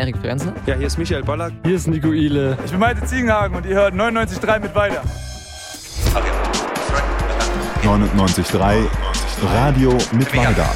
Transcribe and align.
Erik 0.00 0.16
Frenzel. 0.16 0.54
Ja, 0.64 0.76
hier 0.76 0.86
ist 0.86 0.96
Michael 0.96 1.22
Ballack. 1.22 1.52
Hier 1.62 1.76
ist 1.76 1.86
Nico 1.86 2.10
Ile. 2.12 2.56
Ich 2.64 2.70
bin 2.70 2.80
Malte 2.80 3.04
Ziegenhagen 3.04 3.54
und 3.54 3.66
ihr 3.66 3.74
hört 3.74 3.92
99.3 3.92 4.60
mit 4.60 4.74
weiter. 4.74 5.02
99.3 7.84 8.86
Radio 9.54 9.92
mit 10.12 10.34
weiter. 10.34 10.70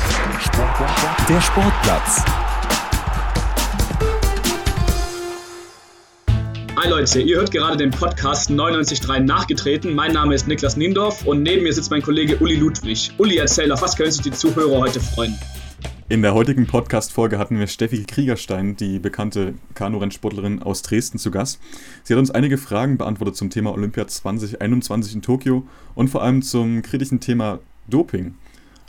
Der 1.26 1.40
Sportplatz. 1.40 2.22
Hi 6.76 6.90
Leute, 6.90 7.22
ihr 7.22 7.38
hört 7.38 7.50
gerade 7.50 7.78
den 7.78 7.92
Podcast 7.92 8.50
99.3 8.50 9.20
nachgetreten. 9.20 9.94
Mein 9.94 10.12
Name 10.12 10.34
ist 10.34 10.46
Niklas 10.46 10.76
Niendorf 10.76 11.24
und 11.24 11.42
neben 11.42 11.62
mir 11.62 11.72
sitzt 11.72 11.90
mein 11.90 12.02
Kollege 12.02 12.36
Uli 12.40 12.56
Ludwig. 12.56 13.10
Uli, 13.16 13.38
erzähl, 13.38 13.72
auf 13.72 13.80
was 13.80 13.96
können 13.96 14.10
sich 14.10 14.20
die 14.20 14.32
Zuhörer 14.32 14.80
heute 14.80 15.00
freuen? 15.00 15.34
In 16.06 16.20
der 16.20 16.34
heutigen 16.34 16.66
Podcast-Folge 16.66 17.38
hatten 17.38 17.58
wir 17.58 17.66
Steffi 17.66 18.04
Kriegerstein, 18.04 18.76
die 18.76 18.98
bekannte 18.98 19.54
Kanurennsportlerin 19.74 20.62
aus 20.62 20.82
Dresden, 20.82 21.18
zu 21.18 21.30
Gast. 21.30 21.60
Sie 22.02 22.12
hat 22.12 22.18
uns 22.20 22.30
einige 22.30 22.58
Fragen 22.58 22.98
beantwortet 22.98 23.36
zum 23.36 23.48
Thema 23.48 23.72
Olympia 23.72 24.06
2021 24.06 25.14
in 25.14 25.22
Tokio 25.22 25.66
und 25.94 26.08
vor 26.08 26.22
allem 26.22 26.42
zum 26.42 26.82
kritischen 26.82 27.20
Thema 27.20 27.58
Doping. 27.88 28.34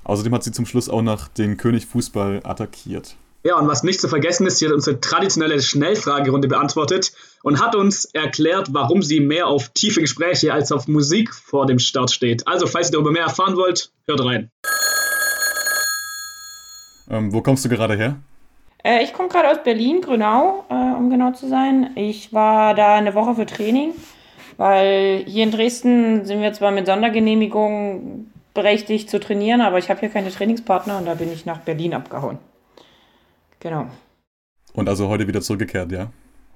Außerdem 0.03 0.33
hat 0.33 0.43
sie 0.43 0.51
zum 0.51 0.65
Schluss 0.65 0.89
auch 0.89 1.01
nach 1.01 1.29
den 1.29 1.55
König 1.55 1.85
Fußball 1.85 2.41
attackiert. 2.43 3.15
Ja, 3.45 3.59
und 3.59 3.67
was 3.69 3.83
nicht 3.83 4.01
zu 4.01 4.09
vergessen 4.09 4.45
ist, 4.45 4.57
sie 4.57 4.65
hat 4.65 4.73
unsere 4.73 4.99
traditionelle 4.99 5.61
Schnellfragerunde 5.61 6.49
beantwortet 6.49 7.13
und 7.43 7.61
hat 7.61 7.75
uns 7.75 8.05
erklärt, 8.05 8.73
warum 8.73 9.01
sie 9.01 9.21
mehr 9.21 9.47
auf 9.47 9.69
tiefe 9.69 10.01
Gespräche 10.01 10.51
als 10.51 10.73
auf 10.73 10.87
Musik 10.89 11.33
vor 11.33 11.65
dem 11.65 11.79
Start 11.79 12.11
steht. 12.11 12.45
Also, 12.45 12.67
falls 12.67 12.89
ihr 12.89 12.93
darüber 12.93 13.11
mehr 13.11 13.23
erfahren 13.23 13.55
wollt, 13.55 13.93
hört 14.05 14.25
rein. 14.25 14.51
Ähm, 17.09 17.33
wo 17.33 17.41
kommst 17.41 17.65
du 17.65 17.69
gerade 17.69 17.95
her? 17.95 18.15
Äh, 18.83 19.03
ich 19.03 19.13
komme 19.13 19.29
gerade 19.29 19.49
aus 19.49 19.63
Berlin, 19.63 20.01
Grünau, 20.01 20.63
äh, 20.69 20.73
um 20.73 21.09
genau 21.09 21.31
zu 21.31 21.47
sein. 21.47 21.91
Ich 21.95 22.33
war 22.33 22.73
da 22.73 22.95
eine 22.95 23.15
Woche 23.15 23.35
für 23.35 23.45
Training, 23.45 23.91
weil 24.57 25.23
hier 25.25 25.43
in 25.43 25.51
Dresden 25.51 26.25
sind 26.25 26.41
wir 26.41 26.53
zwar 26.53 26.71
mit 26.71 26.85
Sondergenehmigung 26.85 28.31
berechtigt 28.53 29.09
zu 29.09 29.19
trainieren, 29.19 29.61
aber 29.61 29.77
ich 29.77 29.89
habe 29.89 29.99
hier 29.99 30.09
keine 30.09 30.31
Trainingspartner 30.31 30.97
und 30.97 31.05
da 31.05 31.15
bin 31.15 31.31
ich 31.31 31.45
nach 31.45 31.59
Berlin 31.59 31.93
abgehauen. 31.93 32.37
Genau. 33.59 33.87
Und 34.73 34.87
also 34.87 35.09
heute 35.09 35.27
wieder 35.27 35.41
zurückgekehrt, 35.41 35.91
ja? 35.91 36.07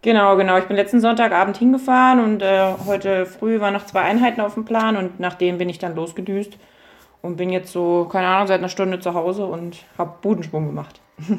Genau, 0.01 0.37
genau. 0.37 0.57
Ich 0.57 0.65
bin 0.65 0.77
letzten 0.77 1.01
Sonntagabend 1.01 1.57
hingefahren 1.57 2.23
und 2.23 2.41
äh, 2.41 2.73
heute 2.85 3.25
früh 3.25 3.59
waren 3.59 3.73
noch 3.73 3.85
zwei 3.85 4.01
Einheiten 4.01 4.39
auf 4.39 4.53
dem 4.53 4.63
Plan 4.63 4.95
und 4.95 5.19
nach 5.19 5.35
denen 5.35 5.57
bin 5.57 5.67
ich 5.67 5.79
dann 5.79 5.95
losgedüst 5.95 6.57
und 7.21 7.37
bin 7.37 7.49
jetzt 7.49 7.71
so, 7.71 8.07
keine 8.11 8.27
Ahnung, 8.27 8.47
seit 8.47 8.59
einer 8.59 8.69
Stunde 8.69 8.99
zu 8.99 9.13
Hause 9.13 9.45
und 9.45 9.77
habe 9.97 10.13
Bodensprung 10.21 10.67
gemacht. 10.67 11.01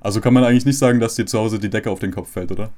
also 0.00 0.20
kann 0.20 0.34
man 0.34 0.44
eigentlich 0.44 0.66
nicht 0.66 0.78
sagen, 0.78 1.00
dass 1.00 1.14
dir 1.14 1.26
zu 1.26 1.38
Hause 1.38 1.58
die 1.58 1.70
Decke 1.70 1.90
auf 1.90 2.00
den 2.00 2.12
Kopf 2.12 2.30
fällt, 2.30 2.52
oder? 2.52 2.70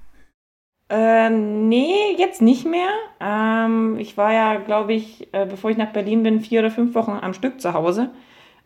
Äh, 0.88 1.30
nee, 1.30 2.16
jetzt 2.18 2.42
nicht 2.42 2.66
mehr. 2.66 2.90
Ähm, 3.20 3.96
ich 3.98 4.16
war 4.16 4.32
ja, 4.32 4.56
glaube 4.56 4.92
ich, 4.92 5.32
äh, 5.32 5.46
bevor 5.46 5.70
ich 5.70 5.76
nach 5.76 5.92
Berlin 5.92 6.22
bin, 6.22 6.40
vier 6.40 6.60
oder 6.60 6.70
fünf 6.70 6.94
Wochen 6.94 7.12
am 7.12 7.32
Stück 7.32 7.60
zu 7.60 7.74
Hause. 7.74 8.10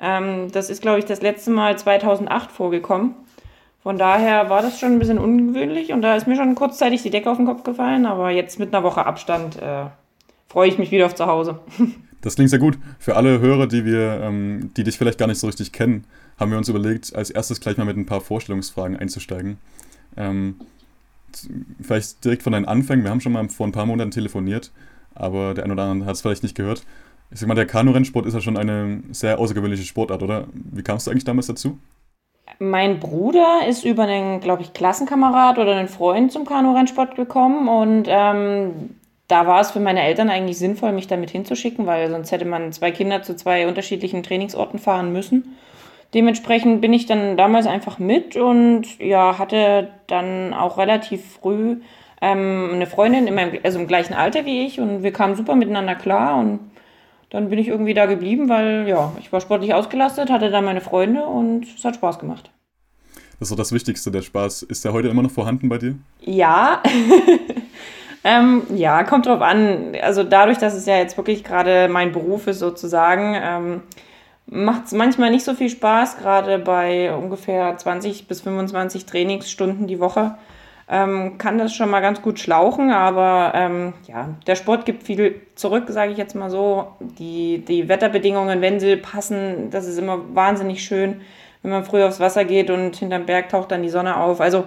Ähm, 0.00 0.50
das 0.50 0.70
ist, 0.70 0.80
glaube 0.80 1.00
ich, 1.00 1.04
das 1.04 1.20
letzte 1.20 1.50
Mal 1.50 1.76
2008 1.76 2.50
vorgekommen. 2.50 3.14
Von 3.82 3.98
daher 3.98 4.48
war 4.48 4.62
das 4.62 4.80
schon 4.80 4.92
ein 4.92 4.98
bisschen 4.98 5.18
ungewöhnlich 5.18 5.92
und 5.92 6.00
da 6.00 6.16
ist 6.16 6.26
mir 6.26 6.36
schon 6.36 6.54
kurzzeitig 6.54 7.02
die 7.02 7.10
Decke 7.10 7.30
auf 7.30 7.36
den 7.36 7.44
Kopf 7.44 7.64
gefallen, 7.64 8.06
aber 8.06 8.30
jetzt 8.30 8.58
mit 8.58 8.74
einer 8.74 8.82
Woche 8.82 9.04
Abstand 9.04 9.60
äh, 9.60 9.84
freue 10.48 10.68
ich 10.68 10.78
mich 10.78 10.90
wieder 10.90 11.04
auf 11.04 11.14
zu 11.14 11.26
Hause. 11.26 11.60
Das 12.24 12.36
klingt 12.36 12.48
sehr 12.48 12.58
gut. 12.58 12.78
Für 12.98 13.16
alle 13.16 13.38
Hörer, 13.38 13.66
die 13.66 13.84
wir, 13.84 14.20
ähm, 14.22 14.70
die 14.78 14.82
dich 14.82 14.96
vielleicht 14.96 15.18
gar 15.18 15.26
nicht 15.26 15.38
so 15.38 15.46
richtig 15.46 15.72
kennen, 15.72 16.04
haben 16.40 16.50
wir 16.50 16.56
uns 16.56 16.70
überlegt, 16.70 17.14
als 17.14 17.28
erstes 17.28 17.60
gleich 17.60 17.76
mal 17.76 17.84
mit 17.84 17.98
ein 17.98 18.06
paar 18.06 18.22
Vorstellungsfragen 18.22 18.96
einzusteigen. 18.96 19.58
Ähm, 20.16 20.56
vielleicht 21.82 22.24
direkt 22.24 22.42
von 22.42 22.54
deinen 22.54 22.64
Anfängen. 22.64 23.04
Wir 23.04 23.10
haben 23.10 23.20
schon 23.20 23.32
mal 23.32 23.46
vor 23.50 23.66
ein 23.66 23.72
paar 23.72 23.84
Monaten 23.84 24.10
telefoniert, 24.10 24.72
aber 25.14 25.52
der 25.52 25.64
eine 25.64 25.74
oder 25.74 25.82
andere 25.82 26.08
hat 26.08 26.14
es 26.14 26.22
vielleicht 26.22 26.42
nicht 26.42 26.54
gehört. 26.54 26.86
Ich 27.30 27.40
sag 27.40 27.46
mal, 27.46 27.54
der 27.56 27.66
Kanurennsport 27.66 28.24
ist 28.24 28.32
ja 28.32 28.40
schon 28.40 28.56
eine 28.56 29.02
sehr 29.10 29.38
außergewöhnliche 29.38 29.84
Sportart, 29.84 30.22
oder? 30.22 30.46
Wie 30.54 30.82
kamst 30.82 31.06
du 31.06 31.10
eigentlich 31.10 31.24
damals 31.24 31.48
dazu? 31.48 31.78
Mein 32.58 33.00
Bruder 33.00 33.66
ist 33.68 33.84
über 33.84 34.04
einen, 34.04 34.40
glaube 34.40 34.62
ich, 34.62 34.72
Klassenkamerad 34.72 35.58
oder 35.58 35.76
einen 35.76 35.88
Freund 35.88 36.32
zum 36.32 36.46
Kanurennsport 36.46 37.16
gekommen 37.16 37.68
und 37.68 38.06
ähm, 38.08 38.94
da 39.28 39.46
war 39.46 39.60
es 39.60 39.70
für 39.70 39.80
meine 39.80 40.02
Eltern 40.02 40.28
eigentlich 40.28 40.58
sinnvoll, 40.58 40.92
mich 40.92 41.06
damit 41.06 41.30
hinzuschicken, 41.30 41.86
weil 41.86 42.10
sonst 42.10 42.30
hätte 42.30 42.44
man 42.44 42.72
zwei 42.72 42.90
Kinder 42.90 43.22
zu 43.22 43.36
zwei 43.36 43.66
unterschiedlichen 43.66 44.22
Trainingsorten 44.22 44.78
fahren 44.78 45.12
müssen. 45.12 45.56
Dementsprechend 46.12 46.80
bin 46.80 46.92
ich 46.92 47.06
dann 47.06 47.36
damals 47.36 47.66
einfach 47.66 47.98
mit 47.98 48.36
und 48.36 48.98
ja, 49.00 49.38
hatte 49.38 49.88
dann 50.06 50.54
auch 50.54 50.78
relativ 50.78 51.38
früh 51.40 51.78
ähm, 52.20 52.70
eine 52.72 52.86
Freundin 52.86 53.26
in 53.26 53.34
meinem, 53.34 53.58
also 53.62 53.78
im 53.78 53.86
gleichen 53.86 54.14
Alter 54.14 54.44
wie 54.44 54.64
ich 54.64 54.78
und 54.78 55.02
wir 55.02 55.12
kamen 55.12 55.34
super 55.34 55.56
miteinander 55.56 55.94
klar 55.94 56.38
und 56.38 56.60
dann 57.30 57.50
bin 57.50 57.58
ich 57.58 57.66
irgendwie 57.66 57.94
da 57.94 58.06
geblieben, 58.06 58.48
weil 58.48 58.86
ja, 58.86 59.12
ich 59.18 59.32
war 59.32 59.40
sportlich 59.40 59.74
ausgelastet, 59.74 60.30
hatte 60.30 60.50
da 60.50 60.60
meine 60.60 60.80
Freunde 60.80 61.26
und 61.26 61.66
es 61.76 61.84
hat 61.84 61.96
Spaß 61.96 62.20
gemacht. 62.20 62.52
Das 63.40 63.48
ist 63.48 63.50
doch 63.50 63.56
das 63.56 63.72
Wichtigste, 63.72 64.12
der 64.12 64.22
Spaß. 64.22 64.62
Ist 64.62 64.84
der 64.84 64.92
heute 64.92 65.08
immer 65.08 65.22
noch 65.22 65.32
vorhanden 65.32 65.68
bei 65.68 65.78
dir? 65.78 65.96
Ja. 66.20 66.80
ähm, 68.24 68.62
ja, 68.74 69.04
kommt 69.04 69.26
drauf 69.26 69.42
an. 69.42 69.92
Also 70.02 70.24
dadurch, 70.24 70.58
dass 70.58 70.74
es 70.74 70.86
ja 70.86 70.96
jetzt 70.96 71.16
wirklich 71.16 71.44
gerade 71.44 71.88
mein 71.88 72.12
Beruf 72.12 72.46
ist 72.46 72.58
sozusagen, 72.58 73.36
ähm, 73.40 73.82
macht 74.46 74.86
es 74.86 74.92
manchmal 74.92 75.30
nicht 75.30 75.44
so 75.44 75.54
viel 75.54 75.68
Spaß, 75.68 76.18
gerade 76.18 76.58
bei 76.58 77.14
ungefähr 77.14 77.76
20 77.76 78.26
bis 78.26 78.40
25 78.40 79.06
Trainingsstunden 79.06 79.86
die 79.86 80.00
Woche 80.00 80.36
ähm, 80.88 81.38
kann 81.38 81.58
das 81.58 81.74
schon 81.74 81.88
mal 81.88 82.00
ganz 82.00 82.20
gut 82.20 82.38
schlauchen, 82.38 82.90
aber 82.90 83.52
ähm, 83.54 83.94
ja, 84.06 84.34
der 84.46 84.54
Sport 84.54 84.84
gibt 84.84 85.02
viel 85.02 85.40
zurück, 85.54 85.84
sage 85.88 86.12
ich 86.12 86.18
jetzt 86.18 86.34
mal 86.34 86.50
so. 86.50 86.88
Die, 87.00 87.64
die 87.66 87.88
Wetterbedingungen, 87.88 88.60
wenn 88.60 88.80
sie 88.80 88.96
passen, 88.96 89.70
das 89.70 89.86
ist 89.86 89.98
immer 89.98 90.20
wahnsinnig 90.34 90.84
schön, 90.84 91.22
wenn 91.62 91.70
man 91.70 91.84
früh 91.84 92.02
aufs 92.02 92.20
Wasser 92.20 92.44
geht 92.44 92.70
und 92.70 92.96
hinterm 92.96 93.24
Berg 93.24 93.48
taucht 93.48 93.70
dann 93.70 93.82
die 93.82 93.88
Sonne 93.88 94.18
auf. 94.18 94.42
Also 94.42 94.64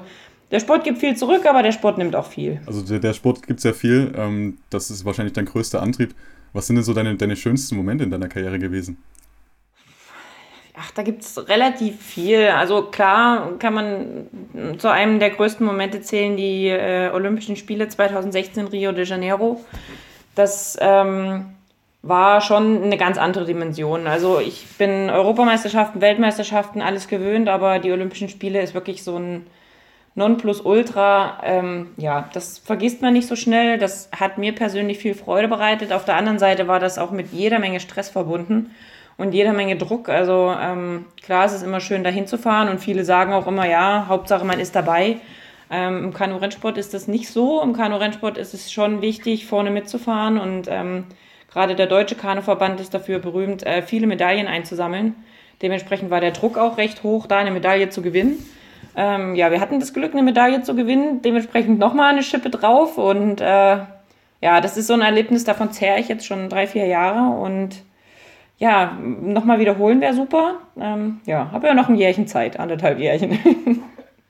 der 0.52 0.59
Sport 0.59 0.84
gibt 0.84 1.00
viel 1.00 1.16
zurück, 1.16 1.46
aber 1.46 1.62
der 1.63 1.72
Sport 1.72 1.97
nimmt 1.97 2.16
auch 2.16 2.28
viel. 2.28 2.62
Also 2.66 2.81
der, 2.81 3.00
der 3.00 3.13
Sport 3.13 3.46
gibt 3.46 3.59
sehr 3.59 3.74
viel. 3.74 4.13
Ähm, 4.16 4.58
das 4.69 4.90
ist 4.90 5.03
wahrscheinlich 5.06 5.34
dein 5.34 5.46
größter 5.46 5.81
Antrieb. 5.81 6.16
Was 6.53 6.68
sind 6.68 6.78
denn 6.78 6.85
so 6.85 6.94
deine, 6.94 7.16
deine 7.16 7.35
schönsten 7.35 7.75
Momente 7.75 8.03
in 8.03 8.12
deiner 8.12 8.30
Karriere 8.30 8.57
gewesen? 8.57 8.97
Ach, 10.80 10.91
da 10.91 11.02
gibt 11.02 11.24
es 11.24 11.50
relativ 11.50 12.00
viel. 12.02 12.47
Also 12.47 12.84
klar 12.84 13.57
kann 13.57 13.74
man 13.74 14.78
zu 14.78 14.90
einem 14.90 15.19
der 15.19 15.31
größten 15.31 15.66
Momente 15.66 16.02
zählen 16.02 16.38
die 16.38 16.68
äh, 16.68 17.09
Olympischen 17.12 17.56
Spiele 17.56 17.90
2016 17.90 18.68
Rio 18.68 18.91
de 18.91 19.06
Janeiro. 19.06 19.66
Das 20.36 20.78
ähm, 20.80 21.46
war 22.03 22.41
schon 22.41 22.84
eine 22.84 22.97
ganz 22.97 23.18
andere 23.18 23.46
Dimension. 23.46 24.06
Also 24.06 24.40
ich 24.40 24.68
bin 24.78 25.09
Europameisterschaften, 25.09 26.00
Weltmeisterschaften, 26.00 26.81
alles 26.81 27.07
gewöhnt, 27.07 27.50
aber 27.50 27.80
die 27.80 27.91
Olympischen 27.91 28.30
Spiele 28.30 28.62
ist 28.62 28.75
wirklich 28.75 29.03
so 29.03 29.18
ein 29.18 29.47
Nonplusultra. 30.18 31.42
Ähm, 31.44 31.92
ja, 31.96 32.30
das 32.34 32.58
vergisst 32.58 33.02
man 33.02 33.14
nicht 33.14 33.28
so 33.28 33.36
schnell. 33.36 33.78
Das 33.78 34.10
hat 34.12 34.38
mir 34.38 34.54
persönlich 34.54 34.98
viel 34.98 35.14
Freude 35.14 35.48
bereitet. 35.48 35.94
Auf 35.94 36.06
der 36.06 36.16
anderen 36.16 36.40
Seite 36.40 36.68
war 36.68 36.80
das 36.80 36.98
auch 36.98 37.12
mit 37.12 37.32
jeder 37.32 37.60
Menge 37.60 37.80
Stress 37.80 38.10
verbunden 38.10 38.72
und 39.18 39.34
jeder 39.34 39.54
Menge 39.54 39.78
Druck. 39.78 40.10
Also 40.10 40.54
ähm, 40.60 41.06
klar, 41.22 41.46
es 41.46 41.54
ist 41.54 41.64
immer 41.64 41.80
schön, 41.80 42.04
dahin 42.04 42.26
zu 42.26 42.40
fahren 42.40 42.68
und 42.68 42.80
viele 42.80 43.06
sagen 43.06 43.32
auch 43.32 43.46
immer, 43.46 43.68
ja, 43.68 44.08
Hauptsache 44.08 44.44
man 44.44 44.60
ist 44.60 44.76
dabei. 44.76 45.18
Ähm, 45.70 46.06
Im 46.06 46.14
Kanu-Rennsport 46.14 46.80
ist 46.80 46.96
das 46.96 47.08
nicht 47.08 47.30
so. 47.30 47.62
Im 47.62 47.74
Kanu-Rennsport 47.74 48.40
ist 48.40 48.56
es 48.56 48.72
schon 48.72 49.02
wichtig, 49.02 49.46
vorne 49.46 49.70
mitzufahren 49.70 50.40
und 50.40 50.68
ähm, 50.68 51.06
gerade 51.52 51.75
der 51.75 51.88
Deutsche 51.88 52.16
Kanuverband 52.16 52.80
ist 52.80 52.94
dafür 52.94 53.20
berühmt, 53.20 53.63
äh, 53.68 53.84
viele 53.84 54.08
Medaillen 54.08 54.48
einzusammeln. 54.48 55.16
Dementsprechend 55.62 56.10
war 56.10 56.22
der 56.22 56.31
Druck 56.31 56.58
auch 56.58 56.78
recht 56.78 57.04
hoch, 57.04 57.28
da 57.28 57.38
eine 57.38 57.52
Medaille 57.52 57.90
zu 57.90 58.02
gewinnen. 58.02 58.44
Ähm, 59.00 59.36
ja, 59.36 59.52
wir 59.52 59.62
hatten 59.62 59.80
das 59.80 59.94
Glück, 59.94 60.14
eine 60.14 60.24
Medaille 60.24 60.64
zu 60.64 60.76
gewinnen, 60.76 61.22
dementsprechend 61.22 61.78
nochmal 61.78 62.10
eine 62.12 62.24
Schippe 62.24 62.50
drauf 62.50 62.98
und 62.98 63.40
äh, 63.40 63.78
ja, 64.42 64.62
das 64.62 64.76
ist 64.76 64.88
so 64.88 64.94
ein 64.94 65.02
Erlebnis, 65.02 65.44
davon 65.44 65.72
zehre 65.72 66.00
ich 66.00 66.08
jetzt 66.08 66.26
schon 66.26 66.50
drei, 66.50 66.66
vier 66.66 66.88
Jahre 66.88 67.38
und 67.40 67.76
ja, 68.58 68.98
nochmal 69.00 69.60
wiederholen 69.60 70.02
wäre 70.02 70.16
super. 70.16 70.56
Ähm, 70.80 71.22
ja, 71.28 71.52
habe 71.52 71.68
ja 71.68 71.76
noch 71.76 71.90
ein 71.90 71.96
Jährchen 71.96 72.26
Zeit, 72.26 72.60
anderthalb 72.60 72.98
Jährchen. 72.98 73.38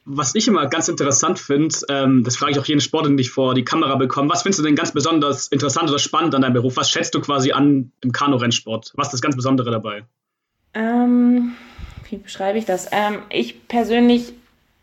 Was 0.03 0.35
ich 0.35 0.49
immer 0.49 0.67
ganz 0.67 0.89
interessant 0.89 1.39
finde, 1.39 1.73
ähm, 1.89 2.23
das 2.25 2.35
frage 2.35 2.51
ich 2.51 2.59
auch 2.59 2.65
jeden 2.65 2.81
Sportler, 2.81 3.09
den 3.09 3.19
ich 3.19 3.29
vor 3.29 3.53
die 3.55 3.65
Kamera 3.65 3.95
bekomme, 3.95 4.29
was 4.29 4.43
findest 4.43 4.59
du 4.59 4.63
denn 4.63 4.75
ganz 4.75 4.93
besonders 4.93 5.49
interessant 5.49 5.89
oder 5.89 5.99
spannend 5.99 6.33
an 6.33 6.43
deinem 6.43 6.53
Beruf? 6.53 6.77
Was 6.77 6.89
schätzt 6.89 7.13
du 7.13 7.19
quasi 7.19 7.51
an 7.51 7.91
im 7.99 8.13
Kanu-Rennsport? 8.13 8.93
Was 8.95 9.07
ist 9.07 9.15
das 9.15 9.21
ganz 9.21 9.35
Besondere 9.35 9.69
dabei? 9.69 10.05
Ähm, 10.73 11.55
wie 12.09 12.15
beschreibe 12.15 12.57
ich 12.57 12.63
das? 12.63 12.87
Ähm, 12.93 13.17
ich 13.29 13.67
persönlich 13.67 14.33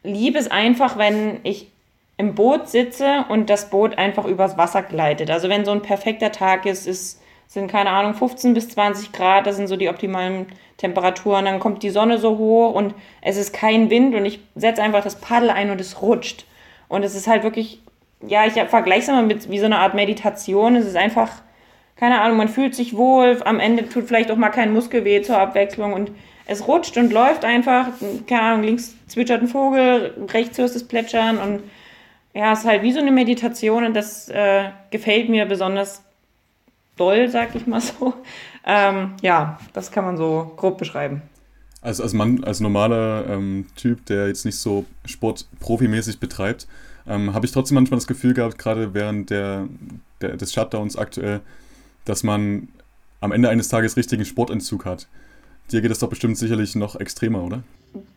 liebe 0.05 0.39
es 0.39 0.51
einfach, 0.51 0.97
wenn 0.97 1.41
ich 1.43 1.71
im 2.17 2.37
Boot 2.37 2.69
sitze 2.69 3.25
und 3.29 3.51
das 3.51 3.71
Boot 3.71 3.99
einfach 3.99 4.25
übers 4.25 4.57
Wasser 4.57 4.83
gleitet. 4.83 5.31
Also 5.31 5.49
wenn 5.49 5.65
so 5.65 5.73
ein 5.73 5.83
perfekter 5.83 6.31
Tag 6.31 6.65
ist, 6.65 6.87
ist 6.87 7.21
sind 7.47 7.71
keine 7.71 7.91
Ahnung 7.91 8.15
15 8.15 8.55
bis 8.55 8.69
20 8.71 9.13
Grad, 9.13 9.47
das 9.47 9.57
sind 9.57 9.69
so 9.69 9.77
die 9.77 9.89
optimalen 9.89 10.47
Temperaturen. 10.77 11.45
Dann 11.45 11.61
kommt 11.61 11.83
die 11.83 11.91
Sonne 11.91 12.19
so 12.19 12.39
hoch 12.39 12.75
und 12.75 12.95
es 13.23 13.37
ist 13.37 13.53
kein 13.53 13.91
Wind 13.91 14.15
und 14.15 14.25
ich 14.25 14.41
setze 14.55 14.83
einfach 14.83 15.03
das 15.03 15.21
Paddel 15.21 15.51
ein 15.51 15.71
und 15.71 15.81
es 15.81 16.03
rutscht. 16.03 16.47
Und 16.89 17.03
es 17.03 17.15
ist 17.15 17.27
halt 17.27 17.43
wirklich, 17.43 17.81
ja, 18.27 18.45
ich 18.47 18.55
vergleiche 18.55 19.03
es 19.03 19.09
mal 19.09 19.23
mit 19.23 19.51
wie 19.51 19.59
so 19.59 19.67
eine 19.67 19.79
Art 19.79 19.95
Meditation. 19.95 20.77
Es 20.77 20.87
ist 20.87 20.97
einfach, 20.97 21.31
keine 21.97 22.21
Ahnung, 22.21 22.37
man 22.37 22.49
fühlt 22.49 22.75
sich 22.75 22.97
wohl, 22.97 23.41
am 23.45 23.61
Ende 23.61 23.89
tut 23.89 24.07
vielleicht 24.07 24.31
auch 24.31 24.37
mal 24.37 24.51
kein 24.51 24.73
Muskelweh 24.73 25.23
zur 25.23 25.39
Abwechslung 25.39 25.93
und 25.93 26.11
es 26.47 26.67
rutscht 26.67 26.97
und 26.97 27.13
läuft 27.13 27.45
einfach, 27.45 27.89
keine 28.27 28.43
Ahnung, 28.43 28.65
links 28.65 28.95
zwitschert 29.07 29.43
ein 29.43 29.49
Vogel, 29.49 30.15
rechts 30.33 30.59
hörst 30.59 30.77
es 30.77 30.87
plätschern 30.87 31.39
und 31.39 31.63
ja, 32.35 32.53
es 32.53 32.61
ist 32.61 32.67
halt 32.67 32.83
wie 32.83 32.93
so 32.93 32.99
eine 32.99 33.13
Meditation 33.13 33.85
und 33.85 33.95
das 33.95 34.29
äh, 34.29 34.65
gefällt 34.91 35.29
mir 35.29 35.47
besonders 35.47 36.03
doll, 36.97 37.29
sag 37.29 37.55
ich 37.55 37.67
mal 37.67 37.81
so. 37.81 38.15
Ähm, 38.67 39.13
ja, 39.21 39.59
das 39.75 39.93
kann 39.93 40.07
man 40.07 40.17
so 40.17 40.55
grob 40.57 40.79
beschreiben. 40.79 41.21
Also 41.83 42.03
als 42.03 42.15
Mann, 42.15 42.45
als 42.45 42.61
normaler 42.61 43.27
ähm, 43.29 43.67
Typ, 43.77 44.07
der 44.07 44.29
jetzt 44.29 44.47
nicht 44.47 44.57
so 44.57 44.87
Sport 45.05 45.47
profimäßig 45.61 46.19
betreibt, 46.19 46.67
ähm, 47.07 47.35
habe 47.35 47.45
ich 47.45 47.53
trotzdem 47.53 47.75
manchmal 47.75 47.99
das 47.99 48.07
Gefühl 48.07 48.33
gehabt, 48.33 48.57
gerade 48.57 48.95
während 48.95 49.29
der, 49.29 49.69
der, 50.23 50.39
des 50.39 50.55
Shutdowns 50.55 50.97
aktuell, 50.97 51.43
dass 52.05 52.23
man 52.23 52.69
am 53.21 53.33
Ende 53.33 53.49
eines 53.49 53.69
Tages 53.69 53.97
richtigen 53.97 54.25
Sportentzug 54.25 54.85
hat. 54.85 55.07
Dir 55.73 55.81
geht 55.81 55.91
es 55.91 55.99
doch 55.99 56.09
bestimmt 56.09 56.37
sicherlich 56.37 56.75
noch 56.75 56.97
extremer, 56.97 57.43
oder? 57.43 57.63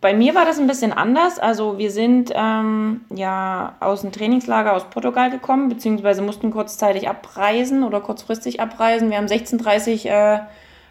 Bei 0.02 0.14
mir 0.14 0.36
war 0.36 0.46
das 0.46 0.60
ein 0.60 0.68
bisschen 0.68 0.92
anders. 0.92 1.40
Also 1.40 1.78
wir 1.78 1.92
sind 1.92 2.32
ähm, 2.36 3.02
ja 3.14 3.76
aus 3.80 4.02
dem 4.02 4.12
Trainingslager 4.12 4.74
aus 4.74 4.90
Portugal 4.90 5.30
gekommen, 5.30 5.70
beziehungsweise 5.70 6.22
mussten 6.22 6.52
kurzzeitig 6.52 7.08
abreisen 7.08 7.84
oder 7.84 8.02
kurzfristig 8.02 8.60
abreisen. 8.60 9.10
Wir 9.10 9.18
haben 9.18 9.28
16.30 9.28 10.06
Uhr 10.06 10.12
äh, 10.12 10.40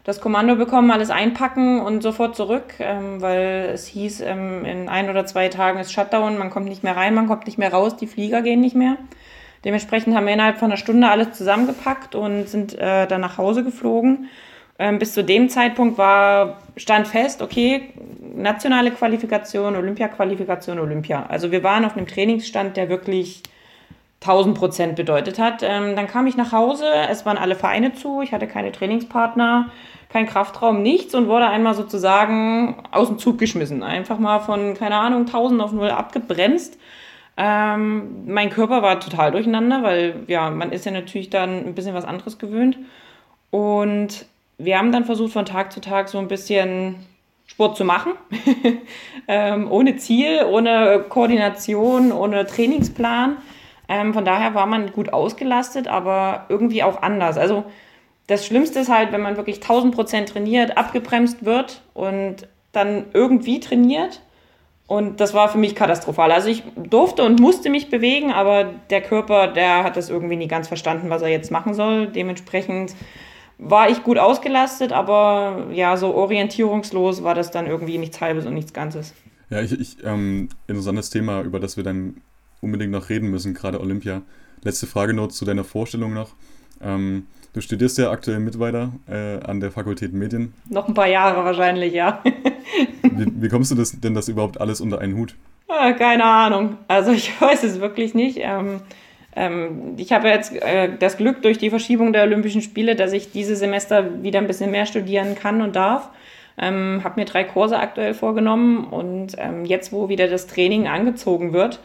das 0.05 0.21
Kommando 0.21 0.55
bekommen, 0.55 0.93
alles 0.93 1.11
einpacken 1.11 1.81
und 1.81 2.01
sofort 2.01 2.37
zurück, 2.37 2.75
ähm, 2.79 3.21
weil 3.21 3.71
es 3.75 3.87
hieß, 3.89 4.21
ähm, 4.21 4.65
in 4.65 4.89
ein 4.89 5.11
oder 5.11 5.27
zwei 5.27 5.49
Tagen 5.49 5.81
ist 5.81 5.93
Shutdown, 5.93 6.39
man 6.39 6.51
kommt 6.51 6.69
nicht 6.69 6.85
mehr 6.85 6.97
rein, 6.97 7.13
man 7.13 7.27
kommt 7.27 7.47
nicht 7.47 7.59
mehr 7.59 7.73
raus, 7.73 7.97
die 7.97 8.07
Flieger 8.07 8.41
gehen 8.41 8.61
nicht 8.61 8.77
mehr. 8.77 8.99
Dementsprechend 9.67 10.15
haben 10.15 10.27
wir 10.27 10.33
innerhalb 10.33 10.59
von 10.59 10.71
einer 10.71 10.77
Stunde 10.77 11.09
alles 11.09 11.33
zusammengepackt 11.33 12.15
und 12.15 12.49
sind 12.49 12.79
äh, 12.79 13.09
dann 13.09 13.21
nach 13.21 13.37
Hause 13.37 13.65
geflogen. 13.65 14.29
Ähm, 14.79 15.01
bis 15.01 15.13
zu 15.13 15.25
dem 15.25 15.49
Zeitpunkt 15.49 15.99
war, 15.99 16.59
stand 16.77 17.09
fest, 17.09 17.43
okay, 17.43 17.93
nationale 18.37 18.93
Qualifikation, 18.93 19.75
Olympia-Qualifikation, 19.75 20.79
Olympia. 20.79 21.27
Also 21.29 21.51
wir 21.51 21.65
waren 21.65 21.85
auf 21.85 21.97
einem 21.97 22.07
Trainingsstand, 22.07 22.77
der 22.77 22.89
wirklich 22.89 23.43
1000 24.21 24.57
Prozent 24.57 24.95
bedeutet 24.95 25.41
hat. 25.41 25.65
Ähm, 25.65 25.97
dann 25.97 26.07
kam 26.07 26.29
ich 26.29 26.37
nach 26.37 26.53
Hause, 26.53 26.85
es 27.11 27.27
waren 27.27 27.37
alle 27.37 27.57
Vereine 27.57 27.93
zu, 27.93 28.23
ich 28.23 28.31
hatte 28.31 28.47
keine 28.47 28.71
Trainingspartner, 28.71 29.71
kein 30.11 30.27
Kraftraum, 30.27 30.81
nichts 30.81 31.13
und 31.13 31.27
wurde 31.27 31.49
einmal 31.49 31.75
sozusagen 31.75 32.85
aus 32.93 33.09
dem 33.09 33.19
Zug 33.19 33.39
geschmissen. 33.39 33.83
Einfach 33.83 34.21
mal 34.21 34.39
von, 34.39 34.75
keine 34.75 34.95
Ahnung, 34.95 35.23
1000 35.23 35.61
auf 35.61 35.73
0 35.73 35.91
abgebremst. 35.91 36.79
Ähm, 37.37 38.25
mein 38.27 38.51
Körper 38.51 38.83
war 38.83 38.99
total 39.01 39.31
durcheinander, 39.31 39.83
weil 39.83 40.25
ja, 40.27 40.51
man 40.51 40.73
ist 40.73 40.87
ja 40.87 40.93
natürlich 40.93 41.31
dann 41.31 41.67
ein 41.67 41.75
bisschen 41.75 41.95
was 41.95 42.05
anderes 42.05 42.39
gewöhnt. 42.39 42.79
Und 43.51 44.27
wir 44.59 44.79
haben 44.79 44.93
dann 44.93 45.05
versucht, 45.05 45.33
von 45.33 45.45
Tag 45.45 45.73
zu 45.73 45.81
Tag 45.81 46.09
so 46.09 46.19
ein 46.19 46.29
bisschen 46.29 46.97
Sport 47.47 47.77
zu 47.77 47.85
machen, 47.85 48.13
ähm, 49.29 49.71
ohne 49.71 49.97
Ziel, 49.97 50.45
ohne 50.51 51.05
Koordination, 51.09 52.13
ohne 52.13 52.47
Trainingsplan. 52.47 53.37
Ähm, 53.89 54.15
von 54.15 54.25
daher 54.25 54.55
war 54.55 54.67
man 54.67 54.93
gut 54.93 55.13
ausgelastet, 55.13 55.87
aber 55.87 56.47
irgendwie 56.49 56.83
auch 56.83 57.03
anders. 57.03 57.39
Also 57.39 57.65
das 58.27 58.45
Schlimmste 58.45 58.81
ist 58.81 58.91
halt, 58.91 59.13
wenn 59.13 59.21
man 59.23 59.37
wirklich 59.37 59.57
1000 59.57 59.95
Prozent 59.95 60.29
trainiert, 60.31 60.77
abgebremst 60.77 61.45
wird 61.45 61.83
und 61.95 62.49
dann 62.73 63.05
irgendwie 63.13 63.61
trainiert. 63.61 64.21
Und 64.87 65.21
das 65.21 65.35
war 65.35 65.49
für 65.49 65.59
mich 65.59 65.75
katastrophal. 65.75 66.31
Also 66.31 66.49
ich 66.49 66.63
durfte 66.77 67.25
und 67.25 67.41
musste 67.41 67.71
mich 67.71 67.91
bewegen, 67.91 68.31
aber 68.31 68.73
der 68.91 69.01
Körper, 69.01 69.49
der 69.49 69.83
hat 69.83 69.97
das 69.97 70.11
irgendwie 70.11 70.37
nie 70.37 70.47
ganz 70.47 70.69
verstanden, 70.69 71.11
was 71.11 71.23
er 71.23 71.29
jetzt 71.29 71.51
machen 71.51 71.75
soll. 71.75 72.07
Dementsprechend 72.07 72.95
war 73.59 73.91
ich 73.91 74.05
gut 74.05 74.19
ausgelastet, 74.19 74.93
aber 74.93 75.67
ja, 75.73 75.97
so 75.97 76.15
orientierungslos 76.15 77.25
war 77.25 77.35
das 77.35 77.51
dann 77.51 77.67
irgendwie 77.67 77.99
nichts 77.99 78.21
Halbes 78.21 78.47
und 78.47 78.55
nichts 78.55 78.73
Ganzes. 78.73 79.15
Ja, 79.51 79.61
ich, 79.61 79.73
ich 79.73 79.97
ähm, 80.05 80.51
interessantes 80.69 81.11
Thema, 81.11 81.43
über 81.43 81.59
das 81.59 81.77
wir 81.77 81.85
dann 81.85 82.21
unbedingt 82.61 82.93
noch 82.93 83.09
reden 83.09 83.31
müssen, 83.31 83.55
gerade 83.55 83.81
Olympia. 83.81 84.23
Letzte 84.63 84.87
Frage 84.87 85.15
nur 85.15 85.31
zu 85.31 85.45
deiner 85.45 85.65
Vorstellung 85.65 86.13
noch. 86.13 86.31
Ähm, 86.81 87.27
du 87.57 87.63
studierst 87.63 87.97
ja 87.97 88.11
aktuell 88.11 88.39
mit 88.39 88.61
weiter 88.61 88.93
äh, 89.09 89.43
an 89.43 89.61
der 89.61 89.71
Fakultät 89.71 90.13
Medien. 90.13 90.53
Noch 90.69 90.89
ein 90.89 90.95
paar 90.95 91.09
Jahre 91.09 91.43
wahrscheinlich, 91.43 91.95
ja. 91.95 92.23
wie, 93.03 93.33
wie, 93.35 93.49
kommst 93.49 93.71
du 93.71 93.75
das, 93.75 93.99
denn 93.99 94.15
das 94.15 94.29
überhaupt 94.29 94.61
alles 94.61 94.83
unter 94.83 95.01
einen 95.01 95.17
Hut? 95.17 95.35
Ah, 95.67 95.93
keine 95.93 96.25
Ahnung. 96.25 96.77
Also 96.87 97.13
ich 97.13 97.33
weiß 97.41 97.65
es 97.65 97.81
wirklich 97.81 98.15
nicht. 98.15 98.39
Ähm, 98.43 98.81
ähm, 99.35 99.95
ich 99.97 100.13
habe 100.13 100.29
jetzt 100.29 100.55
äh, 100.55 100.91
das 100.99 101.17
Glück 101.17 101.41
durch 101.41 101.57
die 101.57 101.71
Verschiebung 101.71 102.13
der 102.13 102.25
Olympischen 102.25 102.61
Spiele, 102.61 102.95
dass 102.95 103.15
ich 103.15 103.33
diese 103.33 103.57
Semester 103.57 104.23
wieder 104.23 104.39
ein 104.39 104.47
bisschen 104.47 104.71
mehr 104.71 104.85
studieren 104.85 105.35
kann 105.35 105.63
und 105.63 105.75
darf. 105.77 106.11
Ähm, 106.59 107.01
habe 107.05 107.21
mir 107.21 107.25
drei 107.25 107.45
Kurse 107.45 107.79
aktuell 107.79 108.13
vorgenommen 108.13 108.85
und 108.85 109.35
ähm, 109.39 109.65
jetzt, 109.65 109.93
wo 109.93 110.11
wieder 110.11 110.29
das 110.29 110.47
Training 110.47 110.89
angezogen 110.89 111.55
wird, 111.55 111.81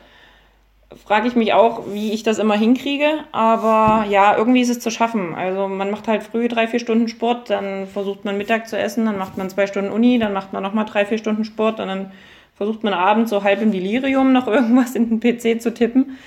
frage 1.05 1.27
ich 1.27 1.35
mich 1.35 1.53
auch, 1.53 1.83
wie 1.91 2.11
ich 2.11 2.23
das 2.23 2.39
immer 2.39 2.55
hinkriege. 2.55 3.19
Aber 3.31 4.05
ja, 4.09 4.35
irgendwie 4.37 4.61
ist 4.61 4.69
es 4.69 4.79
zu 4.79 4.91
schaffen. 4.91 5.35
Also 5.35 5.67
man 5.67 5.91
macht 5.91 6.07
halt 6.07 6.23
früh 6.23 6.47
drei, 6.47 6.67
vier 6.67 6.79
Stunden 6.79 7.07
Sport, 7.07 7.49
dann 7.49 7.87
versucht 7.87 8.25
man 8.25 8.37
Mittag 8.37 8.67
zu 8.67 8.77
essen, 8.77 9.05
dann 9.05 9.17
macht 9.17 9.37
man 9.37 9.49
zwei 9.49 9.67
Stunden 9.67 9.91
Uni, 9.91 10.19
dann 10.19 10.33
macht 10.33 10.53
man 10.53 10.63
nochmal 10.63 10.85
drei, 10.85 11.05
vier 11.05 11.17
Stunden 11.17 11.45
Sport 11.45 11.79
und 11.79 11.87
dann 11.87 12.11
versucht 12.55 12.83
man 12.83 12.93
abends 12.93 13.31
so 13.31 13.43
halb 13.43 13.61
im 13.61 13.71
Delirium 13.71 14.33
noch 14.33 14.47
irgendwas 14.49 14.95
in 14.95 15.09
den 15.09 15.19
PC 15.19 15.61
zu 15.61 15.73
tippen. 15.73 16.17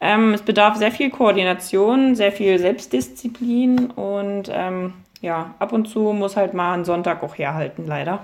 Ähm, 0.00 0.34
es 0.34 0.42
bedarf 0.42 0.76
sehr 0.76 0.90
viel 0.90 1.10
Koordination, 1.10 2.16
sehr 2.16 2.32
viel 2.32 2.58
Selbstdisziplin 2.58 3.90
und 3.90 4.50
ähm, 4.52 4.94
ja, 5.20 5.54
ab 5.60 5.72
und 5.72 5.86
zu 5.86 6.12
muss 6.12 6.36
halt 6.36 6.54
mal 6.54 6.74
ein 6.74 6.84
Sonntag 6.84 7.22
auch 7.22 7.38
herhalten, 7.38 7.86
leider. 7.86 8.20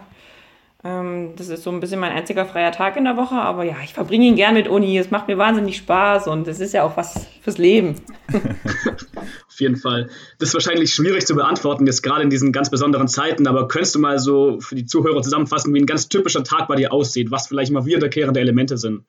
Ähm, 0.84 1.32
das 1.34 1.48
ist 1.48 1.64
so 1.64 1.70
ein 1.70 1.80
bisschen 1.80 1.98
mein 1.98 2.12
einziger 2.12 2.46
freier 2.46 2.70
Tag 2.70 2.96
in 2.96 3.02
der 3.02 3.16
Woche, 3.16 3.34
aber 3.34 3.64
ja, 3.64 3.75
ich 3.82 3.94
verbringe 3.94 4.26
ihn 4.26 4.36
gern 4.36 4.54
mit 4.54 4.69
Uni. 4.69 4.96
Es 4.96 5.10
macht 5.10 5.26
mir 5.26 5.36
wahnsinnig 5.36 5.76
Spaß 5.76 6.28
und 6.28 6.46
es 6.46 6.60
ist 6.60 6.72
ja 6.72 6.84
auch 6.84 6.96
was 6.96 7.26
fürs 7.42 7.58
Leben. 7.58 7.96
Auf 8.32 9.60
jeden 9.60 9.75
Fall. 9.75 10.08
Das 10.38 10.50
ist 10.50 10.54
wahrscheinlich 10.54 10.94
schwierig 10.94 11.26
zu 11.26 11.34
beantworten, 11.34 11.85
jetzt 11.87 12.02
gerade 12.02 12.23
in 12.23 12.30
diesen 12.30 12.52
ganz 12.52 12.70
besonderen 12.70 13.08
Zeiten, 13.08 13.49
aber 13.49 13.66
könntest 13.66 13.97
du 13.97 13.99
mal 13.99 14.20
so 14.20 14.61
für 14.61 14.76
die 14.76 14.87
Zuhörer 14.87 15.20
zusammenfassen, 15.20 15.75
wie 15.75 15.80
ein 15.80 15.87
ganz 15.87 16.08
typischer 16.08 16.44
Tag 16.44 16.68
bei 16.68 16.76
dir 16.76 16.92
aussieht, 16.92 17.32
was 17.32 17.49
vielleicht 17.49 17.73
mal 17.73 17.85
wiederkehrende 17.85 18.38
Elemente 18.38 18.78
sind? 18.78 19.02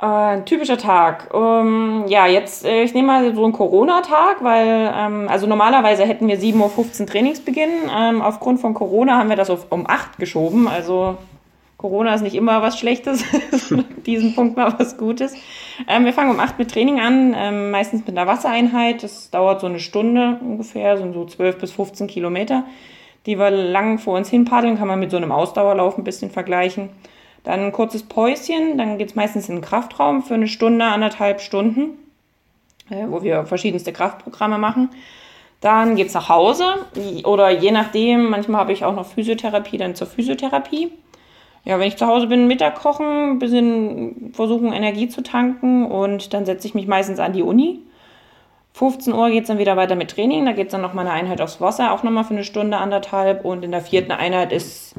Äh, 0.00 0.06
ein 0.06 0.46
typischer 0.46 0.78
Tag. 0.78 1.34
Um, 1.34 2.06
ja, 2.08 2.26
jetzt, 2.26 2.64
äh, 2.64 2.82
ich 2.82 2.94
nehme 2.94 3.08
mal 3.08 3.34
so 3.34 3.44
einen 3.44 3.52
Corona-Tag, 3.52 4.42
weil, 4.42 4.92
ähm, 4.96 5.28
also 5.28 5.46
normalerweise 5.46 6.04
hätten 6.06 6.26
wir 6.26 6.38
7.15 6.38 7.00
Uhr 7.00 7.06
Trainingsbeginn. 7.06 7.70
Ähm, 7.94 8.22
aufgrund 8.22 8.60
von 8.60 8.72
Corona 8.72 9.18
haben 9.18 9.28
wir 9.28 9.36
das 9.36 9.50
auf, 9.50 9.66
um 9.70 9.86
8 9.86 10.18
geschoben. 10.18 10.68
Also 10.68 11.18
Corona 11.76 12.14
ist 12.14 12.22
nicht 12.22 12.34
immer 12.34 12.62
was 12.62 12.78
Schlechtes, 12.78 13.24
diesen 14.06 14.34
Punkt 14.34 14.56
mal 14.56 14.74
was 14.78 14.96
Gutes. 14.96 15.34
Ähm, 15.86 16.06
wir 16.06 16.14
fangen 16.14 16.30
um 16.30 16.40
8 16.40 16.58
mit 16.58 16.70
Training 16.70 17.00
an, 17.00 17.34
ähm, 17.36 17.70
meistens 17.70 18.06
mit 18.06 18.16
einer 18.16 18.26
Wassereinheit. 18.26 19.02
Das 19.02 19.30
dauert 19.30 19.60
so 19.60 19.66
eine 19.66 19.80
Stunde 19.80 20.38
ungefähr, 20.40 20.96
sind 20.96 21.12
so 21.12 21.26
12 21.26 21.58
bis 21.58 21.72
15 21.72 22.06
Kilometer, 22.06 22.64
die 23.26 23.38
wir 23.38 23.50
lang 23.50 23.98
vor 23.98 24.16
uns 24.16 24.30
hin 24.30 24.46
paddeln, 24.46 24.78
kann 24.78 24.88
man 24.88 24.98
mit 24.98 25.10
so 25.10 25.18
einem 25.18 25.32
Ausdauerlauf 25.32 25.98
ein 25.98 26.04
bisschen 26.04 26.30
vergleichen. 26.30 26.88
Dann 27.44 27.60
ein 27.60 27.72
kurzes 27.72 28.02
Päuschen, 28.02 28.76
dann 28.76 28.98
geht 28.98 29.10
es 29.10 29.14
meistens 29.14 29.48
in 29.48 29.56
den 29.56 29.62
Kraftraum 29.62 30.22
für 30.22 30.34
eine 30.34 30.48
Stunde, 30.48 30.84
anderthalb 30.84 31.40
Stunden, 31.40 31.98
äh, 32.90 33.06
wo 33.08 33.22
wir 33.22 33.46
verschiedenste 33.46 33.92
Kraftprogramme 33.92 34.58
machen. 34.58 34.90
Dann 35.60 35.96
geht 35.96 36.08
es 36.08 36.14
nach 36.14 36.28
Hause 36.28 36.64
oder 37.24 37.50
je 37.50 37.70
nachdem, 37.70 38.30
manchmal 38.30 38.62
habe 38.62 38.72
ich 38.72 38.84
auch 38.84 38.94
noch 38.94 39.06
Physiotherapie, 39.06 39.76
dann 39.76 39.94
zur 39.94 40.06
Physiotherapie. 40.06 40.90
Ja, 41.64 41.78
wenn 41.78 41.88
ich 41.88 41.98
zu 41.98 42.06
Hause 42.06 42.26
bin, 42.26 42.46
Mittag 42.46 42.76
kochen, 42.76 43.32
ein 43.32 43.38
bisschen 43.38 44.32
versuchen, 44.32 44.72
Energie 44.72 45.08
zu 45.08 45.22
tanken 45.22 45.84
und 45.84 46.32
dann 46.32 46.46
setze 46.46 46.66
ich 46.66 46.74
mich 46.74 46.86
meistens 46.86 47.18
an 47.18 47.34
die 47.34 47.42
Uni. 47.42 47.80
15 48.72 49.12
Uhr 49.12 49.28
geht 49.28 49.42
es 49.42 49.48
dann 49.48 49.58
wieder 49.58 49.76
weiter 49.76 49.96
mit 49.96 50.10
Training, 50.10 50.46
da 50.46 50.52
geht 50.52 50.68
es 50.68 50.72
dann 50.72 50.80
noch 50.80 50.94
mal 50.94 51.02
eine 51.02 51.10
Einheit 51.10 51.42
aufs 51.42 51.60
Wasser, 51.60 51.92
auch 51.92 52.02
nochmal 52.02 52.24
für 52.24 52.34
eine 52.34 52.44
Stunde, 52.44 52.78
anderthalb 52.78 53.44
und 53.44 53.62
in 53.62 53.72
der 53.72 53.82
vierten 53.82 54.12
Einheit 54.12 54.52
ist 54.52 54.94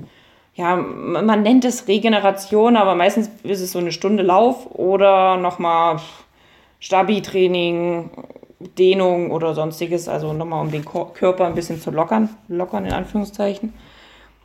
ja, 0.61 0.75
man 0.75 1.41
nennt 1.41 1.65
es 1.65 1.87
Regeneration, 1.87 2.77
aber 2.77 2.93
meistens 2.93 3.31
ist 3.41 3.61
es 3.61 3.71
so 3.71 3.79
eine 3.79 3.91
Stunde 3.91 4.21
Lauf 4.21 4.67
oder 4.69 5.35
nochmal 5.37 5.99
Stabi-Training, 6.79 8.11
Dehnung 8.77 9.31
oder 9.31 9.55
sonstiges, 9.55 10.07
also 10.07 10.33
nochmal 10.33 10.61
um 10.61 10.69
den 10.69 10.85
Körper 10.85 11.47
ein 11.47 11.55
bisschen 11.55 11.81
zu 11.81 11.89
lockern, 11.89 12.29
lockern 12.47 12.85
in 12.85 12.93
Anführungszeichen. 12.93 13.73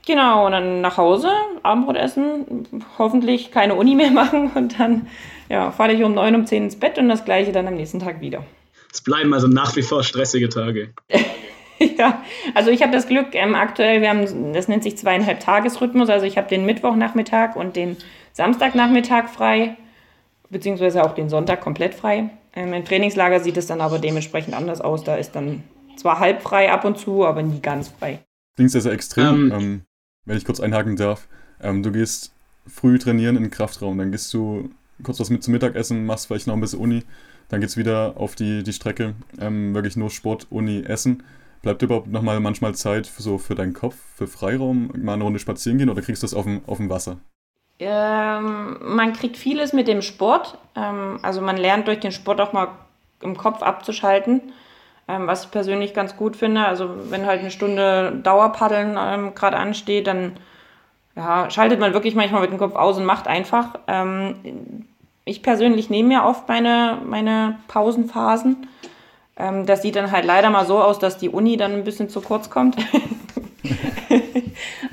Genau, 0.07 0.47
und 0.47 0.53
dann 0.53 0.81
nach 0.81 0.97
Hause, 0.97 1.29
Abendbrot 1.63 1.97
essen, 1.97 2.67
hoffentlich 2.97 3.51
keine 3.51 3.75
Uni 3.75 3.95
mehr 3.95 4.11
machen 4.23 4.53
und 4.55 4.81
dann 4.81 5.09
ja, 5.51 5.71
falle 5.71 5.93
ich 5.93 6.03
um 6.03 6.15
neun, 6.15 6.35
um 6.35 6.47
zehn 6.47 6.65
ins 6.65 6.77
Bett 6.77 6.97
und 6.97 7.11
das 7.11 7.27
gleiche 7.27 7.53
dann 7.53 7.67
am 7.67 7.75
nächsten 7.75 7.99
Tag 7.99 8.23
wieder. 8.23 8.43
Es 8.91 9.03
bleiben 9.03 9.35
also 9.35 9.49
nach 9.49 9.77
wie 9.77 9.83
vor 9.83 10.03
stressige 10.03 10.49
Tage. 10.49 10.95
ja, 11.99 12.23
also 12.55 12.71
ich 12.71 12.83
habe 12.83 12.93
das 12.93 13.07
Glück, 13.07 13.29
ähm, 13.33 13.55
aktuell, 13.55 14.01
wir 14.01 14.11
haben, 14.11 14.53
das 14.53 14.69
nennt 14.69 14.83
sich 14.83 14.97
zweieinhalb 14.97 15.41
Tagesrhythmus, 15.41 16.09
also 16.09 16.27
ich 16.27 16.39
habe 16.39 16.49
den 16.49 16.65
Mittwochnachmittag 16.65 17.57
und 17.57 17.77
den 17.77 17.97
Samstagnachmittag 18.33 19.29
frei, 19.29 19.77
beziehungsweise 20.51 21.05
auch 21.05 21.15
den 21.15 21.29
Sonntag 21.29 21.61
komplett 21.61 21.95
frei. 21.95 22.31
Ähm, 22.55 22.73
Im 22.73 22.85
Trainingslager 22.85 23.41
sieht 23.41 23.57
es 23.57 23.67
dann 23.67 23.81
aber 23.81 23.99
dementsprechend 23.99 24.55
anders 24.55 24.81
aus, 24.81 25.05
da 25.05 25.17
ist 25.17 25.33
dann 25.33 25.63
zwar 25.97 26.21
halb 26.21 26.43
frei 26.43 26.71
ab 26.71 26.85
und 26.85 26.99
zu, 26.99 27.27
aber 27.27 27.43
nie 27.43 27.61
ganz 27.61 27.89
frei. 27.89 28.21
Klingt 28.57 28.71
sehr, 28.71 28.81
sehr 28.81 28.93
extrem, 28.93 29.51
ähm, 29.51 29.53
ähm, 29.53 29.83
wenn 30.25 30.37
ich 30.37 30.45
kurz 30.45 30.61
einhaken 30.61 30.97
darf. 30.97 31.29
Ähm, 31.61 31.83
du 31.83 31.93
gehst 31.93 32.33
früh 32.67 32.99
trainieren 32.99 33.37
in 33.37 33.45
den 33.45 33.51
Kraftraum, 33.51 33.99
dann 33.99 34.11
gehst 34.11 34.33
du 34.33 34.71
kurz 35.03 35.21
was 35.21 35.31
mit 35.31 35.43
zum 35.43 35.53
Mittagessen, 35.53 36.07
machst 36.07 36.27
vielleicht 36.27 36.47
noch 36.47 36.55
ein 36.55 36.61
bisschen 36.61 36.81
Uni, 36.81 37.03
dann 37.49 37.61
geht 37.61 37.69
es 37.69 37.77
wieder 37.77 38.15
auf 38.17 38.35
die, 38.35 38.63
die 38.63 38.73
Strecke, 38.73 39.15
ähm, 39.39 39.75
wirklich 39.75 39.97
nur 39.97 40.11
Sport, 40.11 40.47
Uni, 40.51 40.83
Essen. 40.83 41.23
Bleibt 41.63 41.83
überhaupt 41.83 42.09
nochmal 42.09 42.41
manchmal 42.41 42.75
Zeit 42.75 43.07
für, 43.07 43.23
so 43.23 43.39
für 43.39 43.55
deinen 43.55 43.73
Kopf, 43.73 43.97
für 44.15 44.27
Freiraum, 44.27 44.91
mal 44.97 45.15
eine 45.15 45.25
Runde 45.25 45.39
spazieren 45.39 45.79
gehen 45.79 45.91
oder 45.91 46.03
kriegst 46.03 46.23
du 46.23 46.27
das 46.27 46.35
auf 46.35 46.45
dem, 46.45 46.63
auf 46.67 46.79
dem 46.79 46.91
Wasser? 46.91 47.19
Ähm, 47.79 48.79
man 48.81 49.13
kriegt 49.13 49.37
vieles 49.37 49.73
mit 49.73 49.89
dem 49.89 50.03
Sport. 50.03 50.59
Ähm, 50.75 51.19
also 51.23 51.41
man 51.41 51.57
lernt 51.57 51.89
durch 51.89 52.01
den 52.01 52.13
Sport 52.13 52.41
auch 52.41 52.53
mal 52.53 52.69
im 53.21 53.37
Kopf 53.37 53.63
abzuschalten, 53.63 54.53
ähm, 55.09 55.27
was 55.27 55.45
ich 55.45 55.51
persönlich 55.51 55.93
ganz 55.95 56.17
gut 56.17 56.37
finde. 56.37 56.65
Also 56.65 57.11
wenn 57.11 57.27
halt 57.27 57.41
eine 57.41 57.51
Stunde 57.51 58.19
Dauerpaddeln 58.23 58.97
ähm, 58.99 59.35
gerade 59.35 59.57
ansteht, 59.57 60.07
dann 60.07 60.39
ja, 61.17 61.51
schaltet 61.51 61.81
man 61.81 61.95
wirklich 61.95 62.15
manchmal 62.15 62.43
mit 62.43 62.51
dem 62.51 62.59
Kopf 62.59 62.75
aus 62.77 62.99
und 62.99 63.05
macht 63.05 63.27
einfach. 63.27 63.79
Ähm, 63.87 64.87
ich 65.25 65.43
persönlich 65.43 65.91
nehme 65.91 66.09
mir 66.09 66.25
oft 66.25 66.49
meine, 66.49 66.99
meine 67.05 67.59
Pausenphasen. 67.69 68.69
Ähm, 69.39 69.67
das 69.67 69.83
sieht 69.83 69.97
dann 69.97 70.13
halt 70.13 70.25
leider 70.25 70.51
mal 70.51 70.67
so 70.67 70.79
aus, 70.79 70.99
dass 70.99 71.19
die 71.19 71.29
Uni 71.29 71.57
dann 71.57 71.73
ein 71.73 71.85
bisschen 71.85 72.09
zu 72.09 72.21
kurz 72.21 72.51
kommt. 72.51 72.77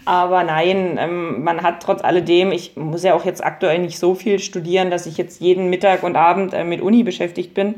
Aber 0.05 0.43
nein, 0.43 0.97
ähm, 0.99 1.43
man 1.43 1.61
hat 1.61 1.81
trotz 1.81 2.03
alledem, 2.03 2.51
ich 2.51 2.75
muss 2.75 3.03
ja 3.03 3.13
auch 3.13 3.25
jetzt 3.25 3.43
aktuell 3.43 3.79
nicht 3.79 3.97
so 3.99 4.15
viel 4.15 4.39
studieren, 4.39 4.91
dass 4.91 5.05
ich 5.05 5.17
jetzt 5.17 5.39
jeden 5.39 5.69
Mittag 5.69 6.03
und 6.03 6.15
Abend 6.15 6.53
äh, 6.53 6.63
mit 6.63 6.81
Uni 6.81 7.03
beschäftigt 7.03 7.53
bin. 7.53 7.75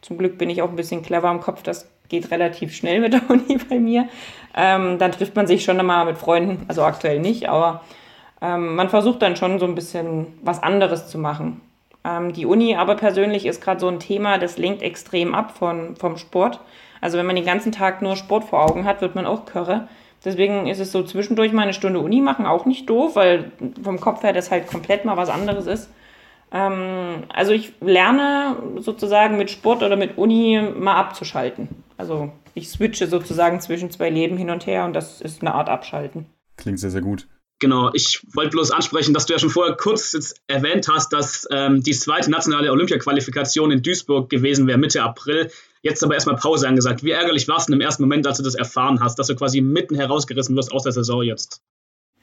Zum 0.00 0.18
Glück 0.18 0.38
bin 0.38 0.50
ich 0.50 0.62
auch 0.62 0.70
ein 0.70 0.76
bisschen 0.76 1.02
clever 1.02 1.30
im 1.30 1.40
Kopf, 1.40 1.62
das 1.62 1.88
geht 2.08 2.30
relativ 2.30 2.74
schnell 2.74 3.00
mit 3.00 3.12
der 3.12 3.22
Uni 3.30 3.58
bei 3.68 3.78
mir. 3.78 4.08
Ähm, 4.56 4.98
dann 4.98 5.12
trifft 5.12 5.36
man 5.36 5.46
sich 5.46 5.64
schon 5.64 5.78
einmal 5.78 6.04
mit 6.04 6.18
Freunden, 6.18 6.64
also 6.68 6.82
aktuell 6.82 7.20
nicht, 7.20 7.48
aber 7.48 7.82
ähm, 8.40 8.74
man 8.74 8.88
versucht 8.88 9.22
dann 9.22 9.36
schon 9.36 9.58
so 9.58 9.66
ein 9.66 9.74
bisschen 9.74 10.26
was 10.42 10.62
anderes 10.62 11.06
zu 11.08 11.18
machen. 11.18 11.60
Ähm, 12.04 12.32
die 12.32 12.46
Uni 12.46 12.76
aber 12.76 12.94
persönlich 12.94 13.46
ist 13.46 13.62
gerade 13.62 13.80
so 13.80 13.88
ein 13.88 14.00
Thema, 14.00 14.38
das 14.38 14.58
lenkt 14.58 14.82
extrem 14.82 15.34
ab 15.34 15.56
von, 15.56 15.96
vom 15.96 16.16
Sport. 16.16 16.60
Also 17.00 17.18
wenn 17.18 17.26
man 17.26 17.36
den 17.36 17.44
ganzen 17.44 17.72
Tag 17.72 18.02
nur 18.02 18.16
Sport 18.16 18.44
vor 18.44 18.62
Augen 18.62 18.84
hat, 18.84 19.00
wird 19.00 19.14
man 19.14 19.26
auch 19.26 19.46
körre. 19.46 19.88
Deswegen 20.24 20.66
ist 20.66 20.80
es 20.80 20.90
so 20.90 21.02
zwischendurch 21.04 21.52
mal 21.52 21.62
eine 21.62 21.74
Stunde 21.74 22.00
Uni 22.00 22.20
machen 22.20 22.46
auch 22.46 22.66
nicht 22.66 22.90
doof, 22.90 23.14
weil 23.14 23.52
vom 23.82 24.00
Kopf 24.00 24.22
her 24.22 24.32
das 24.32 24.50
halt 24.50 24.66
komplett 24.66 25.04
mal 25.04 25.16
was 25.16 25.30
anderes 25.30 25.66
ist. 25.66 25.90
Ähm, 26.50 27.24
also 27.28 27.52
ich 27.52 27.72
lerne 27.80 28.56
sozusagen 28.78 29.36
mit 29.36 29.50
Sport 29.50 29.82
oder 29.82 29.96
mit 29.96 30.18
Uni 30.18 30.60
mal 30.76 30.96
abzuschalten. 30.96 31.68
Also 31.96 32.32
ich 32.54 32.68
switche 32.68 33.06
sozusagen 33.06 33.60
zwischen 33.60 33.90
zwei 33.90 34.10
Leben 34.10 34.36
hin 34.36 34.50
und 34.50 34.66
her 34.66 34.84
und 34.84 34.94
das 34.94 35.20
ist 35.20 35.42
eine 35.42 35.54
Art 35.54 35.68
Abschalten. 35.68 36.26
Klingt 36.56 36.80
sehr, 36.80 36.90
sehr 36.90 37.02
gut. 37.02 37.28
Genau, 37.60 37.90
ich 37.92 38.20
wollte 38.34 38.50
bloß 38.50 38.70
ansprechen, 38.70 39.14
dass 39.14 39.26
du 39.26 39.32
ja 39.32 39.38
schon 39.38 39.50
vorher 39.50 39.74
kurz 39.74 40.12
jetzt 40.12 40.40
erwähnt 40.46 40.86
hast, 40.88 41.12
dass 41.12 41.46
ähm, 41.50 41.82
die 41.82 41.92
zweite 41.92 42.30
nationale 42.30 42.70
Olympia-Qualifikation 42.70 43.72
in 43.72 43.82
Duisburg 43.82 44.30
gewesen 44.30 44.68
wäre, 44.68 44.78
Mitte 44.78 45.02
April. 45.02 45.50
Jetzt 45.82 46.04
aber 46.04 46.14
erstmal 46.14 46.36
Pause 46.36 46.68
angesagt. 46.68 47.02
Wie 47.02 47.10
ärgerlich 47.10 47.48
war 47.48 47.56
es 47.56 47.66
denn 47.66 47.74
im 47.74 47.80
ersten 47.80 48.02
Moment, 48.02 48.26
als 48.26 48.38
du 48.38 48.44
das 48.44 48.54
erfahren 48.54 49.00
hast, 49.00 49.18
dass 49.18 49.26
du 49.26 49.34
quasi 49.34 49.60
mitten 49.60 49.96
herausgerissen 49.96 50.56
wirst 50.56 50.72
aus 50.72 50.84
der 50.84 50.92
Saison 50.92 51.22
jetzt? 51.22 51.60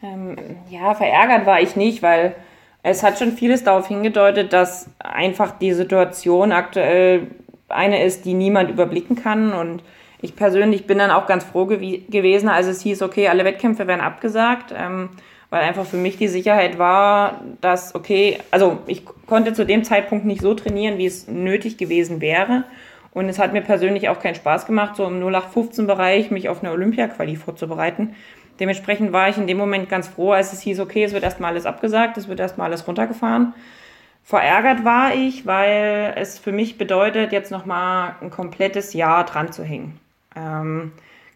Ähm, 0.01 0.37
ja, 0.69 0.93
verärgert 0.93 1.45
war 1.45 1.61
ich 1.61 1.75
nicht, 1.75 2.01
weil 2.01 2.35
es 2.83 3.03
hat 3.03 3.19
schon 3.19 3.33
vieles 3.33 3.63
darauf 3.63 3.87
hingedeutet, 3.87 4.53
dass 4.53 4.89
einfach 4.99 5.57
die 5.57 5.73
Situation 5.73 6.51
aktuell 6.51 7.27
eine 7.67 8.05
ist, 8.05 8.25
die 8.25 8.33
niemand 8.33 8.69
überblicken 8.69 9.15
kann. 9.15 9.51
Und 9.51 9.83
ich 10.21 10.35
persönlich 10.35 10.87
bin 10.87 10.97
dann 10.97 11.11
auch 11.11 11.27
ganz 11.27 11.43
froh 11.43 11.65
gew 11.65 11.99
gewesen, 12.09 12.49
als 12.49 12.67
es 12.67 12.81
hieß, 12.81 13.01
okay, 13.01 13.27
alle 13.27 13.45
Wettkämpfe 13.45 13.87
werden 13.87 14.01
abgesagt. 14.01 14.73
Ähm, 14.77 15.09
weil 15.49 15.63
einfach 15.63 15.85
für 15.85 15.97
mich 15.97 16.17
die 16.17 16.27
Sicherheit 16.27 16.79
war, 16.79 17.41
dass, 17.61 17.95
okay, 17.95 18.39
also 18.51 18.79
ich 18.87 19.03
konnte 19.25 19.53
zu 19.53 19.65
dem 19.65 19.83
Zeitpunkt 19.83 20.25
nicht 20.25 20.41
so 20.41 20.53
trainieren, 20.53 20.97
wie 20.97 21.05
es 21.05 21.27
nötig 21.27 21.77
gewesen 21.77 22.19
wäre. 22.19 22.65
Und 23.11 23.29
es 23.29 23.39
hat 23.39 23.53
mir 23.53 23.61
persönlich 23.61 24.09
auch 24.09 24.19
keinen 24.19 24.35
Spaß 24.35 24.65
gemacht, 24.65 24.97
so 24.97 25.05
im 25.05 25.23
0815-Bereich 25.23 26.31
mich 26.31 26.49
auf 26.49 26.61
eine 26.61 26.73
Olympia-Quali 26.73 27.37
vorzubereiten. 27.37 28.15
Dementsprechend 28.59 29.13
war 29.13 29.29
ich 29.29 29.37
in 29.37 29.47
dem 29.47 29.57
Moment 29.57 29.87
ganz 29.87 30.09
froh, 30.09 30.31
als 30.31 30.51
es 30.51 30.61
hieß, 30.61 30.79
okay, 30.81 31.05
es 31.05 31.13
wird 31.13 31.23
erstmal 31.23 31.51
alles 31.51 31.65
abgesagt, 31.65 32.17
es 32.17 32.27
wird 32.27 32.41
erstmal 32.41 32.67
alles 32.67 32.85
runtergefahren. 32.85 33.53
Verärgert 34.23 34.83
war 34.83 35.13
ich, 35.13 35.45
weil 35.45 36.13
es 36.17 36.39
für 36.39 36.51
mich 36.51 36.77
bedeutet, 36.77 37.31
jetzt 37.31 37.51
nochmal 37.51 38.15
ein 38.21 38.31
komplettes 38.31 38.93
Jahr 38.93 39.23
dran 39.23 39.53
zu 39.53 39.63
hängen. 39.63 39.99
Ähm, 40.35 40.91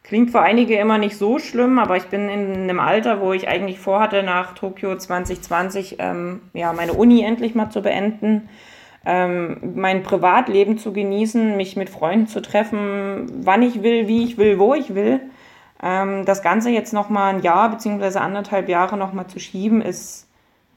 Klingt 0.09 0.31
für 0.31 0.41
einige 0.41 0.75
immer 0.75 0.97
nicht 0.97 1.17
so 1.17 1.37
schlimm, 1.37 1.77
aber 1.77 1.95
ich 1.95 2.05
bin 2.05 2.29
in 2.29 2.63
einem 2.63 2.79
Alter, 2.79 3.21
wo 3.21 3.31
ich 3.31 3.47
eigentlich 3.47 3.77
vorhatte, 3.77 4.23
nach 4.23 4.55
Tokio 4.55 4.97
2020 4.97 5.97
ähm, 5.99 6.41
ja, 6.53 6.73
meine 6.73 6.93
Uni 6.93 7.21
endlich 7.21 7.53
mal 7.53 7.69
zu 7.69 7.83
beenden, 7.83 8.49
ähm, 9.05 9.73
mein 9.75 10.01
Privatleben 10.01 10.79
zu 10.79 10.93
genießen, 10.93 11.55
mich 11.57 11.75
mit 11.75 11.91
Freunden 11.91 12.25
zu 12.25 12.41
treffen, 12.41 13.27
wann 13.45 13.61
ich 13.61 13.83
will, 13.83 14.07
wie 14.07 14.23
ich 14.23 14.39
will, 14.39 14.57
wo 14.57 14.73
ich 14.73 14.95
will. 14.95 15.19
Ähm, 15.83 16.25
das 16.25 16.41
Ganze 16.41 16.71
jetzt 16.71 16.91
nochmal 16.91 17.35
ein 17.35 17.43
Jahr 17.43 17.69
bzw. 17.69 18.17
anderthalb 18.17 18.67
Jahre 18.67 18.97
nochmal 18.97 19.27
zu 19.27 19.39
schieben, 19.39 19.79
ist 19.79 20.27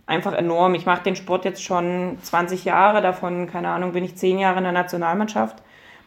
einfach 0.04 0.34
enorm. 0.34 0.74
Ich 0.74 0.84
mache 0.84 1.04
den 1.04 1.16
Sport 1.16 1.46
jetzt 1.46 1.64
schon 1.64 2.18
20 2.20 2.66
Jahre, 2.66 3.00
davon, 3.00 3.46
keine 3.46 3.68
Ahnung, 3.68 3.92
bin 3.92 4.04
ich 4.04 4.14
10 4.14 4.38
Jahre 4.38 4.58
in 4.58 4.64
der 4.64 4.72
Nationalmannschaft 4.72 5.62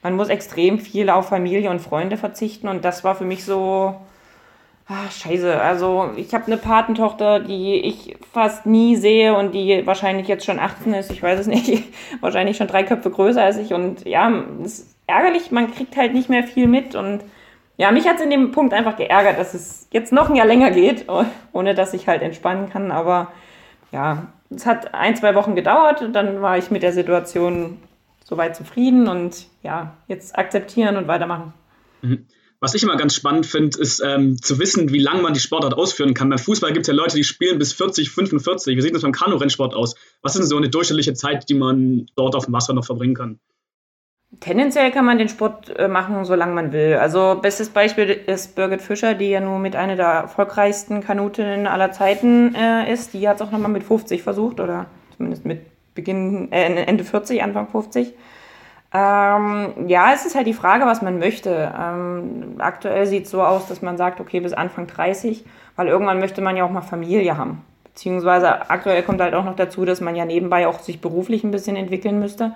man 0.06 0.18
muss 0.18 0.30
extrem 0.30 0.78
viel 0.78 1.10
auf 1.10 1.30
Familie 1.30 1.72
und 1.72 1.80
Freunde 1.80 2.16
verzichten 2.16 2.68
und 2.68 2.86
das 2.86 3.04
war 3.04 3.16
für 3.16 3.26
mich 3.26 3.44
so, 3.44 3.96
ach, 4.88 5.12
scheiße. 5.12 5.60
Also 5.60 6.12
ich 6.16 6.32
habe 6.36 6.46
eine 6.46 6.58
Patentochter, 6.58 7.40
die 7.40 7.78
ich 7.78 8.16
fast 8.32 8.68
nie 8.68 8.98
sehe 8.98 9.36
und 9.36 9.56
die 9.56 9.82
wahrscheinlich 9.88 10.28
jetzt 10.28 10.46
schon 10.46 10.60
18 10.60 10.94
ist, 10.94 11.10
ich 11.10 11.24
weiß 11.24 11.40
es 11.40 11.48
nicht, 11.48 11.86
wahrscheinlich 12.22 12.56
schon 12.56 12.68
drei 12.68 12.84
Köpfe 12.84 13.10
größer 13.10 13.42
als 13.42 13.58
ich 13.58 13.74
und 13.74 14.06
ja, 14.06 14.32
es 14.64 14.82
ist 14.82 14.96
ärgerlich, 15.08 15.50
man 15.50 15.74
kriegt 15.74 15.98
halt 15.98 16.14
nicht 16.14 16.30
mehr 16.30 16.44
viel 16.44 16.68
mit 16.68 16.94
und 16.94 17.22
ja, 17.78 17.90
mich 17.90 18.08
hat 18.08 18.18
es 18.18 18.22
in 18.22 18.30
dem 18.30 18.52
Punkt 18.52 18.76
einfach 18.76 18.98
geärgert, 18.98 19.40
dass 19.40 19.56
es 19.56 19.88
jetzt 19.92 20.14
noch 20.14 20.30
ein 20.30 20.36
Jahr 20.36 20.46
länger 20.46 20.70
geht, 20.70 21.08
ohne 21.52 21.74
dass 21.74 21.96
ich 21.96 22.08
halt 22.08 22.22
entspannen 22.22 22.70
kann, 22.70 22.92
aber 22.92 23.30
ja, 23.92 24.28
es 24.56 24.68
hat 24.68 24.94
ein, 24.94 25.16
zwei 25.16 25.34
Wochen 25.34 25.56
gedauert 25.56 26.04
und 26.04 26.14
dann 26.14 26.44
war 26.44 26.60
ich 26.60 26.70
mit 26.70 26.84
der 26.84 26.94
Situation 26.94 27.80
soweit 28.26 28.56
zufrieden 28.56 29.08
und 29.08 29.48
ja, 29.64 29.96
jetzt 30.08 30.38
akzeptieren 30.38 30.98
und 30.98 31.08
weitermachen. 31.08 31.54
Mhm. 32.02 32.26
Was 32.60 32.74
ich 32.74 32.82
immer 32.84 32.98
ganz 32.98 33.14
spannend 33.14 33.46
finde, 33.46 33.78
ist 33.80 34.02
ähm, 34.04 34.42
zu 34.42 34.60
wissen, 34.60 34.92
wie 34.92 35.00
lange 35.00 35.22
man 35.22 35.34
die 35.34 35.40
Sportart 35.40 35.76
ausführen 35.76 36.14
kann. 36.14 36.30
Beim 36.30 36.40
Fußball 36.40 36.74
gibt 36.74 36.86
es 36.86 36.88
ja 36.88 36.94
Leute, 36.94 37.16
die 37.16 37.24
spielen 37.24 37.60
bis 37.60 37.74
40, 37.74 38.10
45. 38.10 38.76
Wie 38.76 38.82
sieht 38.82 38.96
das 38.96 39.04
beim 39.04 39.12
Kanu-Rennsport 39.12 39.76
aus? 39.76 39.96
Was 40.22 40.34
ist 40.34 40.42
denn 40.42 40.48
so 40.48 40.58
eine 40.58 40.70
durchschnittliche 40.70 41.14
Zeit, 41.14 41.48
die 41.50 41.54
man 41.54 42.08
dort 42.16 42.36
auf 42.36 42.46
dem 42.46 42.54
Wasser 42.54 42.74
noch 42.74 42.86
verbringen 42.86 43.14
kann? 43.14 43.40
Tendenziell 44.40 44.92
kann 44.92 45.06
man 45.06 45.18
den 45.18 45.30
Sport 45.30 45.78
äh, 45.78 45.88
machen, 45.88 46.26
solange 46.26 46.54
man 46.54 46.74
will. 46.74 46.96
Also 46.96 47.38
bestes 47.40 47.70
Beispiel 47.70 48.10
ist 48.10 48.56
Birgit 48.56 48.82
Fischer, 48.82 49.14
die 49.14 49.30
ja 49.30 49.42
nur 49.42 49.60
mit 49.60 49.76
einer 49.76 49.96
der 49.96 50.08
erfolgreichsten 50.08 51.02
Kanutinnen 51.02 51.68
aller 51.68 51.92
Zeiten 51.92 52.56
äh, 52.56 52.92
ist. 52.92 53.14
Die 53.14 53.28
hat 53.28 53.36
es 53.36 53.42
auch 53.44 53.52
nochmal 53.52 53.72
mit 53.72 53.84
50 53.84 54.24
versucht 54.24 54.60
oder 54.60 54.88
zumindest 55.16 55.46
mit 55.46 55.62
Beginn, 55.96 56.52
äh, 56.52 56.84
Ende 56.84 57.04
40, 57.04 57.42
Anfang 57.42 57.68
50. 57.68 58.14
Ähm, 58.94 59.88
ja, 59.88 60.14
es 60.14 60.26
ist 60.26 60.36
halt 60.36 60.48
die 60.48 60.54
Frage, 60.54 60.86
was 60.86 61.02
man 61.02 61.20
möchte. 61.20 61.74
Ähm, 61.78 62.56
aktuell 62.60 63.08
sieht 63.08 63.26
es 63.26 63.32
so 63.32 63.42
aus, 63.44 63.68
dass 63.68 63.82
man 63.82 63.98
sagt, 63.98 64.20
okay, 64.20 64.40
bis 64.40 64.54
Anfang 64.54 64.88
30, 64.88 65.44
weil 65.76 65.88
irgendwann 65.88 66.20
möchte 66.20 66.42
man 66.42 66.56
ja 66.56 66.64
auch 66.64 66.70
mal 66.70 66.82
Familie 66.82 67.38
haben. 67.38 67.62
Beziehungsweise 67.84 68.70
aktuell 68.70 69.04
kommt 69.04 69.22
halt 69.22 69.34
auch 69.34 69.46
noch 69.46 69.56
dazu, 69.56 69.86
dass 69.86 70.02
man 70.02 70.16
ja 70.16 70.26
nebenbei 70.26 70.68
auch 70.68 70.80
sich 70.80 71.02
beruflich 71.02 71.44
ein 71.44 71.52
bisschen 71.52 71.76
entwickeln 71.76 72.20
müsste. 72.20 72.56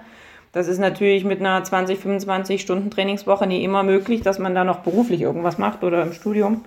Das 0.51 0.67
ist 0.67 0.79
natürlich 0.79 1.25
mit 1.25 1.39
einer 1.39 1.63
20, 1.63 1.99
25 1.99 2.61
Stunden 2.61 2.89
Trainingswoche 2.89 3.45
nie 3.45 3.63
immer 3.63 3.83
möglich, 3.83 4.21
dass 4.21 4.39
man 4.39 4.55
da 4.55 4.63
noch 4.63 4.79
beruflich 4.79 5.21
irgendwas 5.21 5.57
macht 5.57 5.83
oder 5.83 6.01
im 6.01 6.13
Studium. 6.13 6.65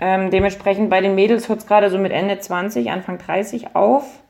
Ähm, 0.00 0.30
dementsprechend 0.30 0.90
bei 0.90 1.00
den 1.00 1.14
Mädels 1.14 1.48
hört 1.48 1.60
es 1.60 1.66
gerade 1.66 1.90
so 1.90 1.98
mit 1.98 2.12
Ende 2.12 2.38
20, 2.38 2.90
Anfang 2.90 3.18
30 3.18 3.74
auf. 3.74 4.21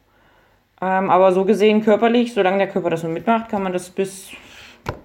Ähm, 0.82 1.10
aber 1.10 1.32
so 1.32 1.44
gesehen 1.44 1.84
körperlich, 1.84 2.34
solange 2.34 2.58
der 2.58 2.68
Körper 2.68 2.90
das 2.90 3.04
nur 3.04 3.12
mitmacht, 3.12 3.48
kann 3.48 3.62
man 3.62 3.72
das 3.72 3.88
bis, 3.88 4.30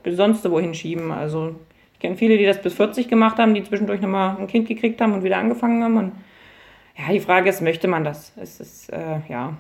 bis 0.01 0.17
sonst 0.17 0.49
wohin 0.49 0.73
schieben. 0.73 1.11
Also 1.11 1.55
ich 1.93 1.99
kenne 1.99 2.17
viele, 2.17 2.39
die 2.39 2.45
das 2.45 2.59
bis 2.59 2.73
40 2.73 3.07
gemacht 3.07 3.37
haben, 3.37 3.53
die 3.53 3.63
zwischendurch 3.63 4.01
nochmal 4.01 4.37
ein 4.37 4.47
Kind 4.47 4.67
gekriegt 4.67 4.99
haben 4.99 5.13
und 5.13 5.23
wieder 5.23 5.37
angefangen 5.37 5.83
haben. 5.83 5.97
Und 5.97 6.11
ja, 6.97 7.13
die 7.13 7.19
Frage 7.19 7.51
ist, 7.51 7.61
möchte 7.61 7.87
man 7.87 8.03
das? 8.03 8.33
Es 8.37 8.59
ist 8.59 8.91
äh, 8.91 9.19
ja 9.29 9.55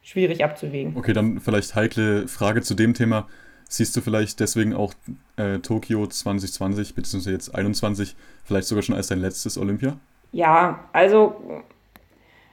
schwierig 0.00 0.44
abzuwägen. 0.44 0.96
Okay, 0.96 1.12
dann 1.12 1.40
vielleicht 1.40 1.74
heikle 1.74 2.28
Frage 2.28 2.62
zu 2.62 2.74
dem 2.74 2.94
Thema. 2.94 3.26
Siehst 3.68 3.96
du 3.96 4.00
vielleicht 4.00 4.38
deswegen 4.38 4.74
auch 4.74 4.94
äh, 5.36 5.58
Tokio 5.58 6.06
2020 6.06 6.94
bzw. 6.94 7.30
jetzt 7.32 7.52
21 7.52 8.14
vielleicht 8.44 8.68
sogar 8.68 8.82
schon 8.82 8.94
als 8.94 9.08
dein 9.08 9.18
letztes 9.20 9.58
Olympia? 9.58 9.96
Ja, 10.30 10.84
also 10.92 11.62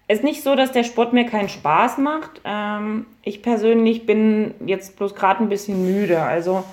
ist 0.08 0.24
nicht 0.24 0.44
so, 0.44 0.56
dass 0.56 0.72
der 0.72 0.84
Sport 0.84 1.14
mir 1.14 1.26
keinen 1.26 1.50
Spaß 1.50 1.98
macht. 1.98 2.42
Ähm, 2.44 3.06
ich 3.24 3.42
persönlich 3.42 4.06
bin 4.06 4.54
jetzt 4.66 4.98
bloß 4.98 5.16
gerade 5.16 5.44
ein 5.44 5.50
bisschen 5.50 5.86
müde. 5.86 6.22
Also 6.22 6.64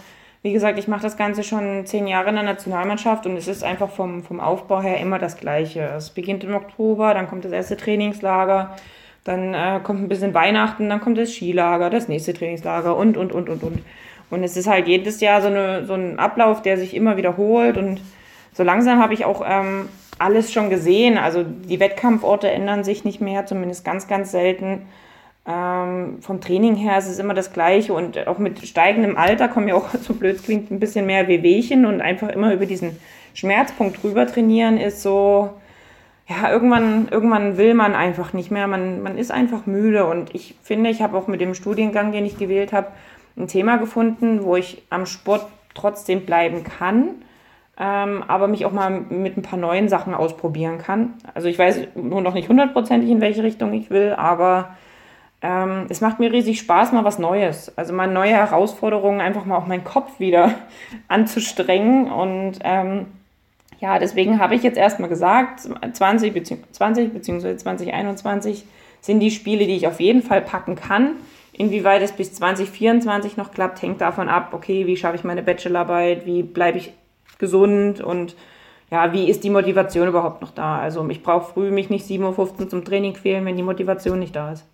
wie 0.43 0.53
gesagt, 0.53 0.79
ich 0.79 0.89
mache 0.89 1.03
das 1.03 1.17
Ganze 1.17 1.45
schon 1.45 1.87
zehn 1.87 2.07
Jahre 2.09 2.31
in 2.31 2.35
der 2.35 2.45
Nationalmannschaft 2.45 3.27
und 3.27 3.37
es 3.37 3.47
ist 3.47 3.63
einfach 3.63 3.91
vom, 3.91 4.25
vom 4.25 4.41
Aufbau 4.41 4.83
her 4.83 4.99
immer 4.99 5.19
das 5.19 5.37
Gleiche. 5.37 5.83
Es 5.97 6.11
beginnt 6.11 6.43
im 6.43 6.55
Oktober, 6.55 7.15
dann 7.15 7.29
kommt 7.29 7.45
das 7.45 7.53
erste 7.53 7.77
Trainingslager, 7.77 8.77
dann 9.23 9.55
äh, 9.55 9.81
kommt 9.85 10.03
ein 10.03 10.09
bisschen 10.09 10.35
Weihnachten, 10.35 10.89
dann 10.89 11.01
kommt 11.01 11.17
das 11.17 11.33
Skilager, 11.33 11.91
das 11.91 12.09
nächste 12.09 12.35
Trainingslager 12.35 12.97
und, 12.97 13.17
und, 13.17 13.33
und, 13.33 13.49
und, 13.49 13.63
und. 13.63 13.83
Und 14.31 14.43
es 14.43 14.57
ist 14.57 14.67
halt 14.67 14.89
jedes 14.89 15.21
Jahr 15.21 15.43
so, 15.43 15.49
eine, 15.49 15.85
so 15.85 15.95
ein 15.95 16.19
Ablauf, 16.19 16.63
der 16.63 16.77
sich 16.77 16.95
immer 16.95 17.17
wiederholt. 17.17 17.77
Und 17.77 18.01
so 18.53 18.63
langsam 18.65 19.01
habe 19.01 19.15
ich 19.15 19.25
auch 19.25 19.45
ähm, 19.47 19.89
alles 20.23 20.53
schon 20.53 20.71
gesehen. 20.71 21.19
Also 21.19 21.43
die 21.43 21.81
Wettkampforte 21.81 22.51
ändern 22.51 22.85
sich 22.85 23.05
nicht 23.05 23.21
mehr, 23.21 23.47
zumindest 23.47 23.85
ganz, 23.85 24.09
ganz 24.09 24.31
selten. 24.31 24.87
Ähm, 25.47 26.19
vom 26.21 26.41
Training 26.41 26.77
her 26.77 26.99
ist 26.99 27.09
es 27.09 27.19
immer 27.19 27.35
das 27.35 27.53
Gleiche 27.53 27.93
und 27.95 28.29
auch 28.29 28.39
mit 28.39 28.65
steigendem 28.65 29.17
Alter 29.17 29.49
kommen 29.49 29.67
ja 29.67 29.75
auch, 29.75 29.89
so 30.01 30.15
blöd 30.15 30.43
klingt, 30.43 30.71
ein 30.71 30.79
bisschen 30.79 31.07
mehr 31.07 31.27
Wehwehchen 31.27 31.85
und 31.85 32.01
einfach 32.01 32.29
immer 32.29 32.55
über 32.55 32.67
diesen 32.67 32.97
Schmerzpunkt 33.35 34.03
drüber 34.03 34.27
trainieren 34.27 34.79
ist 34.79 35.03
so, 35.03 35.51
ja, 36.29 36.53
irgendwann, 36.53 37.09
irgendwann 37.11 37.57
will 37.57 37.75
man 37.75 37.95
einfach 37.95 38.33
nicht 38.33 38.51
mehr. 38.51 38.69
Man, 38.69 39.03
man 39.03 39.19
ist 39.19 39.33
einfach 39.33 39.67
müde 39.67 40.07
und 40.07 40.35
ich 40.35 40.55
finde, 40.63 40.91
ich 40.91 41.03
habe 41.03 41.17
auch 41.19 41.27
mit 41.27 41.41
dem 41.41 41.55
Studiengang, 41.55 42.13
den 42.13 42.25
ich 42.25 42.39
gewählt 42.39 42.73
habe, 42.73 42.89
ein 43.37 43.49
Thema 43.49 43.79
gefunden, 43.79 44.45
wo 44.45 44.57
ich 44.57 44.83
am 44.91 45.07
Sport 45.07 45.47
trotzdem 45.75 46.27
bleiben 46.27 46.65
kann, 46.65 47.23
ähm, 47.79 48.23
aber 48.29 48.49
mich 48.49 48.67
auch 48.67 48.73
mal 48.73 48.91
mit 48.91 49.37
ein 49.37 49.43
paar 49.43 49.59
neuen 49.59 49.89
Sachen 49.89 50.15
ausprobieren 50.15 50.79
kann. 50.79 51.15
Also 51.35 51.49
ich 51.49 51.59
weiß 51.59 51.89
nur 51.95 52.21
noch 52.21 52.35
nicht 52.35 52.49
hundertprozentig, 52.49 53.11
in 53.11 53.21
welche 53.21 53.43
Richtung 53.43 53.73
ich 53.73 53.91
will, 53.91 54.13
aber 54.13 54.77
ähm, 55.43 55.87
es 55.89 56.01
macht 56.01 56.21
mir 56.21 56.33
riesig 56.33 56.61
Spaß, 56.61 56.93
mal 56.93 57.05
was 57.05 57.19
Neues. 57.19 57.77
Also 57.77 57.93
mal 57.93 58.07
neue 58.07 58.33
Herausforderungen, 58.33 59.21
einfach 59.21 59.45
mal 59.45 59.57
auch 59.57 59.67
meinen 59.67 59.85
Kopf 59.85 60.21
wieder 60.21 60.55
anzustrengen. 61.09 62.11
Und 62.11 62.59
ähm, 62.63 63.07
ja, 63.81 63.99
deswegen 63.99 64.39
habe 64.39 64.55
ich 64.55 64.63
jetzt 64.63 64.79
erstmal 64.79 65.09
gesagt, 65.09 65.69
20, 65.93 66.33
bezieh 66.33 66.59
20 66.71 67.13
bzw. 67.13 67.57
2021 67.57 68.65
sind 69.01 69.19
die 69.19 69.33
Spiele, 69.33 69.67
die 69.67 69.75
ich 69.75 69.89
auf 69.89 69.99
jeden 69.99 70.23
Fall 70.23 70.43
packen 70.43 70.77
kann. 70.77 71.17
Inwieweit 71.53 72.03
es 72.03 72.13
bis 72.13 72.33
2024 72.35 73.37
noch 73.37 73.51
klappt, 73.51 73.83
hängt 73.83 74.01
davon 74.01 74.29
ab, 74.29 74.51
okay, 74.53 74.87
wie 74.87 74.97
schaffe 74.97 75.17
ich 75.17 75.25
meine 75.25 75.43
Bachelorarbeit, 75.43 76.25
wie 76.25 76.43
bleibe 76.43 76.79
ich 76.79 76.93
gesund 77.39 78.01
und 78.01 78.37
ja, 78.91 79.13
wie 79.13 79.31
ist 79.31 79.43
die 79.43 79.51
Motivation 79.51 80.09
überhaupt 80.09 80.43
noch 80.43 80.51
da? 80.51 80.79
Also 80.79 81.09
ich 81.09 81.23
brauche 81.23 81.53
früh 81.53 81.71
mich 81.71 81.89
nicht 81.89 82.07
7.15 82.07 82.61
Uhr 82.61 82.69
zum 82.69 82.85
Training 82.85 83.15
quälen, 83.15 83.45
wenn 83.47 83.57
die 83.57 83.63
Motivation 83.63 84.19
nicht 84.19 84.37
da 84.37 84.53
ist. 84.53 84.67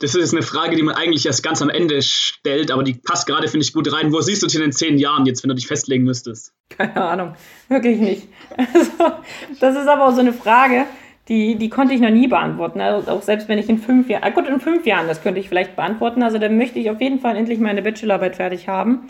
Das 0.00 0.14
ist 0.14 0.32
eine 0.32 0.42
Frage, 0.42 0.76
die 0.76 0.82
man 0.82 0.96
eigentlich 0.96 1.24
erst 1.24 1.42
ganz 1.42 1.62
am 1.62 1.70
Ende 1.70 2.02
stellt, 2.02 2.70
aber 2.70 2.82
die 2.82 2.94
passt 2.94 3.26
gerade, 3.26 3.46
finde 3.46 3.64
ich, 3.64 3.72
gut 3.72 3.92
rein. 3.92 4.12
Wo 4.12 4.20
siehst 4.20 4.42
du 4.42 4.46
dich 4.46 4.56
in 4.56 4.62
den 4.62 4.72
zehn 4.72 4.98
Jahren 4.98 5.24
jetzt, 5.24 5.44
wenn 5.44 5.50
du 5.50 5.54
dich 5.54 5.66
festlegen 5.66 6.04
müsstest? 6.04 6.52
Keine 6.70 6.96
Ahnung, 6.96 7.34
wirklich 7.68 7.98
nicht. 7.98 8.28
Also, 8.56 9.14
das 9.60 9.76
ist 9.76 9.86
aber 9.86 10.08
auch 10.08 10.14
so 10.14 10.20
eine 10.20 10.32
Frage, 10.32 10.86
die, 11.28 11.56
die 11.56 11.68
konnte 11.68 11.94
ich 11.94 12.00
noch 12.00 12.10
nie 12.10 12.26
beantworten. 12.26 12.80
Also 12.80 13.10
auch 13.10 13.22
selbst 13.22 13.48
wenn 13.48 13.58
ich 13.58 13.68
in 13.68 13.78
fünf 13.78 14.08
Jahren, 14.08 14.24
ah 14.24 14.30
gut, 14.30 14.46
in 14.46 14.60
fünf 14.60 14.84
Jahren, 14.84 15.06
das 15.06 15.22
könnte 15.22 15.40
ich 15.40 15.48
vielleicht 15.48 15.76
beantworten. 15.76 16.22
Also 16.22 16.38
dann 16.38 16.58
möchte 16.58 16.78
ich 16.78 16.90
auf 16.90 17.00
jeden 17.00 17.20
Fall 17.20 17.36
endlich 17.36 17.58
meine 17.58 17.82
Bachelorarbeit 17.82 18.36
fertig 18.36 18.68
haben. 18.68 19.06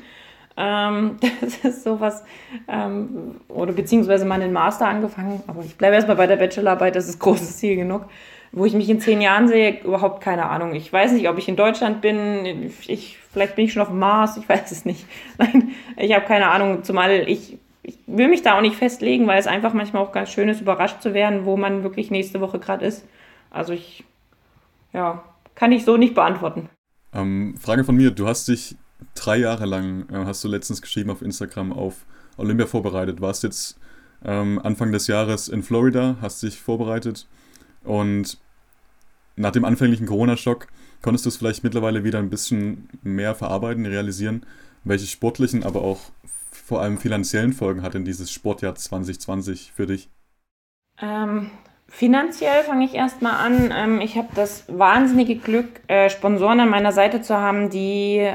Ähm, 0.57 1.17
das 1.41 1.57
ist 1.59 1.85
sowas, 1.85 2.25
ähm, 2.69 3.37
oder 3.49 3.73
beziehungsweise 3.73 4.25
mal 4.25 4.41
einen 4.41 4.53
Master 4.53 4.87
angefangen, 4.87 5.43
aber 5.47 5.63
ich 5.65 5.77
bleibe 5.77 5.95
erstmal 5.97 6.17
bei 6.17 6.27
der 6.27 6.37
Bachelorarbeit, 6.37 6.97
das 6.97 7.09
ist 7.09 7.19
großes 7.19 7.57
Ziel 7.59 7.77
genug. 7.77 8.07
Wo 8.57 8.65
ich 8.65 8.75
mich 8.75 8.89
in 8.89 9.01
zehn 9.01 9.21
Jahren 9.21 9.49
sehe, 9.49 9.81
überhaupt 9.83 10.21
keine 10.21 10.49
Ahnung. 10.49 10.77
Ich 10.77 10.93
weiß 10.93 11.11
nicht, 11.11 11.29
ob 11.29 11.39
ich 11.39 11.49
in 11.49 11.57
Deutschland 11.57 12.01
bin, 12.01 12.71
ich, 12.87 13.19
vielleicht 13.33 13.57
bin 13.57 13.65
ich 13.65 13.73
schon 13.73 13.83
auf 13.83 13.89
dem 13.89 13.99
Mars, 13.99 14.37
ich 14.37 14.49
weiß 14.49 14.71
es 14.71 14.85
nicht. 14.85 15.07
Nein, 15.39 15.73
ich 15.97 16.15
habe 16.15 16.25
keine 16.25 16.49
Ahnung, 16.49 16.85
zumal 16.85 17.29
ich 17.29 17.59
ich 17.85 17.99
will 18.07 18.29
mich 18.29 18.43
da 18.43 18.57
auch 18.57 18.63
nicht 18.63 18.77
festlegen, 18.77 19.27
weil 19.27 19.39
es 19.39 19.47
einfach 19.47 19.75
manchmal 19.75 20.03
auch 20.03 20.11
ganz 20.11 20.31
schön 20.31 20.49
ist, 20.49 20.63
überrascht 20.63 21.03
zu 21.03 21.13
werden, 21.13 21.45
wo 21.45 21.57
man 21.57 21.83
wirklich 21.83 22.11
nächste 22.11 22.41
Woche 22.41 22.59
gerade 22.59 22.85
ist. 22.85 23.05
Also 23.51 23.73
ich, 23.75 24.05
ja, 24.93 25.23
kann 25.55 25.71
ich 25.71 25.85
so 25.85 25.97
nicht 25.97 26.15
beantworten. 26.15 26.71
Ähm, 27.13 27.55
Frage 27.61 27.85
von 27.85 27.95
mir, 27.95 28.11
du 28.11 28.27
hast 28.27 28.49
dich 28.49 28.77
drei 29.15 29.37
Jahre 29.39 29.67
lang, 29.67 30.09
äh, 30.11 30.25
hast 30.25 30.43
du 30.45 30.49
letztens 30.49 30.83
geschrieben 30.83 31.11
auf 31.11 31.23
Instagram, 31.23 31.73
auf 31.73 32.07
Olympia 32.37 32.67
vorbereitet. 32.67 33.21
Warst 33.21 33.43
jetzt 33.43 33.79
ähm, 34.25 34.61
Anfang 34.63 34.93
des 34.93 35.07
Jahres 35.07 35.49
in 35.49 35.63
Florida, 35.63 36.17
hast 36.21 36.43
dich 36.43 36.61
vorbereitet 36.61 37.27
und 37.83 38.39
nach 39.37 39.51
dem 39.51 39.65
anfänglichen 39.65 40.07
Corona-Schock 40.07 40.69
konntest 41.03 41.27
du 41.27 41.29
es 41.29 41.37
vielleicht 41.37 41.65
mittlerweile 41.65 42.05
wieder 42.05 42.19
ein 42.19 42.31
bisschen 42.31 42.89
mehr 43.03 43.35
verarbeiten, 43.35 43.85
realisieren, 43.85 44.47
welche 44.85 45.07
sportlichen, 45.07 45.63
aber 45.63 45.83
auch 45.83 46.01
vor 46.51 46.81
allem 46.81 46.99
finanziellen 46.99 47.53
Folgen 47.53 47.83
hat 47.83 47.95
denn 47.95 48.05
dieses 48.05 48.33
Sportjahr 48.33 48.75
2020 48.75 49.73
für 49.75 49.87
dich? 49.87 50.09
Ähm, 51.03 51.51
finanziell 51.89 52.63
fange 52.63 52.85
ich 52.85 52.95
erstmal 52.95 53.35
an. 53.35 53.73
Ähm, 53.75 54.01
ich 54.01 54.17
habe 54.17 54.29
das 54.35 54.65
wahnsinnige 54.69 55.37
Glück, 55.37 55.81
äh, 55.89 56.09
Sponsoren 56.09 56.61
an 56.61 56.71
meiner 56.71 56.93
Seite 56.93 57.21
zu 57.21 57.37
haben, 57.37 57.69
die 57.69 58.31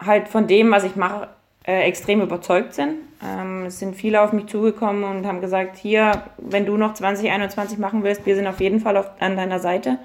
halt 0.00 0.28
von 0.28 0.46
dem, 0.46 0.70
was 0.70 0.84
ich 0.84 0.96
mache, 0.96 1.28
äh, 1.66 1.82
extrem 1.82 2.20
überzeugt 2.22 2.74
sind. 2.74 2.96
Ähm, 3.22 3.66
es 3.66 3.78
sind 3.78 3.94
viele 3.94 4.22
auf 4.22 4.32
mich 4.32 4.46
zugekommen 4.46 5.04
und 5.04 5.26
haben 5.26 5.40
gesagt, 5.40 5.76
hier, 5.76 6.22
wenn 6.38 6.66
du 6.66 6.76
noch 6.76 6.94
2021 6.94 7.78
machen 7.78 8.02
willst, 8.02 8.24
wir 8.24 8.34
sind 8.34 8.46
auf 8.46 8.60
jeden 8.60 8.80
Fall 8.80 8.96
auf, 8.96 9.10
an 9.20 9.36
deiner 9.36 9.58
Seite. 9.58 9.98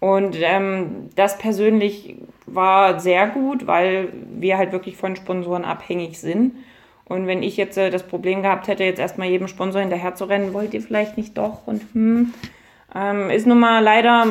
Und 0.00 0.36
ähm, 0.40 1.08
das 1.16 1.38
persönlich 1.38 2.16
war 2.46 3.00
sehr 3.00 3.28
gut, 3.28 3.66
weil 3.66 4.08
wir 4.32 4.56
halt 4.58 4.72
wirklich 4.72 4.96
von 4.96 5.16
Sponsoren 5.16 5.64
abhängig 5.64 6.20
sind. 6.20 6.52
Und 7.04 7.26
wenn 7.26 7.42
ich 7.42 7.56
jetzt 7.56 7.78
äh, 7.78 7.90
das 7.90 8.02
Problem 8.02 8.42
gehabt 8.42 8.68
hätte, 8.68 8.84
jetzt 8.84 9.00
erstmal 9.00 9.28
jedem 9.28 9.48
Sponsor 9.48 9.80
hinterher 9.80 10.14
zu 10.14 10.26
rennen, 10.26 10.52
wollt 10.52 10.74
ihr 10.74 10.82
vielleicht 10.82 11.16
nicht 11.16 11.36
doch 11.36 11.66
und 11.66 11.82
hm, 11.94 12.34
ähm, 12.94 13.28
ist 13.30 13.46
nun 13.46 13.60
mal 13.60 13.82
leider, 13.82 14.26